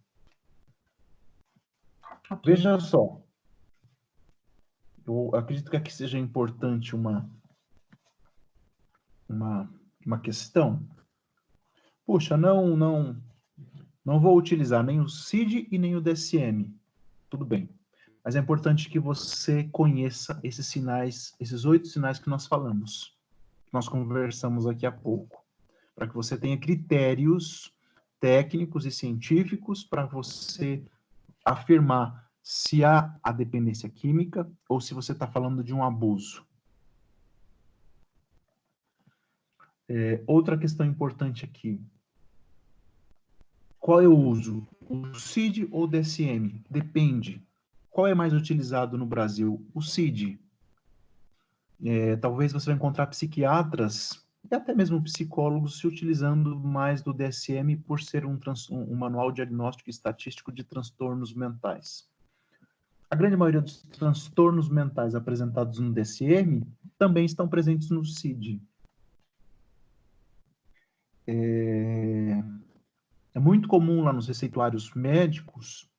Okay. 2.29 2.55
Veja 2.55 2.79
só. 2.79 3.21
Eu 5.07 5.31
acredito 5.33 5.71
que 5.71 5.77
aqui 5.77 5.91
seja 5.91 6.19
importante 6.19 6.95
uma, 6.95 7.29
uma, 9.27 9.69
uma 10.05 10.19
questão. 10.19 10.85
Puxa, 12.05 12.35
não, 12.35 12.75
não, 12.75 13.21
não 14.03 14.19
vou 14.19 14.37
utilizar 14.37 14.83
nem 14.83 14.99
o 14.99 15.07
CID 15.07 15.67
e 15.71 15.77
nem 15.77 15.95
o 15.95 16.01
DSM. 16.01 16.73
Tudo 17.29 17.45
bem. 17.45 17.69
Mas 18.23 18.35
é 18.35 18.39
importante 18.39 18.89
que 18.89 18.99
você 18.99 19.63
conheça 19.71 20.39
esses 20.43 20.67
sinais, 20.67 21.33
esses 21.39 21.65
oito 21.65 21.87
sinais 21.87 22.19
que 22.19 22.29
nós 22.29 22.45
falamos, 22.45 23.17
que 23.65 23.73
nós 23.73 23.87
conversamos 23.87 24.67
aqui 24.67 24.85
há 24.85 24.91
pouco 24.91 25.40
para 26.01 26.07
que 26.07 26.15
você 26.15 26.35
tenha 26.35 26.57
critérios 26.57 27.71
técnicos 28.19 28.87
e 28.87 28.91
científicos 28.91 29.83
para 29.83 30.03
você 30.03 30.83
afirmar 31.45 32.27
se 32.41 32.83
há 32.83 33.15
a 33.21 33.31
dependência 33.31 33.87
química 33.87 34.51
ou 34.67 34.81
se 34.81 34.95
você 34.95 35.11
está 35.11 35.27
falando 35.27 35.63
de 35.63 35.75
um 35.75 35.83
abuso. 35.83 36.43
É, 39.87 40.23
outra 40.25 40.57
questão 40.57 40.87
importante 40.87 41.45
aqui. 41.45 41.79
Qual 43.79 44.01
é 44.01 44.07
o 44.07 44.17
uso? 44.17 44.67
O 44.89 45.13
CID 45.13 45.67
ou 45.71 45.85
DSM? 45.85 46.63
Depende. 46.67 47.45
Qual 47.91 48.07
é 48.07 48.15
mais 48.15 48.33
utilizado 48.33 48.97
no 48.97 49.05
Brasil? 49.05 49.63
O 49.71 49.83
CID. 49.83 50.39
É, 51.85 52.15
talvez 52.15 52.51
você 52.51 52.65
vai 52.65 52.75
encontrar 52.75 53.05
psiquiatras 53.05 54.25
e 54.49 54.55
até 54.55 54.73
mesmo 54.73 55.01
psicólogos 55.01 55.77
se 55.77 55.87
utilizando 55.87 56.59
mais 56.59 57.01
do 57.01 57.13
DSM 57.13 57.77
por 57.85 58.01
ser 58.01 58.25
um, 58.25 58.37
um 58.71 58.95
manual 58.95 59.31
diagnóstico 59.31 59.89
e 59.89 59.91
estatístico 59.91 60.51
de 60.51 60.63
transtornos 60.63 61.33
mentais. 61.33 62.09
A 63.09 63.15
grande 63.15 63.37
maioria 63.37 63.61
dos 63.61 63.83
transtornos 63.83 64.69
mentais 64.69 65.15
apresentados 65.15 65.79
no 65.79 65.93
DSM 65.93 66.65
também 66.97 67.25
estão 67.25 67.47
presentes 67.47 67.89
no 67.89 68.03
CID. 68.05 68.61
É, 71.27 72.43
é 73.33 73.39
muito 73.39 73.67
comum 73.67 74.01
lá 74.01 74.11
nos 74.11 74.27
receituários 74.27 74.93
médicos, 74.93 75.89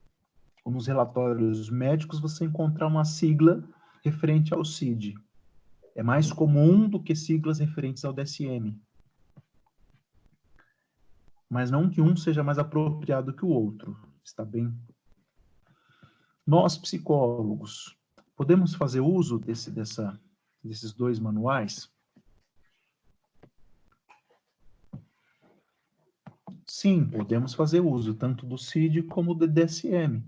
ou 0.65 0.73
nos 0.73 0.87
relatórios 0.87 1.71
médicos, 1.71 2.21
você 2.21 2.45
encontrar 2.45 2.87
uma 2.87 3.05
sigla 3.05 3.63
referente 4.03 4.53
ao 4.55 4.65
CID 4.65 5.15
é 5.95 6.03
mais 6.03 6.33
comum 6.33 6.89
do 6.89 7.03
que 7.03 7.15
siglas 7.15 7.59
referentes 7.59 8.05
ao 8.05 8.13
DSM. 8.13 8.79
Mas 11.49 11.71
não 11.71 11.91
que 11.91 12.01
um 12.01 12.17
seja 12.17 12.43
mais 12.43 12.59
apropriado 12.59 13.35
que 13.35 13.45
o 13.45 13.49
outro, 13.49 13.97
está 14.25 14.45
bem? 14.45 14.75
Nós, 16.47 16.79
psicólogos, 16.79 17.97
podemos 18.35 18.75
fazer 18.75 19.01
uso 19.01 19.39
desse, 19.39 19.71
dessa, 19.71 20.19
desses 20.65 20.93
dois 20.93 21.19
manuais? 21.19 21.93
Sim, 26.67 27.05
podemos 27.05 27.53
fazer 27.53 27.81
uso 27.81 28.15
tanto 28.15 28.47
do 28.47 28.57
CID 28.57 29.03
como 29.03 29.35
do 29.35 29.47
DSM. 29.47 30.25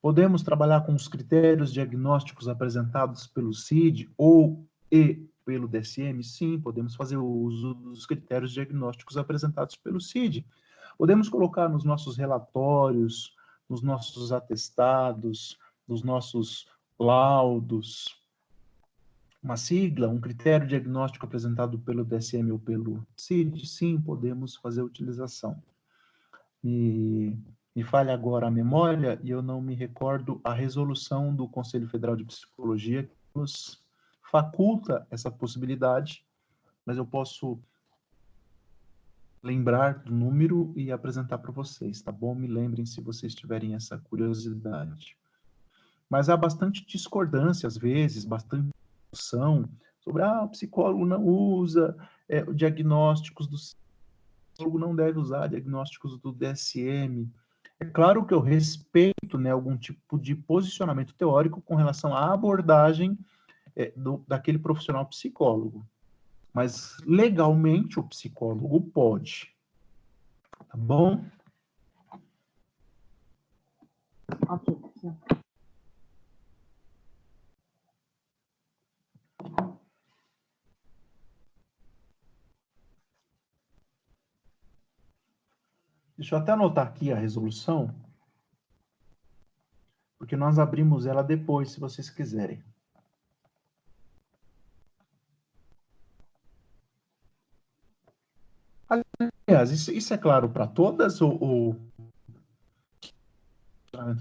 Podemos 0.00 0.42
trabalhar 0.42 0.82
com 0.86 0.94
os 0.94 1.08
critérios 1.08 1.72
diagnósticos 1.72 2.48
apresentados 2.48 3.26
pelo 3.26 3.52
CID 3.52 4.08
ou 4.16 4.69
e 4.90 5.26
pelo 5.44 5.68
DSM? 5.68 6.22
Sim, 6.22 6.60
podemos 6.60 6.94
fazer 6.94 7.16
uso 7.16 7.74
dos 7.74 8.06
critérios 8.06 8.52
diagnósticos 8.52 9.16
apresentados 9.16 9.76
pelo 9.76 10.00
CID. 10.00 10.44
Podemos 10.98 11.28
colocar 11.28 11.68
nos 11.68 11.84
nossos 11.84 12.16
relatórios, 12.16 13.34
nos 13.68 13.82
nossos 13.82 14.32
atestados, 14.32 15.58
nos 15.86 16.02
nossos 16.02 16.66
laudos, 16.98 18.20
uma 19.42 19.56
sigla, 19.56 20.08
um 20.08 20.20
critério 20.20 20.66
diagnóstico 20.66 21.24
apresentado 21.24 21.78
pelo 21.78 22.04
DSM 22.04 22.50
ou 22.52 22.58
pelo 22.58 23.06
CID, 23.16 23.66
sim, 23.66 24.00
podemos 24.00 24.56
fazer 24.56 24.82
utilização. 24.82 25.62
Me, 26.62 27.38
me 27.74 27.82
falha 27.82 28.12
agora 28.12 28.48
a 28.48 28.50
memória 28.50 29.18
e 29.22 29.30
eu 29.30 29.40
não 29.40 29.62
me 29.62 29.74
recordo 29.74 30.40
a 30.44 30.52
resolução 30.52 31.34
do 31.34 31.48
Conselho 31.48 31.88
Federal 31.88 32.16
de 32.16 32.24
Psicologia 32.24 33.04
que 33.04 33.16
nos 33.34 33.82
faculta 34.30 35.06
essa 35.10 35.30
possibilidade, 35.30 36.24
mas 36.86 36.96
eu 36.96 37.04
posso 37.04 37.58
lembrar 39.42 40.00
do 40.00 40.12
número 40.12 40.72
e 40.76 40.92
apresentar 40.92 41.38
para 41.38 41.50
vocês, 41.50 42.00
tá 42.00 42.12
bom? 42.12 42.34
Me 42.34 42.46
lembrem 42.46 42.86
se 42.86 43.00
vocês 43.00 43.34
tiverem 43.34 43.74
essa 43.74 43.98
curiosidade. 43.98 45.16
Mas 46.08 46.28
há 46.28 46.36
bastante 46.36 46.86
discordância, 46.86 47.66
às 47.66 47.76
vezes, 47.76 48.24
bastante 48.24 48.70
discussão 49.10 49.68
sobre, 50.00 50.22
ah, 50.22 50.42
o 50.42 50.48
psicólogo 50.48 51.04
não 51.04 51.24
usa 51.24 51.96
é, 52.28 52.42
diagnósticos 52.52 53.46
do 53.46 53.56
psicólogo 53.56 54.78
não 54.78 54.94
deve 54.94 55.18
usar 55.18 55.48
diagnósticos 55.48 56.18
do 56.18 56.32
DSM. 56.32 57.28
É 57.78 57.84
claro 57.84 58.24
que 58.24 58.34
eu 58.34 58.40
respeito 58.40 59.38
né, 59.38 59.50
algum 59.50 59.76
tipo 59.76 60.18
de 60.18 60.34
posicionamento 60.34 61.14
teórico 61.14 61.62
com 61.62 61.74
relação 61.74 62.14
à 62.14 62.32
abordagem 62.32 63.18
é, 63.76 63.92
do, 63.96 64.24
daquele 64.26 64.58
profissional 64.58 65.06
psicólogo. 65.06 65.86
Mas 66.52 66.96
legalmente 67.06 67.98
o 67.98 68.04
psicólogo 68.04 68.80
pode. 68.80 69.54
Tá 70.68 70.76
bom? 70.76 71.24
Ok. 74.48 74.76
Deixa 86.20 86.34
eu 86.34 86.38
até 86.38 86.52
anotar 86.52 86.86
aqui 86.86 87.10
a 87.10 87.16
resolução, 87.16 87.94
porque 90.18 90.36
nós 90.36 90.58
abrimos 90.58 91.06
ela 91.06 91.22
depois, 91.22 91.70
se 91.70 91.80
vocês 91.80 92.10
quiserem. 92.10 92.62
Aliás, 99.46 99.70
isso, 99.70 99.90
isso 99.90 100.14
é 100.14 100.18
claro 100.18 100.48
para 100.48 100.66
todas 100.66 101.20
ou, 101.20 101.36
ou 101.42 101.76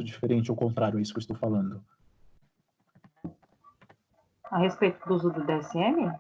diferente 0.04 0.52
ou 0.52 0.58
contrário 0.58 0.98
a 0.98 1.02
isso 1.02 1.14
que 1.14 1.20
eu 1.20 1.22
estou 1.22 1.38
falando? 1.38 1.84
A 4.46 4.58
respeito 4.58 5.08
do 5.08 5.14
uso 5.14 5.30
do 5.30 5.46
DSM? 5.46 6.12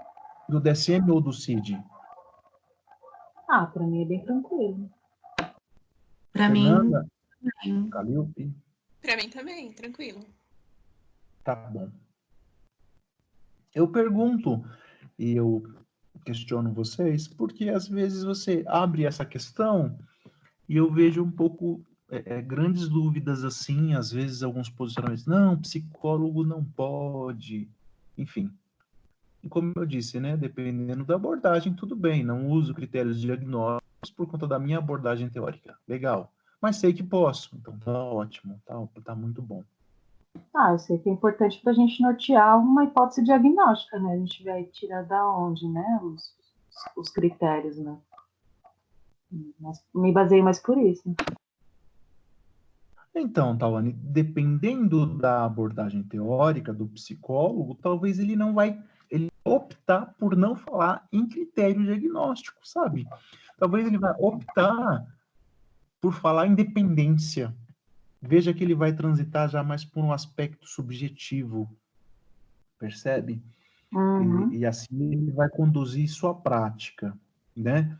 Do 0.47 0.59
DSM 0.59 1.09
ou 1.11 1.19
do 1.19 1.33
CID? 1.33 1.81
Ah, 3.47 3.65
para 3.65 3.83
mim 3.83 4.03
é 4.03 4.05
bem 4.05 4.23
tranquilo. 4.23 4.89
Para 6.31 6.49
mim. 6.49 6.69
Para 9.01 9.15
mim 9.17 9.29
também, 9.29 9.73
tranquilo. 9.73 10.23
Tá 11.43 11.55
bom. 11.55 11.89
Eu 13.73 13.91
pergunto 13.91 14.63
e 15.17 15.35
eu 15.35 15.63
questiono 16.29 16.71
vocês, 16.71 17.27
porque 17.27 17.69
às 17.69 17.87
vezes 17.87 18.23
você 18.23 18.63
abre 18.67 19.03
essa 19.03 19.25
questão 19.25 19.97
e 20.67 20.77
eu 20.77 20.91
vejo 20.91 21.23
um 21.23 21.31
pouco 21.31 21.83
é, 22.11 22.37
é, 22.37 22.41
grandes 22.41 22.87
dúvidas 22.87 23.43
assim, 23.43 23.95
às 23.95 24.11
vezes 24.11 24.43
alguns 24.43 24.69
posicionamentos, 24.69 25.25
não, 25.25 25.57
psicólogo 25.57 26.43
não 26.43 26.63
pode, 26.63 27.67
enfim. 28.15 28.51
E 29.43 29.49
como 29.49 29.73
eu 29.75 29.85
disse, 29.87 30.19
né, 30.19 30.37
dependendo 30.37 31.03
da 31.03 31.15
abordagem, 31.15 31.73
tudo 31.73 31.95
bem, 31.95 32.23
não 32.23 32.47
uso 32.47 32.75
critérios 32.75 33.19
diagnósticos 33.19 34.11
por 34.15 34.27
conta 34.27 34.45
da 34.45 34.59
minha 34.59 34.77
abordagem 34.77 35.29
teórica. 35.29 35.75
Legal. 35.87 36.31
Mas 36.61 36.75
sei 36.75 36.93
que 36.93 37.01
posso, 37.01 37.55
então 37.55 37.75
tá 37.79 37.91
ótimo, 37.91 38.61
tá, 38.65 38.75
tá 39.03 39.15
muito 39.15 39.41
bom. 39.41 39.63
Ah, 40.53 40.71
eu 40.71 40.79
sei 40.79 40.97
que 40.97 41.09
é 41.09 41.11
importante 41.11 41.59
para 41.61 41.71
a 41.71 41.75
gente 41.75 42.01
nortear 42.01 42.59
uma 42.59 42.83
hipótese 42.83 43.23
diagnóstica, 43.23 43.99
né? 43.99 44.13
A 44.13 44.17
gente 44.17 44.43
vai 44.43 44.63
tirar 44.65 45.03
da 45.03 45.27
onde, 45.27 45.67
né? 45.67 45.99
Os, 46.03 46.33
os 46.97 47.09
critérios, 47.09 47.77
né? 47.77 47.97
Mas 49.59 49.83
me 49.93 50.11
baseio 50.11 50.43
mais 50.43 50.59
por 50.59 50.77
isso. 50.77 51.13
Então, 53.13 53.57
Tawane, 53.57 53.91
dependendo 53.93 55.05
da 55.05 55.45
abordagem 55.45 56.03
teórica 56.03 56.73
do 56.73 56.87
psicólogo, 56.87 57.75
talvez 57.75 58.19
ele 58.19 58.35
não 58.35 58.53
vai 58.53 58.81
ele 59.09 59.31
optar 59.43 60.13
por 60.17 60.35
não 60.35 60.55
falar 60.55 61.07
em 61.11 61.27
critério 61.27 61.83
diagnóstico, 61.83 62.59
sabe? 62.63 63.07
Talvez 63.57 63.87
ele 63.87 63.97
vai 63.97 64.13
optar 64.19 65.05
por 65.99 66.13
falar 66.13 66.47
em 66.47 66.55
dependência. 66.55 67.53
Veja 68.21 68.53
que 68.53 68.63
ele 68.63 68.75
vai 68.75 68.93
transitar 68.93 69.49
já 69.49 69.63
mais 69.63 69.85
por 69.85 70.03
um 70.03 70.11
aspecto 70.11 70.67
subjetivo, 70.67 71.69
percebe? 72.77 73.41
Uhum. 73.93 74.51
E, 74.51 74.59
e, 74.59 74.65
assim 74.65 75.13
ele 75.13 75.31
vai 75.31 75.49
conduzir 75.49 76.07
sua 76.09 76.33
prática, 76.33 77.17
né? 77.55 77.97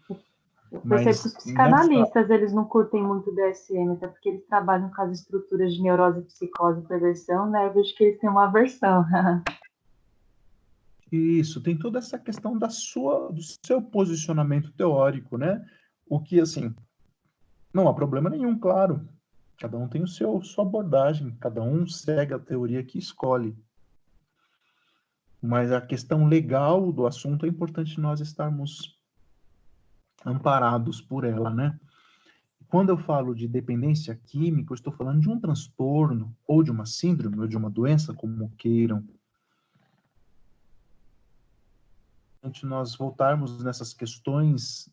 Eu 0.71 0.81
percebo 0.81 1.21
que 1.21 1.27
os 1.27 1.33
psicanalistas, 1.35 2.13
nessa... 2.13 2.33
eles 2.33 2.53
não 2.53 2.65
curtem 2.65 3.01
muito 3.01 3.33
DSM, 3.33 3.93
até 3.93 4.07
porque 4.07 4.29
eles 4.29 4.45
trabalham 4.45 4.91
com 4.91 5.01
as 5.01 5.19
estruturas 5.19 5.73
de 5.73 5.81
neurose, 5.81 6.21
psicose 6.21 6.81
e 6.81 6.87
perversão, 6.87 7.49
né? 7.49 7.67
Eu 7.67 7.73
vejo 7.73 7.95
que 7.95 8.03
eles 8.03 8.19
têm 8.19 8.29
uma 8.29 8.45
aversão. 8.45 9.05
Isso, 11.11 11.59
tem 11.61 11.75
toda 11.75 11.97
essa 11.97 12.19
questão 12.19 12.55
da 12.55 12.69
sua, 12.69 13.31
do 13.31 13.41
seu 13.65 13.81
posicionamento 13.81 14.71
teórico, 14.73 15.37
né? 15.37 15.65
O 16.07 16.19
que, 16.19 16.39
assim, 16.39 16.75
não 17.73 17.87
há 17.87 17.93
problema 17.93 18.29
nenhum, 18.29 18.57
claro. 18.59 19.07
Cada 19.59 19.77
um 19.77 19.89
tem 19.89 20.01
o 20.01 20.07
seu 20.07 20.41
sua 20.41 20.63
abordagem, 20.63 21.35
cada 21.39 21.61
um 21.61 21.85
segue 21.85 22.33
a 22.33 22.39
teoria 22.39 22.81
que 22.81 22.97
escolhe. 22.97 23.57
Mas 25.41 25.71
a 25.71 25.81
questão 25.81 26.27
legal 26.27 26.91
do 26.93 27.05
assunto 27.05 27.45
é 27.45 27.49
importante 27.49 27.99
nós 27.99 28.21
estarmos 28.21 28.97
amparados 30.25 31.01
por 31.01 31.25
ela, 31.25 31.49
né? 31.49 31.77
Quando 32.69 32.89
eu 32.89 32.97
falo 32.97 33.33
de 33.33 33.47
dependência 33.47 34.15
química, 34.15 34.71
eu 34.71 34.75
estou 34.75 34.93
falando 34.93 35.21
de 35.21 35.29
um 35.29 35.39
transtorno, 35.39 36.35
ou 36.47 36.61
de 36.63 36.71
uma 36.71 36.85
síndrome, 36.85 37.39
ou 37.39 37.47
de 37.47 37.57
uma 37.57 37.69
doença, 37.69 38.13
como 38.13 38.49
queiram. 38.57 39.03
Nós 42.63 42.95
voltarmos 42.95 43.63
nessas 43.63 43.93
questões 43.93 44.89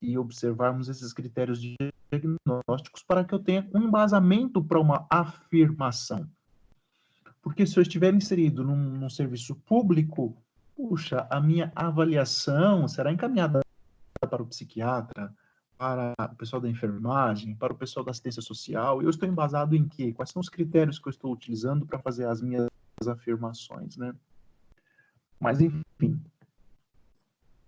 e 0.00 0.16
observarmos 0.16 0.88
esses 0.88 1.12
critérios 1.12 1.60
diagnósticos 2.12 3.02
para 3.02 3.24
que 3.24 3.34
eu 3.34 3.38
tenha 3.38 3.68
um 3.74 3.82
embasamento 3.82 4.62
para 4.62 4.80
uma 4.80 5.06
afirmação. 5.08 6.28
Porque 7.40 7.66
se 7.66 7.78
eu 7.78 7.82
estiver 7.82 8.12
inserido 8.14 8.62
num, 8.62 8.76
num 8.76 9.10
serviço 9.10 9.54
público, 9.54 10.36
puxa, 10.76 11.26
a 11.30 11.40
minha 11.40 11.72
avaliação 11.74 12.86
será 12.86 13.12
encaminhada 13.12 13.60
para 14.20 14.42
o 14.42 14.46
psiquiatra, 14.46 15.34
para 15.76 16.14
o 16.32 16.36
pessoal 16.36 16.62
da 16.62 16.68
enfermagem, 16.68 17.56
para 17.56 17.72
o 17.72 17.76
pessoal 17.76 18.04
da 18.04 18.12
assistência 18.12 18.42
social. 18.42 19.02
Eu 19.02 19.10
estou 19.10 19.28
embasado 19.28 19.74
em 19.74 19.88
quê? 19.88 20.12
Quais 20.12 20.30
são 20.30 20.40
os 20.40 20.48
critérios 20.48 20.98
que 20.98 21.08
eu 21.08 21.10
estou 21.10 21.32
utilizando 21.32 21.84
para 21.84 21.98
fazer 21.98 22.26
as 22.26 22.40
minhas 22.40 22.68
afirmações, 23.08 23.96
né? 23.96 24.14
Mas, 25.40 25.60
enfim, 25.60 26.22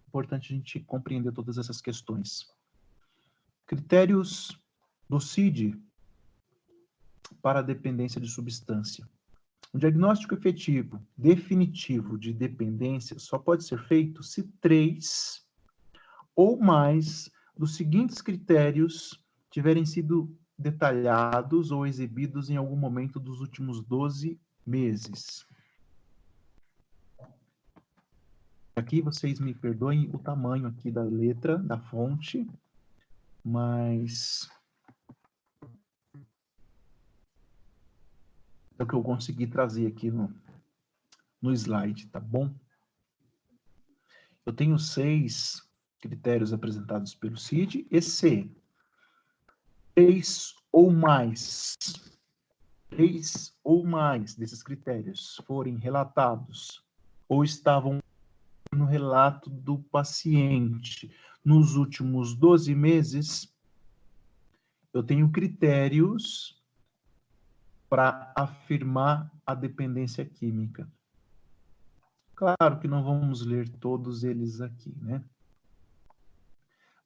importante 0.06 0.52
a 0.52 0.56
gente 0.56 0.78
compreender 0.78 1.32
todas 1.32 1.58
essas 1.58 1.80
questões. 1.80 2.53
Critérios 3.66 4.60
do 5.08 5.20
CID 5.20 5.80
para 7.40 7.60
a 7.60 7.62
dependência 7.62 8.20
de 8.20 8.28
substância. 8.28 9.08
O 9.72 9.78
diagnóstico 9.78 10.34
efetivo 10.34 11.04
definitivo 11.16 12.16
de 12.18 12.32
dependência 12.32 13.18
só 13.18 13.38
pode 13.38 13.64
ser 13.64 13.82
feito 13.86 14.22
se 14.22 14.44
três 14.60 15.44
ou 16.36 16.58
mais 16.58 17.30
dos 17.56 17.76
seguintes 17.76 18.20
critérios 18.20 19.20
tiverem 19.50 19.84
sido 19.84 20.36
detalhados 20.58 21.70
ou 21.70 21.86
exibidos 21.86 22.50
em 22.50 22.56
algum 22.56 22.76
momento 22.76 23.18
dos 23.18 23.40
últimos 23.40 23.80
12 23.82 24.38
meses. 24.66 25.46
Aqui 28.76 29.00
vocês 29.00 29.38
me 29.38 29.54
perdoem 29.54 30.10
o 30.12 30.18
tamanho 30.18 30.66
aqui 30.66 30.90
da 30.90 31.02
letra, 31.02 31.58
da 31.58 31.78
fonte, 31.78 32.48
mas 33.44 34.48
é 38.78 38.82
o 38.82 38.86
que 38.86 38.94
eu 38.94 39.02
consegui 39.02 39.46
trazer 39.46 39.86
aqui 39.86 40.10
no, 40.10 40.34
no 41.42 41.52
slide, 41.52 42.06
tá 42.06 42.18
bom? 42.18 42.52
Eu 44.46 44.52
tenho 44.52 44.78
seis 44.78 45.62
critérios 46.00 46.52
apresentados 46.52 47.14
pelo 47.14 47.36
CID, 47.36 47.86
e 47.90 48.00
se 48.00 48.50
três 49.94 50.54
ou 50.72 50.90
mais, 50.90 51.76
três 52.90 53.56
ou 53.62 53.84
mais 53.84 54.34
desses 54.34 54.62
critérios 54.62 55.36
forem 55.46 55.76
relatados 55.76 56.84
ou 57.28 57.44
estavam 57.44 58.00
no 58.72 58.84
relato 58.84 59.48
do 59.48 59.78
paciente 59.78 61.14
nos 61.44 61.76
últimos 61.76 62.34
12 62.34 62.74
meses, 62.74 63.52
eu 64.92 65.02
tenho 65.02 65.30
critérios 65.30 66.62
para 67.88 68.32
afirmar 68.34 69.30
a 69.44 69.54
dependência 69.54 70.24
química. 70.24 70.88
Claro 72.34 72.80
que 72.80 72.88
não 72.88 73.04
vamos 73.04 73.44
ler 73.44 73.68
todos 73.68 74.24
eles 74.24 74.60
aqui, 74.60 74.92
né? 75.00 75.22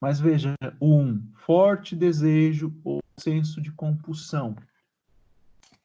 Mas 0.00 0.20
veja, 0.20 0.54
um 0.80 1.20
forte 1.34 1.96
desejo 1.96 2.72
ou 2.84 3.02
senso 3.18 3.60
de 3.60 3.72
compulsão. 3.72 4.56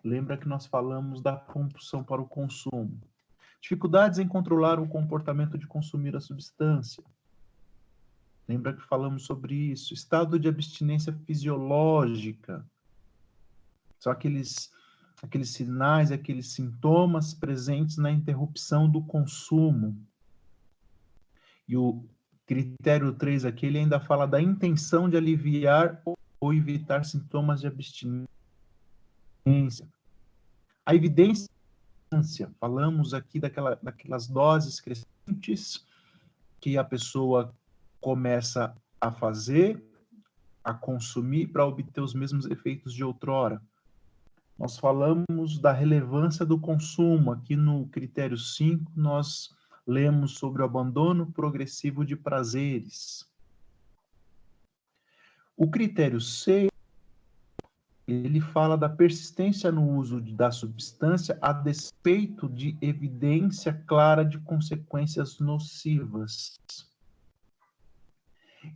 Lembra 0.04 0.38
que 0.38 0.47
nós 0.47 0.66
falamos 0.66 1.22
da 1.22 1.36
compulsão 1.36 2.04
para 2.04 2.22
o 2.22 2.28
consumo. 2.28 3.01
Dificuldades 3.62 4.20
em 4.20 4.28
controlar 4.28 4.80
o 4.80 4.88
comportamento 4.88 5.58
de 5.58 5.66
consumir 5.66 6.16
a 6.16 6.22
substância. 6.22 7.04
Lembra 8.48 8.74
que 8.74 8.82
falamos 8.84 9.24
sobre 9.24 9.56
isso? 9.56 9.94
Estado 9.94 10.38
de 10.38 10.48
abstinência 10.48 11.14
fisiológica. 11.26 12.66
São 14.00 14.12
aqueles, 14.12 14.72
aqueles 15.22 15.50
sinais, 15.52 16.12
aqueles 16.12 16.48
sintomas 16.48 17.34
presentes 17.34 17.98
na 17.98 18.12
interrupção 18.12 18.89
do 18.89 19.02
consumo. 19.02 19.98
E 21.68 21.78
o 21.78 22.04
critério 22.46 23.14
3 23.14 23.46
aqui, 23.46 23.66
ele 23.66 23.80
ainda 23.80 24.00
fala 24.00 24.28
da 24.28 24.41
intenção 24.41 25.10
de 25.10 25.16
aliviar 25.16 26.02
ou 26.39 26.54
evitar 26.54 27.06
sintomas 27.06 27.62
de 27.62 27.68
abstinência. 27.68 28.28
A 30.86 30.94
evidência, 30.94 31.48
falamos 32.60 33.14
aqui 33.14 33.39
daquela, 33.39 33.80
daquelas 33.82 34.28
doses 34.28 34.82
crescentes 34.82 35.86
que 36.60 36.78
a 36.78 36.84
pessoa 36.84 37.54
começa 38.04 38.76
a 38.99 39.12
fazer, 39.14 39.82
a 40.62 40.74
consumir 40.74 41.47
para 41.47 41.66
obter 41.66 42.01
os 42.01 42.14
mesmos 42.14 42.45
efeitos 42.45 42.93
de 42.93 43.01
outrora. 43.01 43.62
Nós 44.60 44.78
falamos 44.78 45.58
da 45.58 45.72
relevância 45.72 46.45
do 46.45 46.60
consumo. 46.60 47.32
Aqui 47.32 47.56
no 47.56 47.88
critério 47.88 48.38
5, 48.38 48.91
nós 48.93 49.49
lemos 49.88 50.34
sobre 50.38 50.62
o 50.62 50.66
abandono 50.66 51.32
progressivo 51.32 52.06
de 52.06 52.16
prazeres. 52.16 53.26
O 55.56 55.70
critério 55.72 56.20
6, 56.20 56.70
ele 58.06 58.41
fala 58.41 58.78
da 58.78 58.89
persistência 58.89 59.72
no 59.72 59.97
uso 59.97 60.20
da 60.20 60.51
substância 60.51 61.38
a 61.41 61.54
despeito 61.54 62.49
de 62.49 62.78
evidência 62.82 63.74
clara 63.88 64.26
de 64.26 64.39
consequências 64.39 65.39
nocivas. 65.39 66.60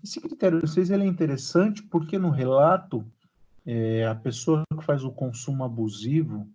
Esse 0.03 0.19
critério 0.19 0.65
6 0.65 0.89
ele 0.89 1.03
é 1.03 1.07
interessante 1.07 1.83
porque 1.83 2.17
no 2.17 2.29
relato, 2.29 3.05
é, 3.65 4.05
a 4.05 4.15
pessoa 4.15 4.63
que 4.77 4.83
faz 4.83 5.03
o 5.03 5.11
consumo 5.11 5.63
abusivo 5.63 6.47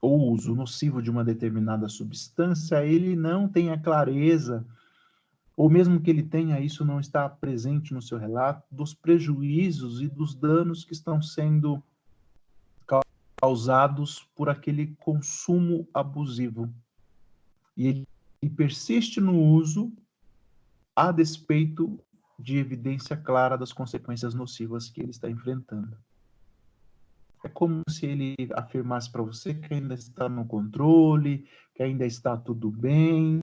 ou 0.00 0.32
uso 0.32 0.54
nocivo 0.54 1.02
de 1.02 1.10
uma 1.10 1.22
determinada 1.22 1.88
substância, 1.88 2.84
ele 2.84 3.14
não 3.14 3.48
tem 3.48 3.70
a 3.70 3.78
clareza, 3.78 4.66
ou 5.56 5.68
mesmo 5.68 6.00
que 6.00 6.08
ele 6.08 6.22
tenha, 6.22 6.58
isso 6.58 6.84
não 6.84 6.98
está 6.98 7.28
presente 7.28 7.92
no 7.92 8.00
seu 8.00 8.16
relato, 8.16 8.64
dos 8.70 8.94
prejuízos 8.94 10.00
e 10.00 10.08
dos 10.08 10.34
danos 10.34 10.84
que 10.84 10.92
estão 10.92 11.20
sendo 11.20 11.82
causados 13.40 14.26
por 14.34 14.48
aquele 14.50 14.94
consumo 15.00 15.88
abusivo. 15.94 16.72
E 17.76 17.86
ele 17.86 18.06
persiste 18.54 19.20
no 19.20 19.38
uso 19.38 19.92
a 20.94 21.10
despeito 21.10 21.98
de 22.40 22.58
evidência 22.58 23.16
clara 23.16 23.56
das 23.56 23.72
consequências 23.72 24.34
nocivas 24.34 24.88
que 24.88 25.00
ele 25.00 25.10
está 25.10 25.28
enfrentando. 25.30 25.96
É 27.42 27.48
como 27.48 27.82
se 27.88 28.06
ele 28.06 28.34
afirmasse 28.54 29.10
para 29.10 29.22
você 29.22 29.54
que 29.54 29.72
ainda 29.72 29.94
está 29.94 30.28
no 30.28 30.44
controle, 30.44 31.46
que 31.74 31.82
ainda 31.82 32.04
está 32.04 32.36
tudo 32.36 32.70
bem. 32.70 33.40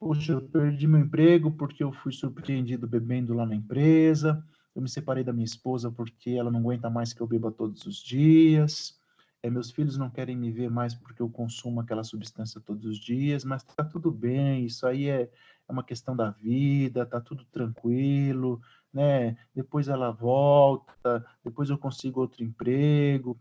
Poxa, 0.00 0.32
eu 0.32 0.42
perdi 0.42 0.86
meu 0.86 1.00
emprego 1.00 1.50
porque 1.50 1.82
eu 1.82 1.92
fui 1.92 2.12
surpreendido 2.12 2.86
bebendo 2.86 3.34
lá 3.34 3.46
na 3.46 3.54
empresa. 3.54 4.44
Eu 4.74 4.82
me 4.82 4.88
separei 4.88 5.24
da 5.24 5.32
minha 5.32 5.44
esposa 5.44 5.90
porque 5.90 6.30
ela 6.30 6.50
não 6.50 6.60
aguenta 6.60 6.90
mais 6.90 7.12
que 7.12 7.20
eu 7.20 7.26
beba 7.26 7.50
todos 7.50 7.84
os 7.86 7.96
dias. 7.96 8.98
É, 9.42 9.48
meus 9.48 9.70
filhos 9.70 9.96
não 9.96 10.10
querem 10.10 10.36
me 10.36 10.50
ver 10.50 10.68
mais 10.68 10.94
porque 10.94 11.22
eu 11.22 11.28
consumo 11.28 11.80
aquela 11.80 12.02
substância 12.02 12.60
todos 12.60 12.84
os 12.84 12.98
dias, 12.98 13.44
mas 13.44 13.62
está 13.62 13.84
tudo 13.84 14.10
bem, 14.10 14.64
isso 14.66 14.84
aí 14.84 15.08
é, 15.08 15.30
é 15.68 15.72
uma 15.72 15.84
questão 15.84 16.16
da 16.16 16.30
vida, 16.30 17.04
tá 17.04 17.20
tudo 17.20 17.44
tranquilo, 17.44 18.60
né? 18.92 19.36
Depois 19.54 19.88
ela 19.88 20.10
volta, 20.10 21.24
depois 21.44 21.68
eu 21.68 21.76
consigo 21.76 22.20
outro 22.20 22.42
emprego. 22.42 23.38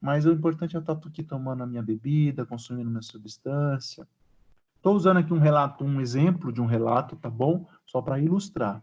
Mas 0.00 0.26
o 0.26 0.32
importante 0.32 0.74
é 0.74 0.78
eu 0.78 0.80
estar 0.80 0.94
tá 0.94 1.08
aqui 1.08 1.22
tomando 1.22 1.62
a 1.62 1.66
minha 1.66 1.82
bebida, 1.82 2.44
consumindo 2.44 2.90
minha 2.90 3.02
substância. 3.02 4.06
Estou 4.76 4.94
usando 4.94 5.18
aqui 5.18 5.32
um 5.32 5.38
relato, 5.38 5.84
um 5.84 6.00
exemplo 6.00 6.52
de 6.52 6.60
um 6.60 6.66
relato, 6.66 7.16
tá 7.16 7.30
bom? 7.30 7.66
Só 7.86 8.02
para 8.02 8.18
ilustrar. 8.18 8.82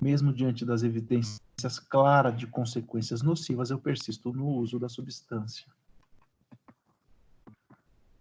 Mesmo 0.00 0.32
diante 0.32 0.64
das 0.64 0.84
evidências 0.84 1.78
claras 1.88 2.38
de 2.38 2.46
consequências 2.46 3.20
nocivas, 3.20 3.70
eu 3.70 3.80
persisto 3.80 4.32
no 4.32 4.46
uso 4.46 4.78
da 4.78 4.88
substância. 4.88 5.66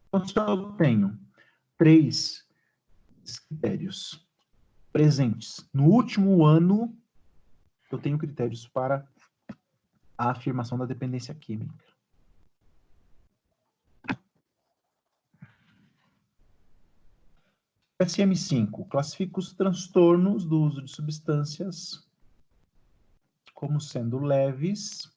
Então, 0.07 0.27
se 0.27 0.35
eu 0.35 0.71
tenho 0.71 1.17
três 1.77 2.47
critérios 3.40 4.26
presentes. 4.91 5.68
No 5.74 5.86
último 5.86 6.45
ano, 6.45 6.95
eu 7.91 7.98
tenho 7.98 8.18
critérios 8.18 8.68
para 8.68 9.08
a 10.18 10.32
afirmação 10.32 10.78
da 10.78 10.86
dependência 10.86 11.34
química. 11.36 11.86
SM5 17.99 18.88
classifica 18.88 19.40
os 19.40 19.54
transtornos 19.54 20.45
do 20.45 20.62
uso 20.62 20.84
de 20.84 20.91
substâncias 20.91 22.08
como 23.56 23.82
sendo 23.82 24.20
leves, 24.20 25.12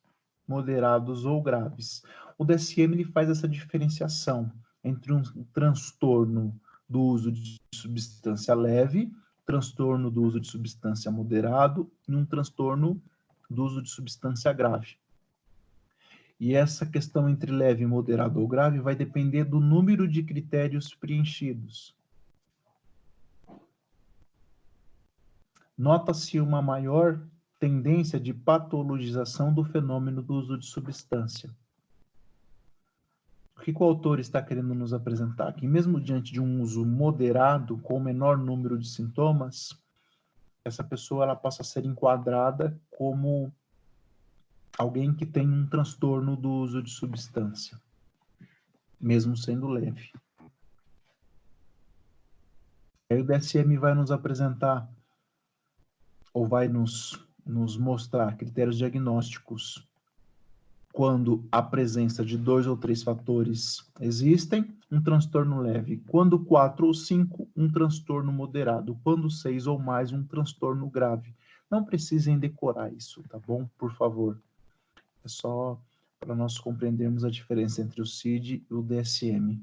moderados 0.49 1.27
ou 1.27 1.43
graves. 1.43 2.03
O 2.39 2.45
DSM 2.45 2.95
ele 2.95 3.05
faz 3.05 3.29
essa 3.29 3.47
diferenciação 3.47 4.51
entre 4.83 5.13
um 5.13 5.23
transtorno 5.53 6.59
do 6.91 7.01
uso 7.01 7.31
de 7.31 7.57
substância 7.73 8.53
leve, 8.53 9.15
transtorno 9.47 10.11
do 10.11 10.23
uso 10.25 10.41
de 10.41 10.49
substância 10.49 11.09
moderado 11.09 11.89
e 12.09 12.15
um 12.17 12.27
transtorno 12.27 13.01
do 13.49 13.65
uso 13.65 13.81
de 13.81 13.89
substância 13.89 14.53
grave. 14.53 14.97
E 16.39 16.55
essa 16.55 16.85
questão 16.85 17.29
entre 17.29 17.53
leve, 17.53 17.87
moderado 17.87 18.41
ou 18.41 18.49
grave 18.49 18.81
vai 18.81 18.97
depender 18.97 19.45
do 19.45 19.61
número 19.61 20.09
de 20.09 20.23
critérios 20.23 20.93
preenchidos. 20.95 21.95
Nota-se 25.79 26.41
uma 26.41 26.61
maior 26.61 27.21
tendência 27.59 28.19
de 28.19 28.35
patologização 28.35 29.53
do 29.55 29.63
fenômeno 29.65 30.23
do 30.23 30.35
uso 30.35 30.59
de 30.59 30.67
substância. 30.67 31.55
O 33.61 33.63
que 33.63 33.75
o 33.79 33.85
autor 33.85 34.19
está 34.19 34.41
querendo 34.41 34.75
nos 34.75 34.95
apresentar? 34.95 35.53
Que 35.53 35.69
mesmo 35.69 36.01
diante 36.01 36.33
de 36.33 36.41
um 36.41 36.63
uso 36.63 36.83
moderado, 36.83 37.77
com 37.77 37.99
o 37.99 38.01
menor 38.01 38.39
número 38.39 38.79
de 38.79 38.89
sintomas, 38.89 39.79
essa 40.65 40.83
pessoa 40.83 41.25
ela 41.25 41.37
possa 41.37 41.63
ser 41.63 41.85
enquadrada 41.85 42.75
como 42.91 43.53
alguém 44.79 45.13
que 45.13 45.27
tem 45.27 45.47
um 45.47 45.67
transtorno 45.67 46.37
do 46.37 46.51
uso 46.51 46.83
de 46.83 46.89
substância, 46.89 47.79
mesmo 48.99 49.37
sendo 49.37 49.69
leve. 49.69 50.11
Aí 53.11 53.21
o 53.21 53.27
DSM 53.27 53.77
vai 53.77 53.95
nos 53.95 54.11
apresentar, 54.11 54.89
ou 56.33 56.49
vai 56.49 56.67
nos, 56.67 57.23
nos 57.45 57.77
mostrar 57.77 58.39
critérios 58.39 58.79
diagnósticos 58.79 59.87
quando 60.93 61.45
a 61.51 61.63
presença 61.63 62.25
de 62.25 62.37
dois 62.37 62.67
ou 62.67 62.77
três 62.77 63.03
fatores 63.03 63.85
existem, 64.01 64.67
um 64.91 65.01
transtorno 65.01 65.61
leve. 65.61 66.03
Quando 66.09 66.39
quatro 66.39 66.87
ou 66.87 66.95
cinco, 66.95 67.49
um 67.57 67.71
transtorno 67.71 68.33
moderado. 68.33 68.99
Quando 69.05 69.31
seis 69.31 69.67
ou 69.67 69.79
mais, 69.79 70.13
um 70.13 70.25
transtorno 70.25 70.89
grave. 70.89 71.35
Não 71.71 71.85
precisem 71.85 72.39
decorar 72.39 72.93
isso, 72.93 73.23
tá 73.29 73.39
bom? 73.39 73.69
Por 73.79 73.93
favor. 73.93 74.37
É 75.25 75.29
só 75.29 75.81
para 76.19 76.35
nós 76.35 76.59
compreendermos 76.59 77.25
a 77.25 77.31
diferença 77.31 77.81
entre 77.81 78.03
o 78.03 78.07
CID 78.07 78.65
e 78.69 78.75
o 78.75 78.83
DSM. 78.83 79.63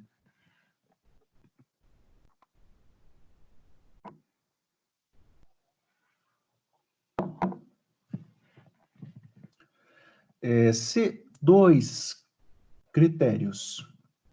É, 10.42 10.72
se 10.72 11.26
dois 11.42 12.26
critérios 12.92 13.88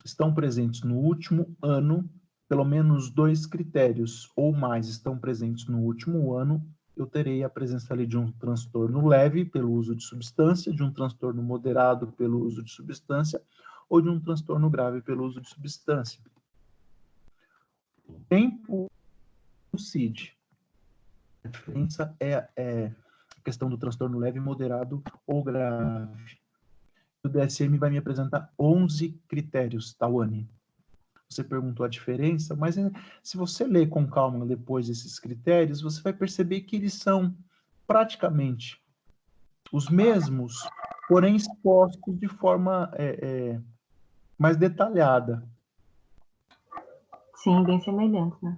estão 0.04 0.34
presentes 0.34 0.82
no 0.82 0.96
último 0.96 1.56
ano, 1.62 2.08
pelo 2.48 2.64
menos 2.64 3.10
dois 3.10 3.46
critérios 3.46 4.30
ou 4.36 4.52
mais 4.52 4.88
estão 4.88 5.18
presentes 5.18 5.66
no 5.66 5.78
último 5.78 6.34
ano, 6.34 6.64
eu 6.96 7.06
terei 7.06 7.42
a 7.42 7.48
presença 7.48 7.92
ali 7.92 8.06
de 8.06 8.16
um 8.16 8.30
transtorno 8.30 9.06
leve 9.06 9.44
pelo 9.44 9.72
uso 9.72 9.96
de 9.96 10.04
substância, 10.04 10.72
de 10.72 10.82
um 10.82 10.92
transtorno 10.92 11.42
moderado 11.42 12.12
pelo 12.12 12.44
uso 12.44 12.62
de 12.62 12.70
substância 12.70 13.42
ou 13.88 14.00
de 14.00 14.08
um 14.08 14.20
transtorno 14.20 14.70
grave 14.70 15.00
pelo 15.00 15.24
uso 15.24 15.40
de 15.40 15.48
substância. 15.48 16.20
O 18.06 18.20
tempo 18.28 18.90
do 19.72 19.78
CID. 19.78 20.36
A 21.42 21.48
diferença 21.48 22.14
é, 22.20 22.48
é 22.56 22.92
questão 23.44 23.68
do 23.68 23.78
transtorno 23.78 24.18
leve, 24.18 24.40
moderado 24.40 25.02
ou 25.26 25.44
grave. 25.44 26.38
O 27.22 27.28
DSM 27.28 27.78
vai 27.78 27.90
me 27.90 27.98
apresentar 27.98 28.52
11 28.58 29.10
critérios, 29.28 29.94
Tawane. 29.94 30.48
Você 31.28 31.42
perguntou 31.42 31.84
a 31.84 31.88
diferença, 31.88 32.54
mas 32.54 32.76
é, 32.78 32.90
se 33.22 33.36
você 33.36 33.64
ler 33.64 33.88
com 33.88 34.06
calma 34.06 34.46
depois 34.46 34.88
esses 34.88 35.18
critérios, 35.18 35.80
você 35.80 36.00
vai 36.00 36.12
perceber 36.12 36.62
que 36.62 36.76
eles 36.76 36.94
são 36.94 37.34
praticamente 37.86 38.80
os 39.72 39.88
mesmos, 39.88 40.68
porém 41.08 41.36
expostos 41.36 42.18
de 42.18 42.28
forma 42.28 42.90
é, 42.94 43.18
é, 43.54 43.60
mais 44.38 44.56
detalhada. 44.56 45.42
Sim, 47.36 47.64
bem 47.64 47.80
semelhantes, 47.80 48.40
né? 48.40 48.56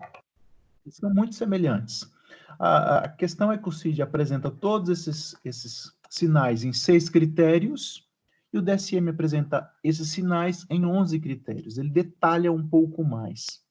São 0.88 1.12
muito 1.12 1.34
semelhantes. 1.34 2.12
A, 2.59 3.09
questão 3.09 3.53
é 3.53 3.59
que 3.59 3.69
o 3.69 3.73
CID 3.73 4.03
apresenta 4.03 4.51
todos 4.51 4.89
esses, 4.89 5.37
esses 5.45 5.93
sinais 6.09 6.65
em 6.65 6.73
seis 6.73 7.09
critérios, 7.09 8.07
e 8.53 8.59
o 8.59 8.62
DSM 8.62 9.11
apresenta 9.11 9.70
esses 9.85 10.09
sinais 10.09 10.65
em 10.70 10.87
11 10.87 11.19
critérios. 11.20 11.77
Ele 11.77 11.91
detalha 11.91 12.51
um 12.51 12.66
pouco 12.66 13.05
mais. 13.05 13.62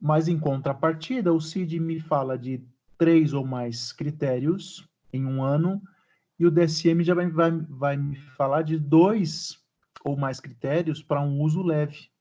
Mas, 0.00 0.26
em 0.26 0.38
contrapartida, 0.38 1.32
o 1.32 1.40
CID 1.40 1.78
me 1.78 2.00
fala 2.00 2.38
de 2.38 2.62
três 2.96 3.32
ou 3.32 3.44
mais 3.44 3.92
critérios 3.92 4.88
em 5.12 5.26
um 5.26 5.42
ano, 5.42 5.82
e 6.38 6.46
o 6.46 6.50
DSM 6.50 7.02
já 7.02 7.14
vai, 7.14 7.28
vai, 7.28 7.50
vai 7.50 7.96
me 7.96 8.16
falar 8.16 8.62
de 8.62 8.78
dois 8.78 9.60
ou 10.04 10.16
mais 10.16 10.40
critérios 10.40 11.02
para 11.02 11.20
um 11.20 11.40
uso 11.40 11.62
leve. 11.62 12.11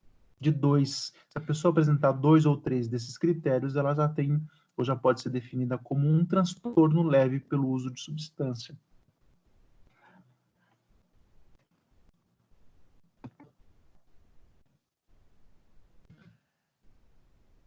De 0.41 0.51
dois. 0.51 1.13
Se 1.29 1.37
a 1.37 1.39
pessoa 1.39 1.71
apresentar 1.71 2.13
dois 2.13 2.47
ou 2.47 2.57
três 2.57 2.87
desses 2.87 3.15
critérios, 3.15 3.75
ela 3.75 3.93
já 3.93 4.09
tem, 4.09 4.43
ou 4.75 4.83
já 4.83 4.95
pode 4.95 5.21
ser 5.21 5.29
definida 5.29 5.77
como 5.77 6.07
um 6.07 6.25
transtorno 6.25 7.03
leve 7.03 7.39
pelo 7.39 7.69
uso 7.69 7.91
de 7.91 8.01
substância. 8.01 8.75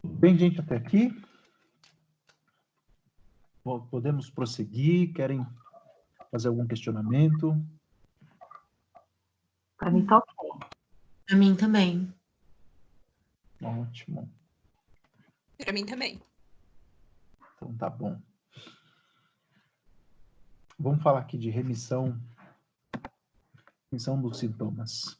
Bem, 0.02 0.36
gente, 0.36 0.60
até 0.60 0.74
aqui? 0.74 1.16
Podemos 3.62 4.28
prosseguir? 4.30 5.12
Querem 5.14 5.46
fazer 6.32 6.48
algum 6.48 6.66
questionamento? 6.66 7.56
Para 9.78 9.92
mim 9.92 10.04
tá 10.04 10.18
ok. 10.18 10.68
Para 11.24 11.36
mim 11.36 11.54
também. 11.54 12.12
Ótimo. 13.64 14.30
Para 15.58 15.72
mim 15.72 15.86
também. 15.86 16.20
Então 17.56 17.74
tá 17.76 17.88
bom. 17.88 18.20
Vamos 20.78 21.02
falar 21.02 21.20
aqui 21.20 21.38
de 21.38 21.50
remissão, 21.50 22.20
remissão 23.90 24.20
dos 24.20 24.38
sintomas. 24.38 25.18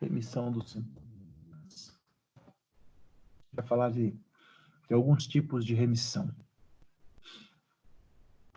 Remissão 0.00 0.50
dos 0.50 0.70
sintomas 0.70 1.02
vai 3.52 3.64
falar 3.66 3.90
de, 3.90 4.10
de 4.88 4.94
alguns 4.94 5.26
tipos 5.26 5.64
de 5.64 5.74
remissão. 5.74 6.34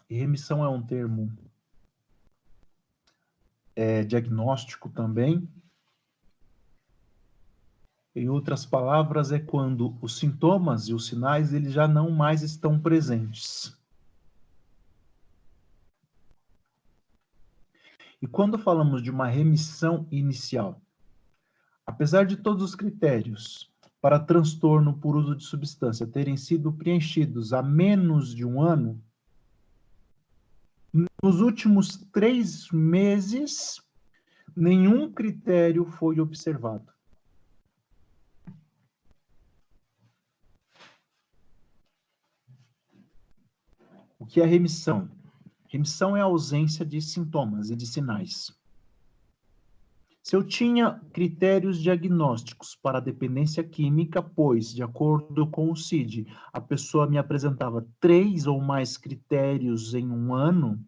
E 0.09 0.15
remissão 0.15 0.63
é 0.63 0.69
um 0.69 0.85
termo 0.85 1.35
é, 3.75 4.03
diagnóstico 4.03 4.89
também. 4.89 5.49
Em 8.15 8.29
outras 8.29 8.65
palavras, 8.65 9.33
é 9.33 9.39
quando 9.39 9.97
os 10.01 10.17
sintomas 10.17 10.87
e 10.87 10.93
os 10.93 11.07
sinais 11.07 11.53
eles 11.53 11.73
já 11.73 11.85
não 11.85 12.09
mais 12.09 12.41
estão 12.41 12.79
presentes. 12.79 13.77
E 18.21 18.25
quando 18.25 18.57
falamos 18.57 19.03
de 19.03 19.11
uma 19.11 19.27
remissão 19.27 20.07
inicial, 20.09 20.81
apesar 21.85 22.25
de 22.25 22.37
todos 22.37 22.63
os 22.63 22.73
critérios 22.73 23.69
para 24.01 24.17
transtorno 24.17 24.93
por 24.93 25.17
uso 25.17 25.35
de 25.35 25.43
substância 25.43 26.07
terem 26.07 26.37
sido 26.37 26.71
preenchidos 26.71 27.51
há 27.51 27.61
menos 27.61 28.33
de 28.33 28.45
um 28.45 28.61
ano, 28.61 29.03
nos 31.21 31.41
últimos 31.41 31.97
três 32.13 32.71
meses, 32.71 33.81
nenhum 34.55 35.11
critério 35.11 35.85
foi 35.85 36.21
observado. 36.21 36.94
O 44.25 44.27
que 44.27 44.41
é 44.41 44.45
remissão? 44.45 45.07
Remissão 45.67 46.17
é 46.17 46.21
a 46.21 46.23
ausência 46.23 46.83
de 46.83 46.99
sintomas 46.99 47.69
e 47.69 47.75
de 47.75 47.85
sinais. 47.85 48.51
Se 50.23 50.35
eu 50.35 50.43
tinha 50.43 50.99
critérios 51.13 51.79
diagnósticos 51.79 52.75
para 52.75 52.99
dependência 52.99 53.63
química, 53.63 54.23
pois, 54.23 54.73
de 54.73 54.81
acordo 54.81 55.45
com 55.45 55.71
o 55.71 55.75
CID, 55.75 56.25
a 56.51 56.59
pessoa 56.59 57.05
me 57.05 57.19
apresentava 57.19 57.87
três 57.99 58.47
ou 58.47 58.59
mais 58.59 58.97
critérios 58.97 59.93
em 59.93 60.09
um 60.09 60.33
ano, 60.33 60.83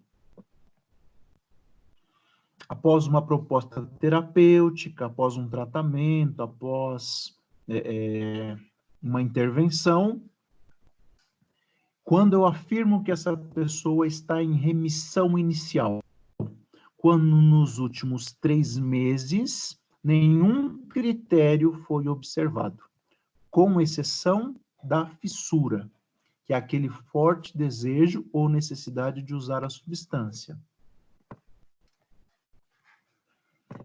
após 2.68 3.06
uma 3.06 3.22
proposta 3.22 3.86
terapêutica, 4.00 5.06
após 5.06 5.38
um 5.38 5.48
tratamento, 5.48 6.42
após 6.42 7.38
é, 7.68 7.78
é 7.86 8.58
uma 9.00 9.22
intervenção, 9.22 10.24
quando 12.08 12.32
eu 12.32 12.46
afirmo 12.46 13.04
que 13.04 13.12
essa 13.12 13.36
pessoa 13.36 14.08
está 14.08 14.42
em 14.42 14.54
remissão 14.54 15.38
inicial, 15.38 16.02
quando 16.96 17.36
nos 17.36 17.80
últimos 17.80 18.32
três 18.32 18.78
meses 18.78 19.78
nenhum 20.02 20.88
critério 20.88 21.74
foi 21.86 22.08
observado, 22.08 22.82
com 23.52 23.82
exceção 23.82 24.56
da 24.82 25.06
fissura, 25.06 25.92
que 26.46 26.54
é 26.54 26.56
aquele 26.56 26.88
forte 26.88 27.58
desejo 27.58 28.26
ou 28.32 28.48
necessidade 28.48 29.22
de 29.22 29.36
usar 29.36 29.66
a 29.66 29.70
substância. 29.70 30.58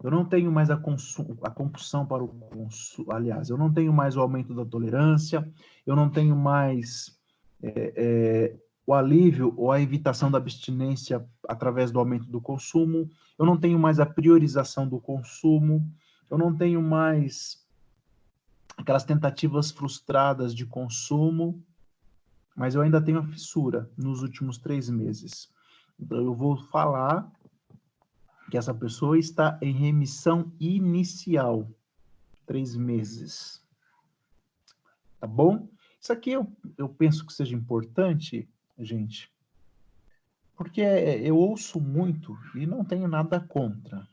Eu 0.00 0.12
não 0.12 0.24
tenho 0.24 0.52
mais 0.52 0.70
a, 0.70 0.74
a 0.74 1.50
compulsão 1.50 2.06
para 2.06 2.22
o 2.22 2.28
consumo, 2.28 3.10
aliás, 3.10 3.50
eu 3.50 3.58
não 3.58 3.72
tenho 3.72 3.92
mais 3.92 4.16
o 4.16 4.20
aumento 4.20 4.54
da 4.54 4.64
tolerância, 4.64 5.52
eu 5.84 5.96
não 5.96 6.08
tenho 6.08 6.36
mais 6.36 7.20
é, 7.62 7.92
é, 7.96 8.56
o 8.86 8.92
alívio 8.92 9.54
ou 9.56 9.70
a 9.70 9.80
evitação 9.80 10.30
da 10.30 10.38
abstinência 10.38 11.24
através 11.48 11.90
do 11.90 11.98
aumento 11.98 12.26
do 12.26 12.40
consumo, 12.40 13.08
eu 13.38 13.46
não 13.46 13.56
tenho 13.56 13.78
mais 13.78 14.00
a 14.00 14.06
priorização 14.06 14.88
do 14.88 15.00
consumo, 15.00 15.88
eu 16.30 16.36
não 16.36 16.54
tenho 16.54 16.82
mais 16.82 17.62
aquelas 18.76 19.04
tentativas 19.04 19.70
frustradas 19.70 20.54
de 20.54 20.66
consumo, 20.66 21.62
mas 22.56 22.74
eu 22.74 22.82
ainda 22.82 23.00
tenho 23.00 23.18
a 23.18 23.26
fissura 23.26 23.90
nos 23.96 24.22
últimos 24.22 24.58
três 24.58 24.90
meses. 24.90 25.50
Então, 25.98 26.18
eu 26.18 26.34
vou 26.34 26.56
falar 26.56 27.30
que 28.50 28.58
essa 28.58 28.74
pessoa 28.74 29.18
está 29.18 29.58
em 29.62 29.72
remissão 29.72 30.52
inicial, 30.60 31.70
três 32.44 32.76
meses. 32.76 33.62
Tá 35.20 35.26
bom? 35.26 35.68
Isso 36.02 36.12
aqui 36.12 36.32
eu, 36.32 36.50
eu 36.76 36.88
penso 36.88 37.24
que 37.24 37.32
seja 37.32 37.54
importante 37.54 38.48
gente. 38.76 39.30
Porque 40.56 40.80
eu 40.80 41.36
ouço 41.36 41.80
muito 41.80 42.36
e 42.56 42.66
não 42.66 42.84
tenho 42.84 43.06
nada 43.06 43.38
contra 43.38 44.04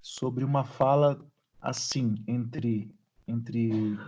sobre 0.00 0.44
uma 0.44 0.64
fala 0.64 1.20
assim 1.60 2.22
entre 2.26 2.94
entre 3.26 3.98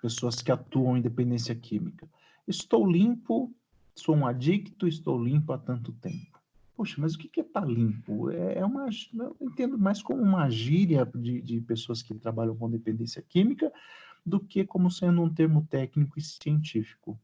pessoas 0.00 0.36
que 0.36 0.50
atuam 0.50 0.96
em 0.96 1.02
dependência 1.02 1.54
química. 1.54 2.08
Estou 2.46 2.88
limpo, 2.88 3.52
sou 3.94 4.16
um 4.16 4.26
adicto, 4.26 4.86
estou 4.86 5.22
limpo 5.22 5.52
há 5.52 5.58
tanto 5.58 5.92
tempo. 5.92 6.40
Poxa, 6.76 6.96
mas 6.98 7.14
o 7.14 7.18
que 7.18 7.40
é 7.40 7.44
estar 7.44 7.60
tá 7.60 7.66
limpo? 7.66 8.30
É, 8.30 8.58
é 8.58 8.64
uma, 8.64 8.88
eu 9.14 9.36
entendo 9.40 9.78
mais 9.78 10.02
como 10.02 10.22
uma 10.22 10.48
gíria 10.50 11.04
de, 11.14 11.40
de 11.40 11.60
pessoas 11.60 12.02
que 12.02 12.14
trabalham 12.14 12.56
com 12.56 12.70
dependência 12.70 13.22
química 13.22 13.72
do 14.24 14.40
que 14.40 14.64
como 14.64 14.90
sendo 14.90 15.22
um 15.22 15.32
termo 15.32 15.66
técnico 15.68 16.18
e 16.18 16.22
científico. 16.22 17.18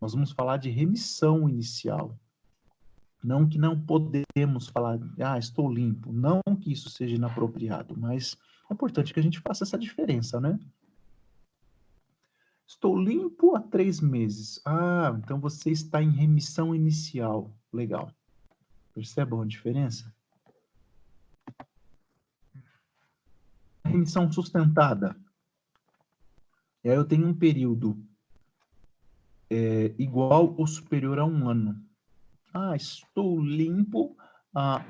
Nós 0.00 0.12
vamos 0.12 0.30
falar 0.30 0.58
de 0.58 0.70
remissão 0.70 1.48
inicial. 1.48 2.18
Não 3.22 3.48
que 3.48 3.58
não 3.58 3.78
podemos 3.78 4.68
falar, 4.68 4.98
ah, 5.20 5.38
estou 5.38 5.72
limpo. 5.72 6.12
Não 6.12 6.40
que 6.60 6.72
isso 6.72 6.88
seja 6.88 7.16
inapropriado, 7.16 7.96
mas 7.98 8.36
é 8.70 8.74
importante 8.74 9.12
que 9.12 9.18
a 9.18 9.22
gente 9.22 9.40
faça 9.40 9.64
essa 9.64 9.78
diferença, 9.78 10.40
né? 10.40 10.58
Estou 12.66 12.96
limpo 12.96 13.56
há 13.56 13.60
três 13.60 14.00
meses. 14.00 14.60
Ah, 14.64 15.16
então 15.18 15.40
você 15.40 15.70
está 15.70 16.02
em 16.02 16.10
remissão 16.10 16.74
inicial. 16.74 17.50
Legal. 17.72 18.12
Percebam 18.94 19.40
a 19.40 19.46
diferença? 19.46 20.14
Remissão 23.84 24.30
sustentada. 24.30 25.16
E 26.84 26.90
aí 26.90 26.96
eu 26.96 27.04
tenho 27.04 27.26
um 27.26 27.34
período 27.34 27.98
é, 29.50 29.94
igual 29.98 30.54
ou 30.56 30.66
superior 30.66 31.18
a 31.18 31.24
um 31.24 31.48
ano. 31.48 31.80
Ah, 32.52 32.76
estou 32.76 33.40
limpo 33.40 34.16
há 34.54 34.84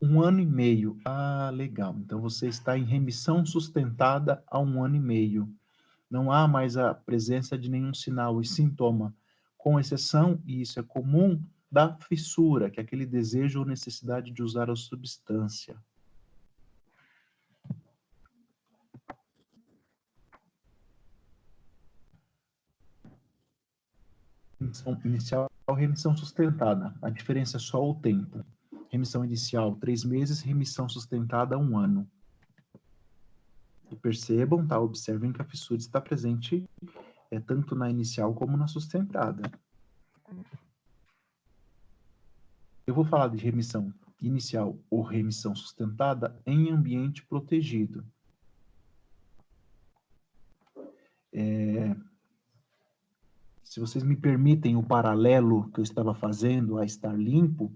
um 0.00 0.22
ano 0.22 0.40
e 0.40 0.46
meio. 0.46 0.98
Ah, 1.04 1.50
legal. 1.52 1.94
Então 1.98 2.20
você 2.20 2.48
está 2.48 2.78
em 2.78 2.84
remissão 2.84 3.44
sustentada 3.44 4.42
há 4.46 4.58
um 4.58 4.82
ano 4.82 4.96
e 4.96 5.00
meio 5.00 5.52
não 6.14 6.30
há 6.30 6.46
mais 6.46 6.76
a 6.76 6.94
presença 6.94 7.58
de 7.58 7.68
nenhum 7.68 7.92
sinal 7.92 8.40
e 8.40 8.46
sintoma, 8.46 9.12
com 9.58 9.80
exceção, 9.80 10.40
e 10.46 10.60
isso 10.60 10.78
é 10.78 10.82
comum, 10.84 11.42
da 11.68 11.92
fissura, 11.96 12.70
que 12.70 12.78
é 12.78 12.84
aquele 12.84 13.04
desejo 13.04 13.58
ou 13.58 13.66
necessidade 13.66 14.30
de 14.30 14.40
usar 14.40 14.70
a 14.70 14.76
substância. 14.76 15.76
Remissão 24.74 25.00
inicial, 25.04 25.50
remissão 25.76 26.16
sustentada. 26.16 26.92
A 27.00 27.08
diferença 27.08 27.58
é 27.58 27.60
só 27.60 27.88
o 27.88 27.94
tempo. 27.94 28.44
Remissão 28.90 29.24
inicial, 29.24 29.76
três 29.76 30.02
meses, 30.02 30.40
remissão 30.40 30.88
sustentada, 30.88 31.56
um 31.56 31.78
ano. 31.78 32.10
E 33.88 33.94
percebam, 33.94 34.66
tá? 34.66 34.80
Observem 34.80 35.32
que 35.32 35.40
a 35.40 35.44
fissura 35.44 35.78
está 35.78 36.00
presente 36.00 36.68
é, 37.30 37.38
tanto 37.38 37.76
na 37.76 37.88
inicial 37.88 38.34
como 38.34 38.56
na 38.56 38.66
sustentada. 38.66 39.48
Eu 42.84 42.94
vou 42.94 43.04
falar 43.04 43.28
de 43.28 43.38
remissão 43.38 43.94
inicial 44.20 44.76
ou 44.90 45.02
remissão 45.02 45.54
sustentada 45.54 46.36
em 46.44 46.70
ambiente 46.70 47.24
protegido. 47.24 48.04
É, 51.32 51.94
se 53.74 53.80
vocês 53.80 54.04
me 54.04 54.14
permitem 54.14 54.76
o 54.76 54.84
paralelo 54.84 55.68
que 55.72 55.80
eu 55.80 55.82
estava 55.82 56.14
fazendo 56.14 56.78
a 56.78 56.84
estar 56.84 57.12
limpo, 57.12 57.72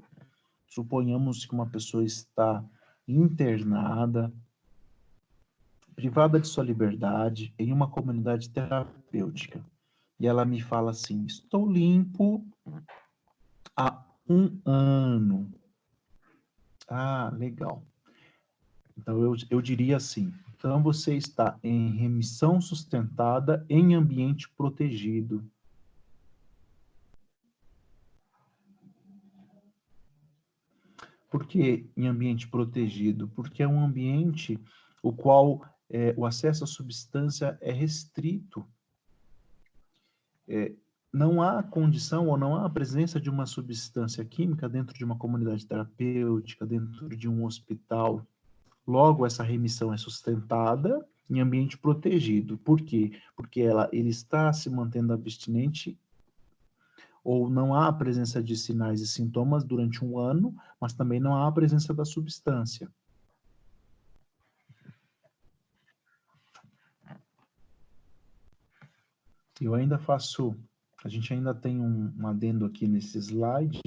suponhamos 0.68 1.44
que 1.44 1.52
uma 1.52 1.66
pessoa 1.66 2.04
está 2.04 2.64
internada, 3.08 4.32
privada 5.96 6.38
de 6.38 6.46
sua 6.46 6.62
liberdade 6.62 7.52
em 7.58 7.72
uma 7.72 7.90
comunidade 7.90 8.48
terapêutica. 8.48 9.60
E 10.20 10.28
ela 10.28 10.44
me 10.44 10.60
fala 10.62 10.92
assim: 10.92 11.26
estou 11.26 11.68
limpo 11.68 12.46
há 13.76 14.00
um 14.28 14.56
ano. 14.64 15.50
Ah, 16.86 17.28
legal. 17.36 17.82
Então 18.96 19.20
eu, 19.20 19.34
eu 19.50 19.60
diria 19.60 19.96
assim: 19.96 20.32
então 20.56 20.80
você 20.80 21.16
está 21.16 21.58
em 21.60 21.90
remissão 21.90 22.60
sustentada 22.60 23.66
em 23.68 23.96
ambiente 23.96 24.48
protegido. 24.50 25.44
Por 31.30 31.46
que 31.46 31.86
em 31.96 32.06
ambiente 32.06 32.48
protegido? 32.48 33.28
Porque 33.28 33.62
é 33.62 33.68
um 33.68 33.84
ambiente 33.84 34.58
o 35.02 35.12
qual 35.12 35.62
é, 35.90 36.14
o 36.16 36.26
acesso 36.26 36.64
à 36.64 36.66
substância 36.66 37.58
é 37.60 37.72
restrito. 37.72 38.66
É, 40.46 40.72
não 41.12 41.42
há 41.42 41.62
condição 41.62 42.28
ou 42.28 42.36
não 42.36 42.56
há 42.56 42.66
a 42.66 42.70
presença 42.70 43.20
de 43.20 43.30
uma 43.30 43.46
substância 43.46 44.24
química 44.24 44.68
dentro 44.68 44.96
de 44.96 45.04
uma 45.04 45.16
comunidade 45.16 45.66
terapêutica, 45.66 46.66
dentro 46.66 47.08
de 47.08 47.28
um 47.28 47.44
hospital. 47.44 48.26
Logo, 48.86 49.26
essa 49.26 49.42
remissão 49.42 49.92
é 49.92 49.96
sustentada 49.96 51.06
em 51.28 51.40
ambiente 51.40 51.76
protegido. 51.76 52.56
Por 52.58 52.80
quê? 52.80 53.12
Porque 53.36 53.60
ela, 53.60 53.88
ele 53.92 54.08
está 54.08 54.52
se 54.52 54.70
mantendo 54.70 55.12
abstinente 55.12 55.98
ou 57.30 57.50
não 57.50 57.74
há 57.74 57.88
a 57.88 57.92
presença 57.92 58.42
de 58.42 58.56
sinais 58.56 59.02
e 59.02 59.06
sintomas 59.06 59.62
durante 59.62 60.02
um 60.02 60.18
ano, 60.18 60.56
mas 60.80 60.94
também 60.94 61.20
não 61.20 61.34
há 61.34 61.46
a 61.46 61.52
presença 61.52 61.92
da 61.92 62.02
substância. 62.02 62.90
Eu 69.60 69.74
ainda 69.74 69.98
faço, 69.98 70.56
a 71.04 71.08
gente 71.10 71.34
ainda 71.34 71.54
tem 71.54 71.78
um, 71.78 72.10
um 72.18 72.26
adendo 72.26 72.64
aqui 72.64 72.88
nesse 72.88 73.18
slide, 73.18 73.78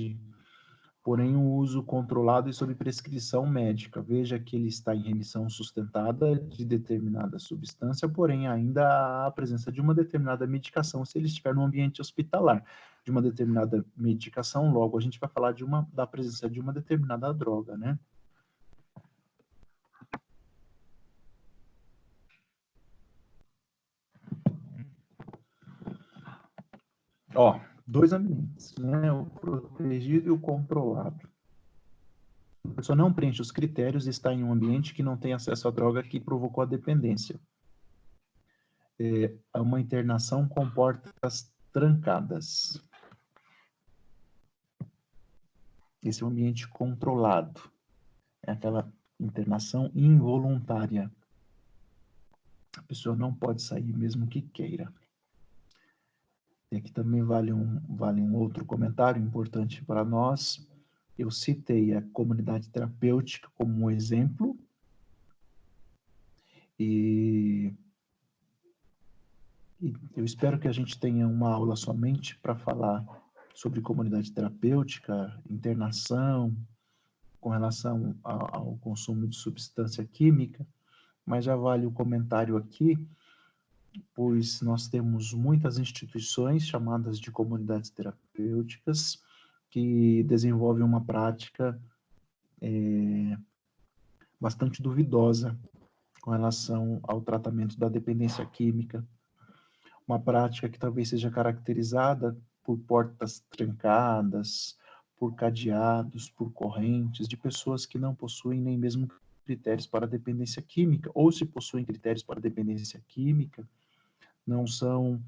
porém 1.04 1.36
o 1.36 1.42
uso 1.42 1.84
controlado 1.84 2.50
e 2.50 2.54
sob 2.54 2.76
prescrição 2.76 3.46
médica. 3.48 4.02
Veja 4.02 4.40
que 4.40 4.56
ele 4.56 4.68
está 4.68 4.96
em 4.96 5.02
remissão 5.02 5.50
sustentada 5.50 6.36
de 6.36 6.64
determinada 6.64 7.40
substância, 7.40 8.08
porém 8.08 8.48
ainda 8.48 8.88
há 8.88 9.28
a 9.28 9.32
presença 9.32 9.72
de 9.72 9.82
uma 9.82 9.96
determinada 9.96 10.46
medicação 10.46 11.04
se 11.04 11.18
ele 11.18 11.28
estiver 11.28 11.56
no 11.56 11.64
ambiente 11.64 12.02
hospitalar. 12.02 12.64
De 13.04 13.10
uma 13.10 13.22
determinada 13.22 13.84
medicação, 13.98 14.72
logo 14.72 14.98
a 14.98 15.02
gente 15.02 15.20
vai 15.20 15.30
falar 15.30 15.54
de 15.54 15.64
uma, 15.64 15.88
da 15.92 16.06
presença 16.06 16.48
de 16.50 16.60
uma 16.60 16.72
determinada 16.72 17.34
droga, 17.34 17.76
né? 17.76 17.98
Ó, 27.34 27.60
dois 27.92 28.14
ambientes, 28.14 28.74
né? 28.78 29.12
O 29.12 29.26
protegido 29.26 30.30
e 30.30 30.32
o 30.32 30.40
controlado. 30.40 31.30
A 32.64 32.74
pessoa 32.76 32.96
não 32.96 33.12
preenche 33.12 33.42
os 33.42 33.52
critérios 33.52 34.08
e 34.08 34.10
está 34.10 34.34
em 34.34 34.44
um 34.44 34.54
ambiente 34.54 34.94
que 34.94 35.04
não 35.04 35.18
tem 35.18 35.34
acesso 35.34 35.68
à 35.68 35.72
droga 35.72 36.02
que 36.02 36.20
provocou 36.20 36.62
a 36.62 36.68
dependência. 36.68 37.38
É, 38.98 39.34
uma 39.56 39.82
internação 39.82 40.48
com 40.48 40.70
portas 40.70 41.52
trancadas. 41.74 42.82
Esse 46.02 46.24
é 46.24 46.26
um 46.26 46.30
ambiente 46.30 46.68
controlado. 46.70 47.60
É 48.42 48.52
aquela 48.52 48.92
internação 49.20 49.92
involuntária. 49.94 51.12
A 52.78 52.82
pessoa 52.84 53.16
não 53.18 53.34
pode 53.34 53.62
sair 53.62 53.92
mesmo 53.92 54.28
que 54.28 54.42
queira. 54.42 54.94
E 56.72 56.78
aqui 56.78 56.90
também 56.90 57.22
vale 57.22 57.52
um, 57.52 57.82
vale 57.90 58.22
um 58.22 58.34
outro 58.34 58.64
comentário 58.64 59.22
importante 59.22 59.84
para 59.84 60.06
nós. 60.06 60.66
Eu 61.20 61.30
citei 61.30 61.94
a 61.94 62.02
comunidade 62.14 62.70
terapêutica 62.70 63.50
como 63.56 63.84
um 63.84 63.92
exemplo. 63.92 64.58
E, 66.80 67.74
e 69.82 69.94
eu 70.16 70.24
espero 70.24 70.58
que 70.58 70.68
a 70.70 70.72
gente 70.72 70.98
tenha 70.98 71.28
uma 71.28 71.52
aula 71.52 71.76
somente 71.76 72.38
para 72.38 72.56
falar 72.56 73.06
sobre 73.54 73.82
comunidade 73.82 74.32
terapêutica, 74.32 75.38
internação, 75.50 76.56
com 77.42 77.50
relação 77.50 78.16
ao, 78.24 78.56
ao 78.56 78.78
consumo 78.78 79.28
de 79.28 79.36
substância 79.36 80.06
química, 80.06 80.66
mas 81.26 81.44
já 81.44 81.56
vale 81.56 81.86
o 81.86 81.92
comentário 81.92 82.56
aqui 82.56 82.98
pois 84.14 84.62
nós 84.62 84.88
temos 84.88 85.34
muitas 85.34 85.78
instituições 85.78 86.66
chamadas 86.66 87.20
de 87.20 87.32
comunidades 87.32 87.90
terapêuticas 87.90 89.22
que 89.70 90.24
desenvolvem 90.24 90.84
uma 90.84 91.04
prática 91.04 91.80
é, 92.62 93.38
bastante 94.40 94.82
duvidosa 94.82 95.58
com 96.22 96.32
relação 96.32 97.00
ao 97.04 97.22
tratamento 97.22 97.78
da 97.78 97.90
dependência 97.90 98.46
química, 98.46 99.06
uma 100.08 100.20
prática 100.20 100.70
que 100.70 100.78
talvez 100.78 101.10
seja 101.10 101.32
caracterizada 101.32 102.38
por 102.64 102.78
portas 102.80 103.44
trancadas, 103.50 104.78
por 105.18 105.36
cadeados, 105.36 106.30
por 106.30 106.52
correntes, 106.52 107.28
de 107.28 107.38
pessoas 107.38 107.86
que 107.86 107.98
não 107.98 108.14
possuem 108.14 108.60
nem 108.60 108.78
mesmo 108.78 109.10
critérios 109.46 109.88
para 109.88 110.08
dependência 110.08 110.62
química, 110.62 111.12
ou 111.14 111.32
se 111.32 111.46
possuem 111.46 111.86
critérios 111.86 112.24
para 112.24 112.40
dependência 112.40 113.02
química, 113.08 113.68
não 114.46 114.66
são 114.66 115.22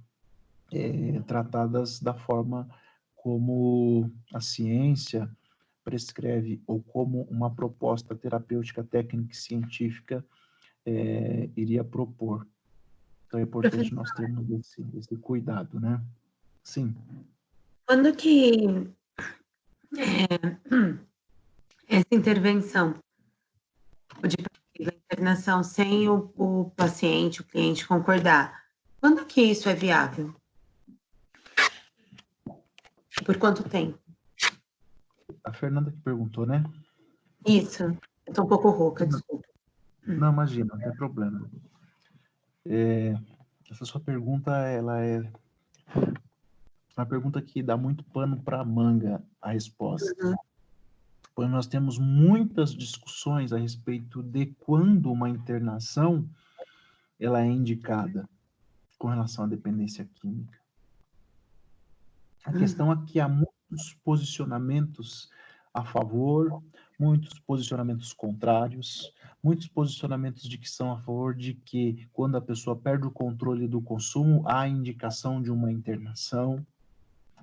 é, 0.72 1.20
tratadas 1.22 2.00
da 2.00 2.14
forma 2.14 2.68
como 3.16 4.12
a 4.34 4.42
ciência 4.42 5.30
prescreve 5.84 6.62
ou 6.66 6.82
como 6.82 7.24
uma 7.24 7.50
proposta 7.50 8.16
terapêutica 8.16 8.84
técnica 8.84 9.34
e 9.34 9.38
científica 9.38 10.26
é, 10.86 11.50
iria 11.56 11.84
propor. 11.84 12.48
Então 13.28 13.40
é 13.40 13.44
importante 13.44 13.94
nós 13.94 14.12
termos 14.12 14.50
esse, 14.52 14.86
esse 14.96 15.16
cuidado, 15.18 15.80
né? 15.80 16.02
Sim. 16.64 16.96
Quando 17.86 18.16
que 18.16 18.90
é, 19.98 20.28
essa 21.88 22.08
intervenção 22.12 22.96
de 24.22 24.38
internação 24.80 25.64
sem 25.64 26.08
o, 26.10 26.32
o 26.36 26.72
paciente, 26.72 27.42
o 27.42 27.44
cliente 27.44 27.88
concordar, 27.88 28.64
quando 29.00 29.26
que 29.26 29.42
isso 29.42 29.70
é 29.70 29.76
viável? 29.76 30.34
Por 33.26 33.38
quanto 33.38 33.68
tempo? 33.68 34.00
A 35.44 35.54
Fernanda 35.54 35.92
que 35.92 35.98
perguntou, 36.00 36.46
né? 36.46 36.64
Isso. 37.46 37.84
Eu 38.26 38.34
tô 38.34 38.44
um 38.44 38.48
pouco 38.48 38.70
rouca, 38.70 39.06
desculpa. 39.06 39.48
Não, 40.06 40.32
imagina, 40.32 40.74
não 40.74 40.80
tem 40.82 40.94
problema. 40.96 41.50
É, 42.66 43.16
essa 43.70 43.86
sua 43.86 44.00
pergunta, 44.00 44.52
ela 44.52 45.04
é 45.04 45.30
uma 46.96 47.06
pergunta 47.06 47.42
que 47.42 47.62
dá 47.62 47.76
muito 47.76 48.04
pano 48.06 48.42
para 48.42 48.64
manga 48.64 49.22
a 49.42 49.52
resposta. 49.52 50.14
Uhum. 50.24 50.36
Pois 51.36 51.50
nós 51.50 51.66
temos 51.66 51.98
muitas 51.98 52.76
discussões 52.76 53.52
a 53.52 53.58
respeito 53.58 54.22
de 54.22 54.48
quando 54.60 55.12
uma 55.12 55.30
internação 55.30 56.28
ela 57.20 57.42
é 57.42 57.48
indicada 57.48 58.28
com 58.98 59.08
relação 59.08 59.46
à 59.46 59.48
dependência 59.48 60.08
química. 60.16 60.58
A 62.46 62.52
uhum. 62.52 62.60
questão 62.60 62.92
é 62.92 63.06
que 63.06 63.20
há 63.20 63.28
muitos 63.28 63.94
posicionamentos 64.04 65.30
a 65.74 65.84
favor, 65.84 66.62
muitos 67.00 67.40
posicionamentos 67.40 68.14
contrários, 68.14 69.12
muitos 69.42 69.68
posicionamentos 69.68 70.48
de 70.48 70.58
que 70.58 70.70
são 70.70 70.92
a 70.92 70.98
favor 71.00 71.36
de 71.36 71.54
que 71.54 72.08
quando 72.14 72.38
a 72.38 72.42
pessoa 72.42 72.76
perde 72.76 73.08
o 73.08 73.12
controle 73.12 73.68
do 73.68 73.82
consumo, 73.82 74.44
há 74.48 74.68
indicação 74.68 75.42
de 75.42 75.52
uma 75.52 75.72
internação. 75.72 76.66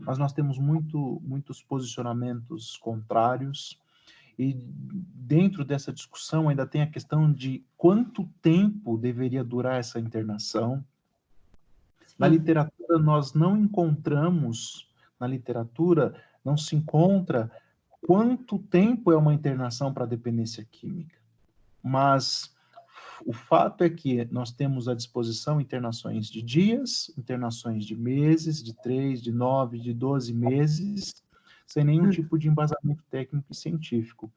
Mas 0.01 0.19
nós 0.19 0.33
temos 0.33 0.59
muito, 0.59 1.21
muitos 1.25 1.63
posicionamentos 1.63 2.77
contrários. 2.77 3.79
E 4.39 4.55
dentro 4.55 5.65
dessa 5.65 5.93
discussão 5.93 6.49
ainda 6.49 6.67
tem 6.67 6.83
a 6.83 6.91
questão 6.91 7.33
de 7.33 7.65
quanto 7.77 8.27
tempo 8.41 8.97
deveria 8.97 9.45
durar 9.45 9.79
essa 9.79 10.01
internação. 10.01 10.85
Na 12.19 12.27
literatura, 12.27 12.99
nós 12.99 13.35
não 13.35 13.57
encontramos, 13.57 14.89
na 15.19 15.27
literatura, 15.27 16.15
não 16.45 16.57
se 16.57 16.75
encontra 16.75 17.51
quanto 18.07 18.59
tempo 18.59 19.13
é 19.13 19.17
uma 19.17 19.35
internação 19.35 19.93
para 19.93 20.07
dependência 20.07 20.67
química. 20.71 21.17
Mas 21.83 22.55
o 23.25 23.33
fato 23.33 23.85
é 23.85 23.91
que 23.91 24.25
nós 24.27 24.51
temos 24.51 24.89
à 24.89 24.95
disposição 24.95 25.61
internações 25.61 26.29
de 26.29 26.43
dias, 26.43 27.13
internações 27.17 27.85
de 27.85 27.95
meses, 27.95 28.63
de 28.63 28.75
três, 28.75 29.23
de 29.23 29.33
nove, 29.33 29.79
de 29.79 29.93
doze 29.93 30.33
meses, 30.33 31.23
sem 31.67 31.85
nenhum 31.85 32.07
hum. 32.07 32.11
tipo 32.11 32.39
de 32.39 32.49
embasamento 32.49 33.03
técnico 33.11 33.47
e 33.51 33.55
científico. 33.55 34.33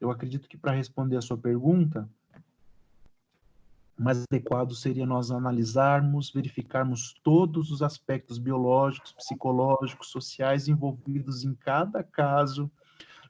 Eu 0.00 0.10
acredito 0.10 0.48
que 0.48 0.56
para 0.56 0.72
responder 0.72 1.16
a 1.16 1.22
sua 1.22 1.38
pergunta, 1.38 2.08
mais 3.98 4.22
adequado 4.30 4.74
seria 4.74 5.06
nós 5.06 5.30
analisarmos, 5.30 6.30
verificarmos 6.30 7.14
todos 7.22 7.70
os 7.70 7.80
aspectos 7.80 8.36
biológicos, 8.36 9.12
psicológicos, 9.12 10.08
sociais 10.08 10.68
envolvidos 10.68 11.44
em 11.44 11.54
cada 11.54 12.02
caso 12.02 12.70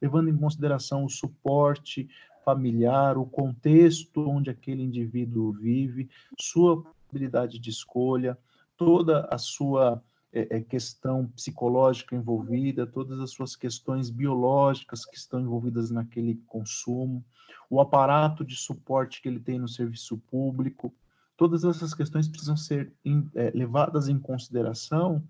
levando 0.01 0.29
em 0.29 0.37
consideração 0.37 1.05
o 1.05 1.11
suporte 1.11 2.09
familiar, 2.47 3.19
o 3.19 3.27
contexto 3.27 4.21
onde 4.21 4.49
aquele 4.49 4.85
indivíduo 4.85 5.53
vive, 5.53 6.09
sua 6.41 6.85
habilidade 7.11 7.59
de 7.59 7.71
escolha, 7.71 8.39
toda 8.77 9.27
a 9.33 9.37
sua 9.37 10.01
é, 10.33 10.59
é, 10.59 10.61
questão 10.61 11.27
psicológica 11.27 12.15
envolvida, 12.15 12.87
todas 12.87 13.19
as 13.19 13.33
suas 13.33 13.57
questões 13.57 14.11
biológicas 14.11 15.05
que 15.05 15.17
estão 15.17 15.41
envolvidas 15.41 15.91
naquele 15.91 16.37
consumo, 16.47 17.25
o 17.69 17.81
aparato 17.81 18.45
de 18.45 18.55
suporte 18.55 19.21
que 19.21 19.29
ele 19.29 19.41
tem 19.41 19.59
no 19.59 19.69
serviço 19.69 20.17
público, 20.31 20.95
todas 21.37 21.65
essas 21.65 21.93
questões 21.95 22.29
precisam 22.29 22.57
ser 22.57 22.93
é, 23.35 23.51
levadas 23.53 24.09
em 24.09 24.21
consideração 24.21 25.21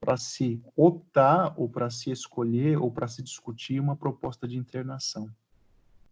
para 0.00 0.16
se 0.16 0.62
optar 0.74 1.52
ou 1.58 1.68
para 1.68 1.90
se 1.90 2.10
escolher 2.10 2.78
ou 2.78 2.90
para 2.90 3.06
se 3.06 3.22
discutir 3.22 3.80
uma 3.80 3.96
proposta 3.96 4.48
de 4.48 4.56
internação. 4.56 5.28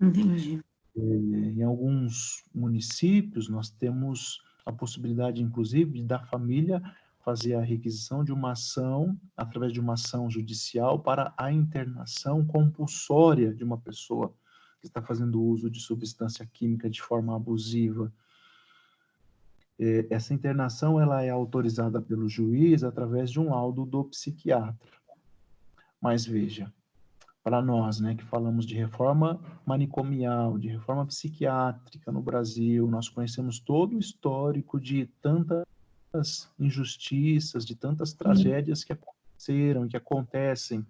Entendi. 0.02 0.60
É, 0.96 1.00
em 1.00 1.62
alguns 1.62 2.42
municípios, 2.54 3.48
nós 3.48 3.70
temos 3.70 4.42
a 4.66 4.72
possibilidade, 4.72 5.42
inclusive, 5.42 6.02
da 6.02 6.18
família 6.18 6.82
fazer 7.20 7.54
a 7.54 7.62
requisição 7.62 8.24
de 8.24 8.32
uma 8.32 8.52
ação, 8.52 9.16
através 9.36 9.72
de 9.72 9.80
uma 9.80 9.94
ação 9.94 10.28
judicial, 10.28 10.98
para 10.98 11.32
a 11.36 11.52
internação 11.52 12.44
compulsória 12.44 13.54
de 13.54 13.62
uma 13.62 13.78
pessoa 13.78 14.34
que 14.80 14.88
está 14.88 15.00
fazendo 15.00 15.40
uso 15.40 15.70
de 15.70 15.80
substância 15.80 16.44
química 16.52 16.90
de 16.90 17.00
forma 17.00 17.36
abusiva. 17.36 18.12
É, 19.78 20.06
essa 20.10 20.34
internação 20.34 21.00
ela 21.00 21.22
é 21.22 21.30
autorizada 21.30 22.02
pelo 22.02 22.28
juiz 22.28 22.82
através 22.82 23.30
de 23.30 23.38
um 23.38 23.50
laudo 23.50 23.86
do 23.86 24.04
psiquiatra. 24.04 24.90
Mas 26.00 26.26
veja, 26.26 26.72
para 27.43 27.60
nós, 27.60 27.98
né, 27.98 28.14
que 28.14 28.23
falamos 28.24 28.64
de 28.64 28.77
reforma 28.77 29.40
manicomial, 29.66 30.56
de 30.59 30.69
reforma 30.69 31.05
psiquiátrica 31.06 32.12
no 32.12 32.23
Brasil, 32.23 32.86
nós 32.86 33.09
conhecemos 33.09 33.59
todo 33.59 33.97
o 33.97 33.98
histórico 33.98 34.81
de 34.81 35.06
tantas 35.20 36.48
injustiças, 36.59 37.66
de 37.66 37.74
tantas 37.74 38.12
tragédias 38.12 38.85
que 38.85 38.93
aconteceram, 38.93 39.89
que 39.89 39.97
acontecem. 39.97 40.86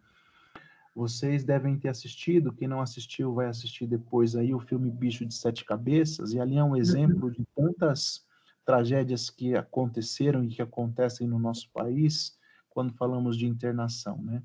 Vocês 0.94 1.42
devem 1.42 1.78
ter 1.78 1.88
assistido, 1.88 2.52
quem 2.52 2.68
não 2.68 2.82
assistiu 2.82 3.32
vai 3.32 3.46
assistir 3.46 3.86
depois 3.86 4.36
aí 4.36 4.52
o 4.52 4.60
filme 4.60 4.90
Bicho 4.90 5.24
de 5.24 5.32
Sete 5.32 5.64
Cabeças, 5.64 6.34
e 6.34 6.40
ali 6.40 6.58
é 6.58 6.64
um 6.64 6.76
exemplo 6.76 7.30
de 7.30 7.46
tantas 7.56 8.26
tragédias 8.64 9.30
que 9.30 9.56
aconteceram 9.56 10.44
e 10.44 10.48
que 10.48 10.60
acontecem 10.60 11.26
no 11.26 11.38
nosso 11.38 11.70
país 11.70 12.36
quando 12.68 12.92
falamos 12.92 13.38
de 13.38 13.46
internação, 13.46 14.18
né? 14.18 14.42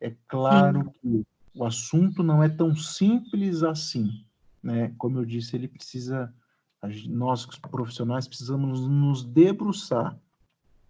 É 0.00 0.14
claro 0.28 0.84
Sim. 0.84 0.90
que 1.00 1.26
o 1.54 1.64
assunto 1.64 2.22
não 2.22 2.42
é 2.42 2.48
tão 2.48 2.74
simples 2.74 3.62
assim, 3.62 4.24
né? 4.62 4.94
Como 4.96 5.18
eu 5.18 5.24
disse, 5.24 5.56
ele 5.56 5.66
precisa, 5.66 6.32
nós 7.08 7.46
profissionais 7.46 8.28
precisamos 8.28 8.86
nos 8.86 9.24
debruçar 9.24 10.18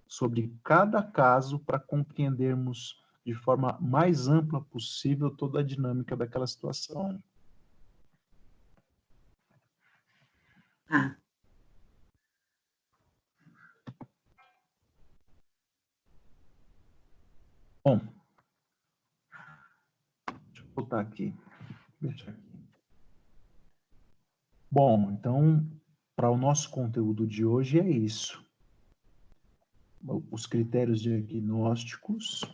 sobre 0.06 0.54
cada 0.62 1.02
caso 1.02 1.58
para 1.58 1.78
compreendermos 1.78 2.96
de 3.24 3.34
forma 3.34 3.78
mais 3.80 4.28
ampla 4.28 4.60
possível 4.60 5.30
toda 5.30 5.60
a 5.60 5.62
dinâmica 5.62 6.16
daquela 6.16 6.46
situação. 6.46 7.22
Ah, 10.90 11.16
Bom, 17.84 18.00
botar 20.80 21.00
aqui. 21.00 21.34
Deixa 22.00 22.30
aqui. 22.30 22.48
Bom, 24.70 25.10
então, 25.10 25.66
para 26.14 26.30
o 26.30 26.36
nosso 26.36 26.70
conteúdo 26.70 27.26
de 27.26 27.44
hoje 27.44 27.80
é 27.80 27.88
isso. 27.88 28.44
Os 30.30 30.46
critérios 30.46 31.00
diagnósticos, 31.00 32.44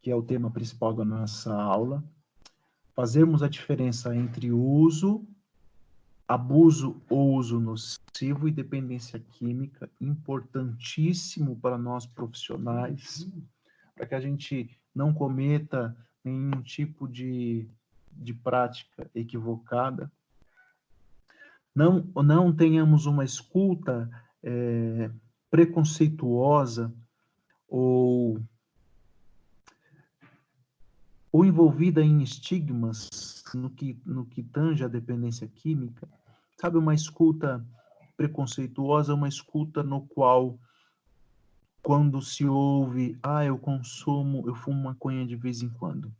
que 0.00 0.10
é 0.10 0.16
o 0.16 0.22
tema 0.22 0.50
principal 0.50 0.94
da 0.94 1.04
nossa 1.04 1.54
aula. 1.54 2.02
Fazermos 2.94 3.42
a 3.42 3.48
diferença 3.48 4.14
entre 4.16 4.50
uso, 4.50 5.26
abuso 6.26 7.02
ou 7.10 7.34
uso 7.34 7.60
nocivo 7.60 8.48
e 8.48 8.52
dependência 8.52 9.18
química, 9.18 9.90
importantíssimo 10.00 11.56
para 11.56 11.76
nós 11.76 12.06
profissionais 12.06 13.26
para 13.94 14.06
que 14.06 14.14
a 14.14 14.20
gente 14.20 14.70
não 14.94 15.12
cometa 15.12 15.96
nenhum 16.24 16.62
tipo 16.62 17.08
de, 17.08 17.68
de 18.12 18.32
prática 18.32 19.10
equivocada. 19.14 20.10
Não, 21.74 22.04
não 22.22 22.52
tenhamos 22.54 23.06
uma 23.06 23.24
escuta 23.24 24.10
é, 24.42 25.10
preconceituosa 25.50 26.92
ou, 27.68 28.40
ou 31.32 31.44
envolvida 31.44 32.02
em 32.02 32.22
estigmas 32.22 33.08
no 33.54 33.70
que, 33.70 33.98
no 34.04 34.26
que 34.26 34.42
tange 34.42 34.84
a 34.84 34.88
dependência 34.88 35.48
química. 35.48 36.08
Sabe, 36.60 36.76
uma 36.76 36.94
escuta 36.94 37.64
preconceituosa, 38.16 39.14
uma 39.14 39.28
escuta 39.28 39.82
no 39.82 40.02
qual 40.02 40.58
quando 41.82 42.22
se 42.22 42.46
ouve, 42.46 43.18
ah, 43.22 43.44
eu 43.44 43.58
consumo, 43.58 44.44
eu 44.46 44.54
fumo 44.54 44.84
maconha 44.84 45.26
de 45.26 45.34
vez 45.34 45.62
em 45.62 45.68
quando. 45.68 46.12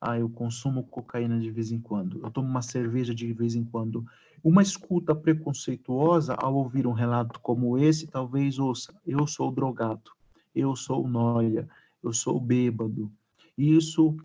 Ah, 0.00 0.18
eu 0.18 0.28
consumo 0.28 0.82
cocaína 0.84 1.38
de 1.38 1.50
vez 1.50 1.70
em 1.70 1.78
quando. 1.78 2.20
Eu 2.24 2.30
tomo 2.30 2.48
uma 2.48 2.62
cerveja 2.62 3.14
de 3.14 3.32
vez 3.32 3.54
em 3.54 3.62
quando. 3.62 4.04
Uma 4.42 4.62
escuta 4.62 5.14
preconceituosa 5.14 6.34
ao 6.34 6.54
ouvir 6.54 6.86
um 6.86 6.92
relato 6.92 7.38
como 7.40 7.78
esse, 7.78 8.06
talvez 8.06 8.58
ouça: 8.58 8.92
eu 9.06 9.26
sou 9.26 9.52
drogado, 9.52 10.10
eu 10.54 10.74
sou 10.74 11.06
noia, 11.06 11.68
eu 12.02 12.12
sou 12.12 12.40
bêbado. 12.40 13.12
Isso 13.56 14.16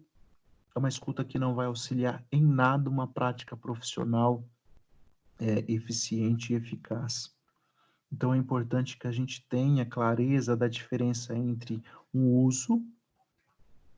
é 0.73 0.79
uma 0.79 0.89
escuta 0.89 1.23
que 1.23 1.37
não 1.37 1.53
vai 1.53 1.67
auxiliar 1.67 2.23
em 2.31 2.41
nada 2.41 2.89
uma 2.89 3.07
prática 3.07 3.55
profissional 3.55 4.43
é, 5.39 5.63
eficiente 5.67 6.53
e 6.53 6.55
eficaz. 6.55 7.36
Então 8.11 8.33
é 8.33 8.37
importante 8.37 8.97
que 8.97 9.07
a 9.07 9.11
gente 9.11 9.45
tenha 9.49 9.85
clareza 9.85 10.55
da 10.55 10.67
diferença 10.67 11.35
entre 11.35 11.83
um 12.13 12.27
uso, 12.43 12.81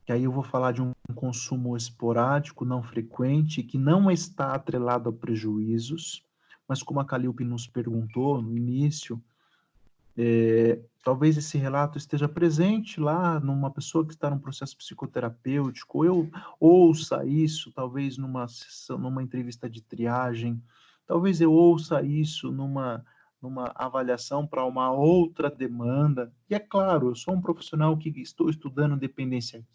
que 0.05 0.11
aí 0.11 0.23
eu 0.23 0.31
vou 0.31 0.43
falar 0.43 0.71
de 0.71 0.81
um 0.81 0.93
consumo 1.13 1.77
esporádico, 1.77 2.65
não 2.65 2.81
frequente, 2.81 3.61
que 3.61 3.77
não 3.77 4.09
está 4.09 4.53
atrelado 4.53 5.09
a 5.09 5.13
prejuízos, 5.13 6.25
mas 6.67 6.81
como 6.81 6.99
a 6.99 7.05
Calilpe 7.05 7.43
nos 7.43 7.67
perguntou 7.67 8.41
no 8.41 8.57
início, 8.57 9.21
é, 10.17 10.79
talvez 11.03 11.37
esse 11.37 11.57
relato 11.57 11.97
esteja 11.97 12.27
presente 12.27 12.99
lá 12.99 13.39
numa 13.39 13.71
pessoa 13.71 14.05
que 14.05 14.13
está 14.13 14.29
num 14.29 14.39
processo 14.39 14.75
psicoterapêutico, 14.75 16.03
eu 16.03 16.29
ouça 16.59 17.23
isso, 17.23 17.71
talvez 17.71 18.17
numa 18.17 18.47
sessão, 18.47 18.97
numa 18.97 19.23
entrevista 19.23 19.69
de 19.69 19.81
triagem, 19.81 20.61
talvez 21.05 21.39
eu 21.39 21.53
ouça 21.53 22.01
isso 22.01 22.51
numa 22.51 23.05
numa 23.41 23.71
avaliação 23.75 24.45
para 24.45 24.65
uma 24.65 24.91
outra 24.91 25.49
demanda. 25.49 26.31
E 26.49 26.55
é 26.55 26.59
claro, 26.59 27.09
eu 27.09 27.15
sou 27.15 27.33
um 27.33 27.41
profissional 27.41 27.97
que 27.97 28.09
estou 28.21 28.49
estudando 28.49 28.97
dependência 28.97 29.65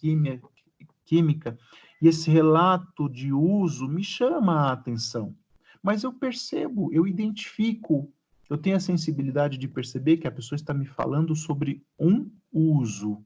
química, 1.05 1.59
e 2.01 2.09
esse 2.09 2.31
relato 2.31 3.09
de 3.09 3.33
uso 3.33 3.89
me 3.89 4.05
chama 4.05 4.55
a 4.55 4.73
atenção. 4.73 5.35
Mas 5.83 6.03
eu 6.03 6.13
percebo, 6.13 6.91
eu 6.93 7.07
identifico, 7.07 8.11
eu 8.49 8.59
tenho 8.59 8.77
a 8.77 8.81
sensibilidade 8.81 9.59
de 9.59 9.69
perceber 9.69 10.17
que 10.17 10.27
a 10.27 10.33
pessoa 10.33 10.57
está 10.57 10.73
me 10.75 10.87
falando 10.87 11.35
sobre 11.35 11.83
um 11.99 12.31
uso 12.53 13.25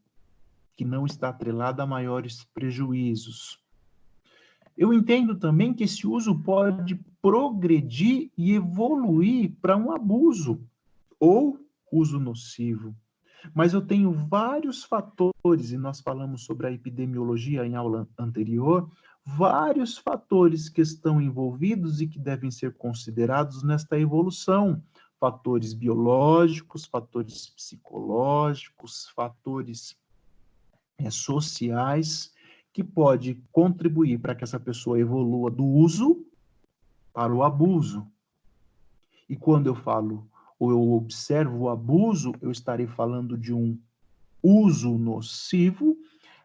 que 0.77 0.85
não 0.85 1.07
está 1.07 1.29
atrelado 1.29 1.83
a 1.83 1.87
maiores 1.87 2.45
prejuízos. 2.55 3.61
Eu 4.79 4.95
entendo 4.95 5.35
também 5.35 5.75
que 5.75 5.83
esse 5.83 6.07
uso 6.07 6.39
pode 6.39 6.95
progredir 7.21 8.31
e 8.39 8.53
evoluir 8.53 9.53
para 9.61 9.77
um 9.77 9.91
abuso 9.91 10.61
ou 11.19 11.59
uso 11.91 12.21
nocivo. 12.21 12.95
Mas 13.53 13.75
eu 13.75 13.85
tenho 13.85 14.13
vários 14.13 14.85
fatores, 14.85 15.73
e 15.73 15.77
nós 15.77 16.01
falamos 16.01 16.45
sobre 16.45 16.69
a 16.69 16.73
epidemiologia 16.73 17.67
em 17.67 17.75
aula 17.75 18.07
anterior, 18.17 18.89
vários 19.27 19.99
fatores 19.99 20.69
que 20.69 20.81
estão 20.81 21.21
envolvidos 21.21 22.01
e 22.01 22.07
que 22.07 22.19
devem 22.21 22.53
ser 22.53 22.77
considerados 22.77 23.65
nesta 23.65 23.99
evolução. 23.99 24.81
Fatores 25.19 25.75
biológicos, 25.75 26.85
fatores 26.85 27.49
psicológicos, 27.49 29.09
fatores 29.09 29.97
é, 30.99 31.11
sociais 31.11 32.33
que 32.73 32.85
pode 32.85 33.43
contribuir 33.51 34.19
para 34.19 34.35
que 34.35 34.45
essa 34.45 34.61
pessoa 34.61 34.99
evolua 34.99 35.51
do 35.51 35.65
uso 35.65 36.25
para 37.13 37.35
o 37.35 37.43
abuso. 37.43 38.07
E 39.29 39.37
quando 39.37 39.67
eu 39.67 39.75
falo 39.75 40.31
ou 40.59 40.71
eu 40.71 40.93
observo 40.93 41.65
o 41.65 41.69
abuso, 41.69 42.33
eu 42.41 42.51
estarei 42.51 42.87
falando 42.87 43.37
de 43.37 43.53
um 43.53 43.79
uso 44.43 44.97
nocivo 44.99 45.97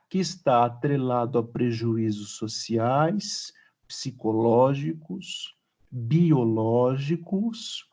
que 0.09 0.19
está 0.19 0.65
atrelado 0.65 1.37
a 1.37 1.43
prejuízos 1.43 2.31
sociais, 2.31 3.53
psicológicos, 3.87 5.55
biológicos, 5.89 7.87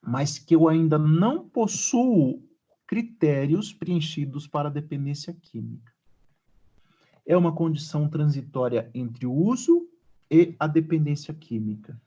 mas 0.00 0.38
que 0.38 0.54
eu 0.54 0.68
ainda 0.68 0.98
não 0.98 1.48
possuo 1.48 2.42
critérios 2.86 3.72
preenchidos 3.72 4.46
para 4.46 4.70
dependência 4.70 5.32
química 5.32 5.93
é 7.26 7.36
uma 7.36 7.52
condição 7.52 8.08
transitória 8.08 8.90
entre 8.94 9.26
o 9.26 9.32
uso 9.32 9.88
e 10.30 10.54
a 10.58 10.66
dependência 10.66 11.32
química. 11.32 11.98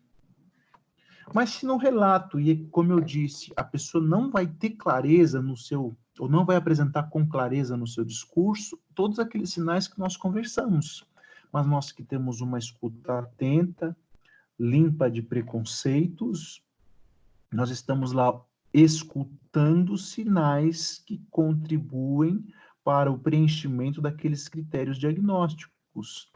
Mas 1.33 1.49
se 1.51 1.65
no 1.65 1.77
relato, 1.77 2.39
e 2.39 2.65
como 2.67 2.93
eu 2.93 3.01
disse, 3.01 3.51
a 3.55 3.63
pessoa 3.63 4.03
não 4.03 4.31
vai 4.31 4.47
ter 4.47 4.71
clareza 4.71 5.41
no 5.41 5.57
seu, 5.57 5.95
ou 6.17 6.29
não 6.29 6.45
vai 6.45 6.55
apresentar 6.55 7.03
com 7.09 7.27
clareza 7.27 7.75
no 7.75 7.85
seu 7.85 8.05
discurso, 8.05 8.79
todos 8.95 9.19
aqueles 9.19 9.51
sinais 9.51 9.87
que 9.87 9.99
nós 9.99 10.15
conversamos. 10.15 11.05
Mas 11.51 11.65
nós 11.65 11.91
que 11.91 12.03
temos 12.03 12.39
uma 12.39 12.57
escuta 12.57 13.19
atenta, 13.19 13.95
limpa 14.57 15.11
de 15.11 15.21
preconceitos, 15.21 16.61
nós 17.51 17.69
estamos 17.69 18.11
lá 18.11 18.39
escutando 18.73 19.97
sinais 19.97 21.01
que 21.05 21.21
contribuem 21.29 22.45
para 22.87 23.11
o 23.11 23.19
preenchimento 23.19 23.99
daqueles 23.99 24.47
critérios 24.47 24.97
diagnósticos. 24.97 26.31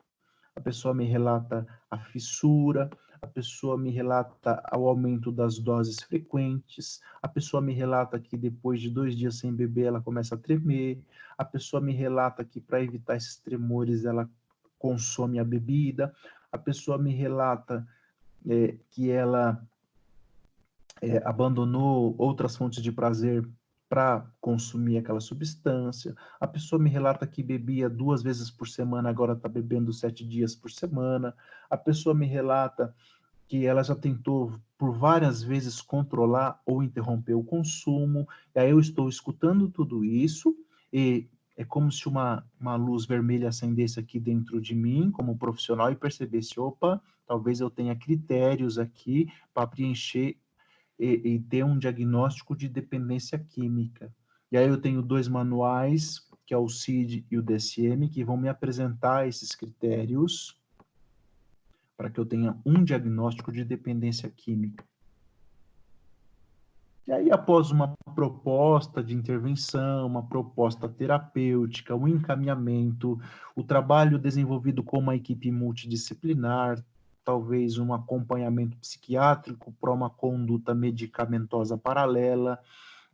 A 0.54 0.60
pessoa 0.60 0.94
me 0.94 1.06
relata 1.06 1.66
a 1.90 1.98
fissura, 1.98 2.90
a 3.22 3.26
pessoa 3.26 3.78
me 3.78 3.90
relata 3.90 4.62
o 4.76 4.90
aumento 4.90 5.32
das 5.32 5.58
doses 5.58 6.02
frequentes, 6.02 7.00
a 7.22 7.28
pessoa 7.30 7.62
me 7.62 7.72
relata 7.72 8.20
que 8.20 8.36
depois 8.36 8.82
de 8.82 8.90
dois 8.90 9.16
dias 9.16 9.38
sem 9.38 9.54
beber 9.54 9.86
ela 9.86 10.02
começa 10.02 10.36
a 10.36 10.38
tremer, 10.38 11.02
a 11.38 11.46
pessoa 11.46 11.80
me 11.80 11.94
relata 11.94 12.44
que 12.44 12.60
para 12.60 12.84
evitar 12.84 13.16
esses 13.16 13.38
tremores 13.38 14.04
ela 14.04 14.30
consome 14.78 15.40
a 15.40 15.46
bebida, 15.46 16.14
a 16.52 16.58
pessoa 16.58 16.98
me 16.98 17.14
relata 17.14 17.88
é, 18.46 18.76
que 18.90 19.10
ela 19.10 19.66
é, 21.02 21.26
abandonou 21.26 22.14
outras 22.18 22.58
fontes 22.58 22.84
de 22.84 22.92
prazer 22.92 23.48
para 23.92 24.26
consumir 24.40 25.00
aquela 25.00 25.20
substância. 25.20 26.16
A 26.40 26.48
pessoa 26.48 26.82
me 26.82 26.90
relata 26.90 27.28
que 27.28 27.44
bebia 27.44 27.90
duas 27.90 28.24
vezes 28.24 28.50
por 28.50 28.70
semana, 28.70 29.10
agora 29.10 29.34
está 29.34 29.50
bebendo 29.50 29.92
sete 29.92 30.26
dias 30.26 30.56
por 30.56 30.72
semana. 30.72 31.36
A 31.70 31.76
pessoa 31.76 32.16
me 32.16 32.26
relata 32.26 32.96
que 33.50 33.66
ela 33.66 33.84
já 33.84 33.94
tentou 33.94 34.54
por 34.78 34.94
várias 34.94 35.44
vezes 35.44 35.82
controlar 35.82 36.62
ou 36.66 36.82
interromper 36.82 37.34
o 37.34 37.44
consumo. 37.44 38.26
E 38.56 38.60
aí 38.62 38.70
eu 38.70 38.80
estou 38.80 39.10
escutando 39.10 39.68
tudo 39.68 40.06
isso 40.06 40.56
e 40.94 41.28
é 41.58 41.66
como 41.66 41.92
se 41.92 42.08
uma, 42.08 42.46
uma 42.58 42.78
luz 42.78 43.06
vermelha 43.06 43.50
acendesse 43.50 44.00
aqui 44.00 44.22
dentro 44.22 44.62
de 44.62 44.74
mim, 44.74 45.12
como 45.12 45.38
profissional, 45.38 45.92
e 45.92 45.98
percebesse: 45.98 46.58
opa, 46.62 47.02
talvez 47.28 47.60
eu 47.60 47.70
tenha 47.70 47.94
critérios 47.94 48.78
aqui 48.80 49.28
para 49.54 49.68
preencher 49.68 50.38
e, 51.02 51.34
e 51.34 51.40
ter 51.40 51.66
um 51.66 51.80
diagnóstico 51.80 52.56
de 52.56 52.70
dependência 52.70 53.40
química. 53.40 54.14
E 54.52 54.58
aí 54.58 54.68
eu 54.68 54.80
tenho 54.80 55.02
dois 55.02 55.28
manuais, 55.28 56.20
que 56.46 56.54
é 56.54 56.58
o 56.58 56.70
CID 56.70 57.26
e 57.32 57.38
o 57.40 57.42
DSM, 57.42 58.08
que 58.08 58.24
vão 58.24 58.38
me 58.38 58.48
apresentar 58.48 59.28
esses 59.28 59.56
critérios 59.56 60.56
para 61.98 62.10
que 62.10 62.20
eu 62.20 62.26
tenha 62.26 62.56
um 62.66 62.84
diagnóstico 62.84 63.52
de 63.52 63.64
dependência 63.64 64.30
química. 64.30 64.84
E 67.08 67.12
aí, 67.12 67.32
após 67.32 67.72
uma 67.72 67.96
proposta 68.14 69.04
de 69.04 69.16
intervenção, 69.16 70.06
uma 70.06 70.24
proposta 70.24 70.88
terapêutica, 70.88 71.96
o 71.96 72.04
um 72.04 72.08
encaminhamento, 72.08 73.20
o 73.56 73.64
trabalho 73.64 74.20
desenvolvido 74.20 74.84
com 74.84 75.00
uma 75.00 75.16
equipe 75.16 75.52
multidisciplinar, 75.52 76.84
talvez 77.24 77.78
um 77.78 77.94
acompanhamento 77.94 78.78
psiquiátrico 78.78 79.74
para 79.80 79.92
uma 79.92 80.10
conduta 80.10 80.74
medicamentosa 80.74 81.78
paralela, 81.78 82.60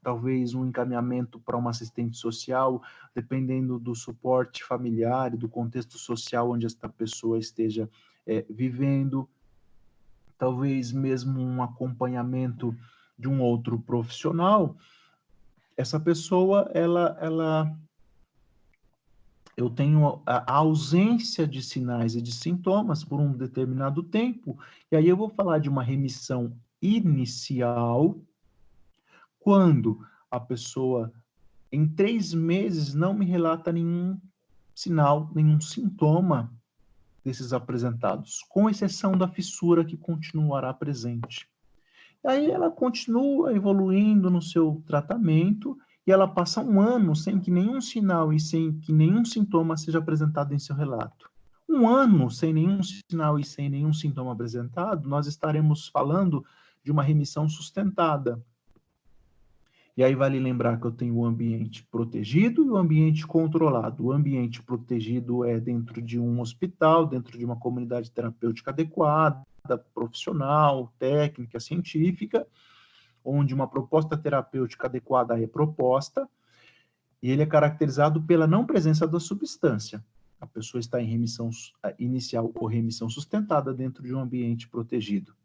talvez 0.01 0.53
um 0.53 0.65
encaminhamento 0.65 1.39
para 1.39 1.57
uma 1.57 1.71
assistente 1.71 2.17
social, 2.17 2.81
dependendo 3.13 3.77
do 3.77 3.93
suporte 3.93 4.63
familiar 4.63 5.33
e 5.33 5.37
do 5.37 5.49
contexto 5.49 5.97
social 5.97 6.51
onde 6.51 6.65
esta 6.65 6.87
pessoa 6.87 7.37
esteja 7.37 7.89
é, 8.25 8.45
vivendo, 8.49 9.27
talvez 10.37 10.91
mesmo 10.91 11.41
um 11.41 11.61
acompanhamento 11.61 12.75
de 13.17 13.27
um 13.27 13.41
outro 13.41 13.79
profissional. 13.79 14.75
Essa 15.75 15.99
pessoa, 15.99 16.69
ela, 16.73 17.17
ela 17.19 17.77
eu 19.57 19.71
tenho 19.71 20.21
a 20.23 20.53
ausência 20.53 21.47
de 21.47 21.63
sinais 21.63 22.15
e 22.15 22.21
de 22.21 22.31
sintomas 22.31 23.03
por 23.03 23.19
um 23.19 23.33
determinado 23.33 24.03
tempo, 24.03 24.55
e 24.91 24.95
aí 24.95 25.07
eu 25.07 25.17
vou 25.17 25.29
falar 25.29 25.57
de 25.57 25.67
uma 25.67 25.81
remissão 25.81 26.55
inicial, 26.79 28.15
quando 29.39 30.05
a 30.29 30.39
pessoa, 30.39 31.11
em 31.71 31.87
três 31.87 32.35
meses, 32.35 32.93
não 32.93 33.15
me 33.15 33.25
relata 33.25 33.71
nenhum 33.71 34.19
sinal, 34.75 35.31
nenhum 35.33 35.59
sintoma 35.59 36.53
desses 37.25 37.51
apresentados, 37.51 38.43
com 38.49 38.69
exceção 38.69 39.17
da 39.17 39.27
fissura 39.27 39.83
que 39.83 39.97
continuará 39.97 40.71
presente. 40.71 41.49
Aí 42.23 42.51
ela 42.51 42.69
continua 42.69 43.55
evoluindo 43.55 44.29
no 44.29 44.41
seu 44.41 44.83
tratamento, 44.85 45.77
e 46.07 46.11
ela 46.11 46.25
passa 46.25 46.61
um 46.61 46.79
ano 46.79 47.13
sem 47.13 47.37
que 47.37 47.51
nenhum 47.51 47.81
sinal 47.81 48.31
e 48.31 48.39
sem 48.39 48.79
que 48.79 48.93
nenhum 48.93 49.25
sintoma 49.25 49.75
seja 49.75 49.99
apresentado 49.99 50.53
em 50.53 50.59
seu 50.59 50.73
relato. 50.73 51.29
Um 51.67 51.85
ano 51.85 52.31
sem 52.31 52.53
nenhum 52.53 52.79
sinal 52.81 53.37
e 53.37 53.43
sem 53.43 53.69
nenhum 53.69 53.91
sintoma 53.91 54.31
apresentado, 54.31 55.07
nós 55.07 55.27
estaremos 55.27 55.89
falando 55.89 56.45
de 56.81 56.93
uma 56.93 57.03
remissão 57.03 57.49
sustentada. 57.49 58.41
E 59.97 60.03
aí 60.03 60.15
vale 60.15 60.39
lembrar 60.39 60.79
que 60.79 60.87
eu 60.87 60.91
tenho 60.91 61.15
o 61.15 61.25
ambiente 61.25 61.83
protegido 61.91 62.63
e 62.63 62.69
o 62.69 62.77
ambiente 62.77 63.27
controlado. 63.27 64.05
O 64.05 64.11
ambiente 64.13 64.63
protegido 64.63 65.43
é 65.43 65.59
dentro 65.59 66.01
de 66.01 66.17
um 66.17 66.39
hospital, 66.39 67.05
dentro 67.05 67.37
de 67.37 67.43
uma 67.43 67.57
comunidade 67.57 68.11
terapêutica 68.11 68.71
adequada, 68.71 69.43
profissional, 69.93 70.93
técnica, 70.97 71.59
científica, 71.59 72.47
onde 73.29 73.53
uma 73.53 73.67
proposta 73.67 74.17
terapêutica 74.17 74.87
adequada 74.87 75.41
é 75.41 75.47
proposta, 75.47 76.27
e 77.21 77.31
ele 77.31 77.41
é 77.41 77.45
caracterizado 77.45 78.21
pela 78.21 78.47
não 78.47 78.65
presença 78.65 79.07
da 79.07 79.19
substância. 79.19 80.03
A 80.39 80.45
pessoa 80.45 80.79
está 80.79 81.01
em 81.01 81.07
remissão 81.07 81.49
inicial 81.97 82.51
ou 82.55 82.67
remissão 82.67 83.09
sustentada 83.09 83.73
dentro 83.73 84.03
de 84.03 84.13
um 84.13 84.19
ambiente 84.19 84.69
protegido 84.69 85.35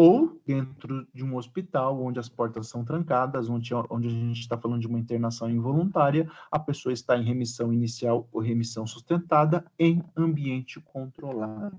ou 0.00 0.40
dentro 0.46 1.08
de 1.12 1.24
um 1.24 1.34
hospital 1.34 2.00
onde 2.00 2.20
as 2.20 2.28
portas 2.28 2.68
são 2.68 2.84
trancadas, 2.84 3.48
onde, 3.48 3.74
onde 3.90 4.06
a 4.06 4.10
gente 4.10 4.40
está 4.40 4.56
falando 4.56 4.80
de 4.80 4.86
uma 4.86 4.98
internação 4.98 5.50
involuntária, 5.50 6.30
a 6.52 6.58
pessoa 6.58 6.92
está 6.92 7.16
em 7.18 7.24
remissão 7.24 7.72
inicial 7.72 8.28
ou 8.30 8.40
remissão 8.40 8.86
sustentada 8.86 9.64
em 9.76 10.00
ambiente 10.16 10.80
controlado. 10.80 11.76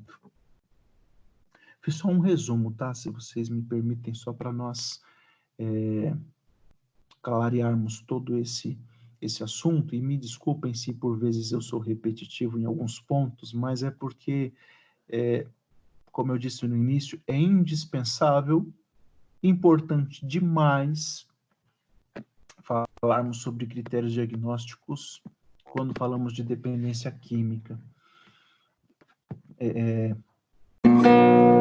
Fiz 1.81 1.95
só 1.95 2.09
um 2.09 2.19
resumo, 2.19 2.73
tá? 2.73 2.93
Se 2.93 3.09
vocês 3.09 3.47
me 3.47 3.61
permitem, 3.61 4.13
só 4.13 4.33
para 4.33 4.51
nós 4.51 5.01
é, 5.59 6.15
clarearmos 7.21 8.01
todo 8.01 8.37
esse 8.37 8.77
esse 9.21 9.43
assunto, 9.43 9.93
e 9.93 10.01
me 10.01 10.17
desculpem 10.17 10.73
se 10.73 10.93
por 10.93 11.17
vezes 11.17 11.51
eu 11.51 11.61
sou 11.61 11.77
repetitivo 11.77 12.57
em 12.57 12.63
alguns 12.63 13.01
pontos, 13.01 13.51
mas 13.51 13.83
é 13.83 13.91
porque 13.91 14.53
é, 15.09 15.45
como 16.09 16.31
eu 16.31 16.37
disse 16.37 16.65
no 16.67 16.75
início, 16.75 17.21
é 17.27 17.35
indispensável, 17.35 18.67
importante 19.43 20.25
demais 20.25 21.27
falarmos 23.01 23.41
sobre 23.41 23.65
critérios 23.65 24.13
diagnósticos 24.13 25.21
quando 25.63 25.93
falamos 25.97 26.33
de 26.33 26.43
dependência 26.43 27.11
química. 27.11 27.79
É, 29.57 30.13
é 30.85 31.58